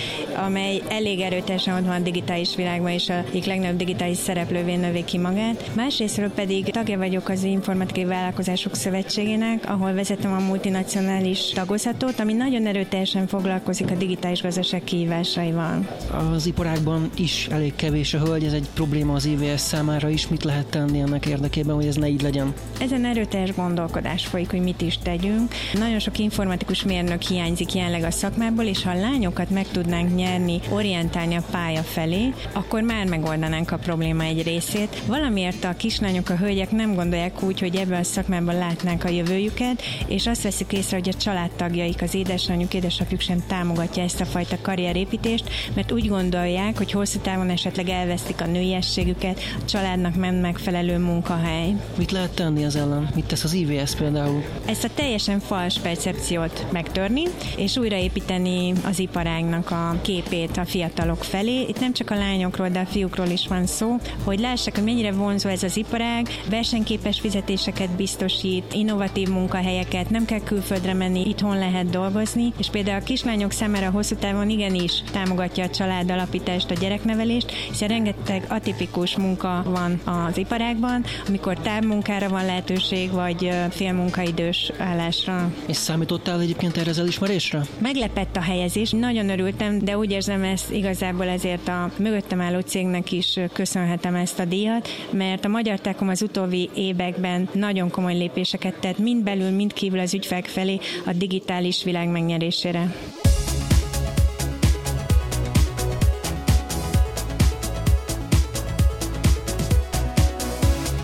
amely 0.46 0.82
elég 0.88 1.20
erőteljesen 1.20 1.78
ott 1.78 1.86
van 1.86 1.96
a 1.96 2.04
digitális 2.04 2.56
világ 2.56 2.79
világban 2.80 2.92
és 2.92 3.10
a 3.10 3.30
egyik 3.30 3.46
legnagyobb 3.46 3.78
digitális 3.78 4.18
szereplővé 4.18 4.76
növi 4.76 5.04
ki 5.04 5.18
magát. 5.18 5.70
Másrésztről 5.76 6.30
pedig 6.30 6.66
tagja 6.66 6.98
vagyok 6.98 7.30
az 7.30 7.44
Informatikai 7.44 8.06
Vállalkozások 8.06 8.76
Szövetségének, 8.76 9.70
ahol 9.70 9.94
vezetem 9.94 10.32
a 10.32 10.40
multinacionális 10.40 11.50
tagozatot, 11.50 12.20
ami 12.20 12.34
nagyon 12.34 12.66
erőteljesen 12.66 13.28
foglalkozik 13.28 13.92
a 13.92 13.96
digitális 13.96 14.42
gazdaság 14.42 14.84
kihívásaival. 14.84 15.88
Az 16.34 16.46
iparágban 16.46 17.10
is 17.16 17.48
elég 17.52 17.76
kevés 17.76 18.14
a 18.14 18.18
hölgy, 18.18 18.44
ez 18.44 18.54
egy 18.54 18.68
probléma 18.74 19.14
az 19.14 19.26
IVS 19.26 19.60
számára 19.60 20.10
is. 20.10 20.28
Mit 20.28 20.44
lehet 20.44 20.66
tenni 20.66 21.00
ennek 21.00 21.26
érdekében, 21.26 21.76
hogy 21.76 21.86
ez 21.86 21.96
ne 21.96 22.08
így 22.08 22.22
legyen? 22.22 22.54
Ezen 22.80 23.06
erőteljes 23.06 23.56
gondolkodás 23.56 24.26
folyik, 24.26 24.50
hogy 24.50 24.62
mit 24.62 24.82
is 24.82 24.98
tegyünk. 24.98 25.54
Nagyon 25.74 26.00
sok 26.00 26.20
informatikus 26.20 26.84
mérnök 26.84 27.22
hiányzik 27.22 27.74
jelenleg 27.74 28.04
a 28.04 28.12
szakmából, 28.12 28.66
és 28.66 28.84
ha 28.84 28.90
a 28.90 29.00
lányokat 29.00 29.50
meg 29.50 29.68
tudnánk 29.68 30.16
nyerni, 30.16 30.60
orientálni 30.70 31.36
a 31.36 31.44
pálya 31.52 31.82
felé, 31.82 32.34
akkor 32.54 32.68
már 32.78 33.05
megoldanánk 33.05 33.72
a 33.72 33.78
probléma 33.78 34.24
egy 34.24 34.43
részét. 34.43 35.01
Valamiért 35.05 35.63
a 35.63 35.74
kislányok, 35.78 36.30
a 36.30 36.36
hölgyek 36.38 36.72
nem 36.72 36.93
gondolják 36.95 37.43
úgy, 37.43 37.59
hogy 37.59 37.76
ebben 37.76 37.99
a 37.99 38.03
szakmában 38.03 38.55
látnánk 38.55 39.03
a 39.03 39.09
jövőjüket, 39.09 39.82
és 40.07 40.28
azt 40.28 40.43
veszik 40.43 40.72
észre, 40.72 40.97
hogy 40.97 41.09
a 41.09 41.17
családtagjaik, 41.17 42.01
az 42.01 42.13
édesanyjuk, 42.13 42.74
édesapjuk 42.74 43.20
sem 43.20 43.43
támogatja 43.47 44.03
ezt 44.03 44.22
a 44.22 44.26
fajta 44.26 44.57
karrierépítést, 44.61 45.49
mert 45.74 45.91
úgy 45.91 46.07
gondolják, 46.07 46.78
hogy 46.78 46.91
hosszú 46.91 47.20
távon 47.20 47.49
esetleg 47.49 47.89
elvesztik 47.89 48.41
a 48.41 48.45
nőiességüket, 48.45 49.39
a 49.61 49.65
családnak 49.65 50.15
men 50.15 50.34
megfelelő 50.34 50.97
munkahely. 50.97 51.76
Mit 51.97 52.11
lehet 52.11 52.36
tenni 52.36 52.65
az 52.65 52.76
ellen? 52.76 53.09
Mit 53.15 53.26
tesz 53.26 53.43
az 53.43 53.53
IVS 53.53 53.95
például? 53.95 54.43
Ezt 54.65 54.84
a 54.84 54.89
teljesen 54.95 55.39
fals 55.39 55.80
percepciót 55.80 56.65
megtörni, 56.72 57.24
és 57.57 57.78
újraépíteni 57.78 58.74
az 58.86 58.99
iparágnak 58.99 59.72
a 59.72 59.99
képét 60.01 60.57
a 60.57 60.65
fiatalok 60.65 61.24
felé. 61.24 61.61
Itt 61.61 61.80
nem 61.80 61.93
csak 61.93 62.11
a 62.11 62.15
lányok 62.15 62.57
lányokról, 62.60 62.70
de 62.70 62.80
a 62.80 62.91
fiúkról 62.91 63.28
is 63.28 63.47
van 63.47 63.66
szó, 63.66 63.95
hogy 64.24 64.39
lássák, 64.39 64.76
hogy 64.76 64.84
mennyire 64.84 65.12
vonzó 65.12 65.49
ez 65.49 65.64
az 65.64 65.78
iparág, 65.78 66.28
versenyképes 66.49 67.20
fizetéseket 67.20 67.89
biztosít, 67.89 68.74
innovatív 68.74 69.28
munkahelyeket, 69.28 70.10
nem 70.10 70.26
kell 70.26 70.39
külföldre 70.39 70.93
menni, 70.93 71.28
itthon 71.28 71.57
lehet 71.57 71.89
dolgozni, 71.89 72.53
és 72.57 72.70
például 72.70 72.99
a 72.99 73.03
kislányok 73.03 73.51
számára 73.51 73.89
hosszú 73.89 74.16
távon 74.16 74.49
igenis 74.49 75.03
támogatja 75.12 75.64
a 75.64 75.70
család 75.70 76.12
alapítást, 76.12 76.72
a 76.72 76.74
gyereknevelést, 76.74 77.51
hiszen 77.51 77.88
rengeteg 77.88 78.45
atipikus 78.49 79.18
munka 79.18 79.64
van 79.66 80.01
az 80.05 80.38
iparágban, 80.38 81.03
amikor 81.28 81.60
távmunkára 81.60 82.30
van 82.30 82.45
lehetőség, 82.45 83.12
vagy 83.12 83.49
félmunkaidős 83.70 84.72
állásra. 84.78 85.51
És 85.66 85.76
számítottál 85.76 86.41
egyébként 86.41 86.78
erre 86.78 86.89
az 86.89 86.99
elismerésre? 86.99 87.62
Meglepett 87.82 88.36
a 88.36 88.41
helyezés, 88.41 88.91
nagyon 88.91 89.30
örültem, 89.30 89.80
de 89.80 89.97
úgy 89.97 90.12
érzem 90.12 90.43
ezt 90.43 90.72
igazából 90.72 91.28
ezért 91.28 91.68
a 91.68 91.91
mögöttem 91.97 92.39
álló 92.42 92.60
cégnek 92.60 93.12
is 93.12 93.40
köszönhetem 93.54 94.16
ezt 94.16 94.40
a 94.40 94.46
díjat, 94.46 94.88
mert 95.12 95.46
a 95.46 95.48
Magyar 95.48 95.80
Telekom 95.80 96.10
az 96.10 96.22
utóbbi 96.22 96.70
években 96.76 97.50
nagyon 97.54 97.90
komoly 97.90 98.14
lépéseket 98.14 98.80
tett, 98.80 98.98
mind 98.98 99.24
belül, 99.24 99.50
mind 99.50 99.74
kívül 99.74 100.00
az 100.00 100.14
ügyfelek 100.14 100.46
felé 100.46 100.80
a 101.06 101.14
digitális 101.14 101.84
világ 101.84 102.10
megnyerésére. 102.10 102.92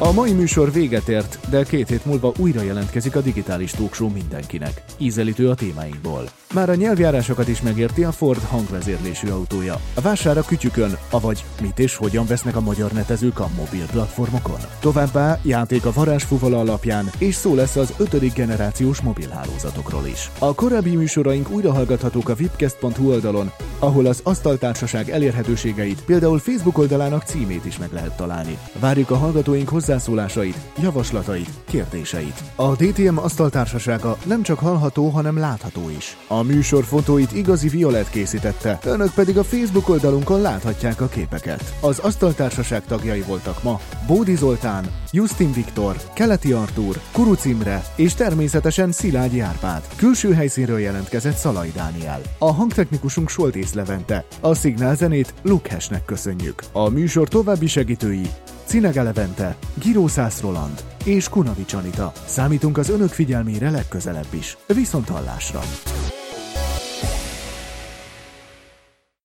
A 0.06 0.12
mai 0.12 0.32
műsor 0.32 0.72
véget 0.72 1.08
ért, 1.08 1.40
de 1.50 1.64
két 1.64 1.88
hét 1.88 2.06
múlva 2.06 2.32
újra 2.38 2.62
jelentkezik 2.62 3.16
a 3.16 3.22
digitális 3.22 3.72
talkshow 3.72 4.10
mindenkinek. 4.10 4.84
Ízelítő 4.98 5.50
a 5.50 5.56
témáinkból. 5.56 6.24
Már 6.54 6.70
a 6.70 6.76
nyelvjárásokat 6.76 7.48
is 7.48 7.62
megérti 7.62 8.04
a 8.04 8.12
Ford 8.12 8.42
hangvezérlésű 8.42 9.28
autója. 9.28 9.80
A 9.94 10.02
vására 10.02 10.42
kütyükön, 10.42 10.98
avagy 11.10 11.44
mit 11.62 11.80
és 11.80 11.96
hogyan 11.96 12.26
vesznek 12.26 12.56
a 12.56 12.60
magyar 12.60 12.92
netezők 12.92 13.40
a 13.40 13.50
mobil 13.58 13.86
platformokon. 13.92 14.60
Továbbá 14.80 15.40
játék 15.44 15.86
a 15.86 15.92
varázsfuvala 15.92 16.60
alapján, 16.60 17.10
és 17.18 17.36
szó 17.36 17.56
lesz 17.56 17.76
az 17.76 17.94
ötödik 17.98 18.34
generációs 18.34 19.02
mobilhálózatokról 19.02 20.06
is. 20.06 20.32
A 20.40 20.54
korábbi 20.54 20.96
műsoraink 20.96 21.50
újra 21.50 21.74
hallgathatók 21.74 22.30
a 22.30 22.36
vipcast.hu 22.36 23.12
oldalon, 23.12 23.52
ahol 23.80 24.06
az 24.06 24.20
asztaltársaság 24.24 25.10
elérhetőségeit, 25.10 26.02
például 26.02 26.40
Facebook 26.40 26.78
oldalának 26.78 27.24
címét 27.24 27.66
is 27.66 27.78
meg 27.78 27.92
lehet 27.92 28.18
találni. 28.18 28.58
Várjuk 28.80 29.10
a 29.10 29.18
hallgatóink 29.18 29.70
hozzászólásait, 29.96 30.58
javaslatait, 30.82 31.50
kérdéseit. 31.66 32.44
A 32.56 32.76
DTM 32.76 33.18
asztaltársasága 33.18 34.18
nem 34.26 34.42
csak 34.42 34.60
hallható, 34.60 35.10
hanem 35.10 35.38
látható 35.38 35.90
is. 35.98 36.18
A 36.28 36.42
műsor 36.42 36.84
fotóit 36.84 37.32
igazi 37.32 37.68
Violet 37.68 38.10
készítette, 38.10 38.80
önök 38.84 39.14
pedig 39.14 39.38
a 39.38 39.44
Facebook 39.44 39.90
oldalunkon 39.90 40.42
láthatják 40.42 41.02
a 41.02 41.08
képeket. 41.08 41.76
Az 41.82 42.00
asztaltársaság 42.00 42.86
tagjai 42.86 43.22
voltak 43.22 43.64
ma 43.64 43.80
Bódi 44.08 44.36
Zoltán, 44.36 44.86
Justin 45.12 45.52
Viktor, 45.54 45.96
Keleti 46.14 46.52
Artúr, 46.52 47.00
Kuruc 47.12 47.46
Imre 47.46 47.84
és 47.96 48.14
természetesen 48.14 48.92
Szilágyi 48.92 49.40
Árpád. 49.40 49.88
Külső 49.96 50.34
helyszínről 50.34 50.80
jelentkezett 50.80 51.36
Szalai 51.36 51.72
Dániel. 51.76 52.22
A 52.38 52.52
hangtechnikusunk 52.52 53.30
Soltész 53.30 53.74
Levente. 53.74 54.26
A 54.42 54.54
szignál 54.54 54.96
zenét 54.96 55.34
Luke 55.42 55.70
Hesnek 55.70 56.06
köszönjük. 56.06 56.64
A 56.72 56.90
műsor 56.90 57.28
további 57.28 57.68
segítői 57.68 58.30
Cinege 58.66 59.04
Levente, 59.04 59.56
Giró 59.74 60.10
Roland 60.42 60.84
és 61.06 61.30
Kunavics 61.30 61.74
Anita. 61.74 62.12
Számítunk 62.26 62.78
az 62.78 62.90
önök 62.90 63.10
figyelmére 63.10 63.70
legközelebb 63.70 64.34
is. 64.34 64.58
Viszont 64.68 65.10
hallásra! 65.10 65.60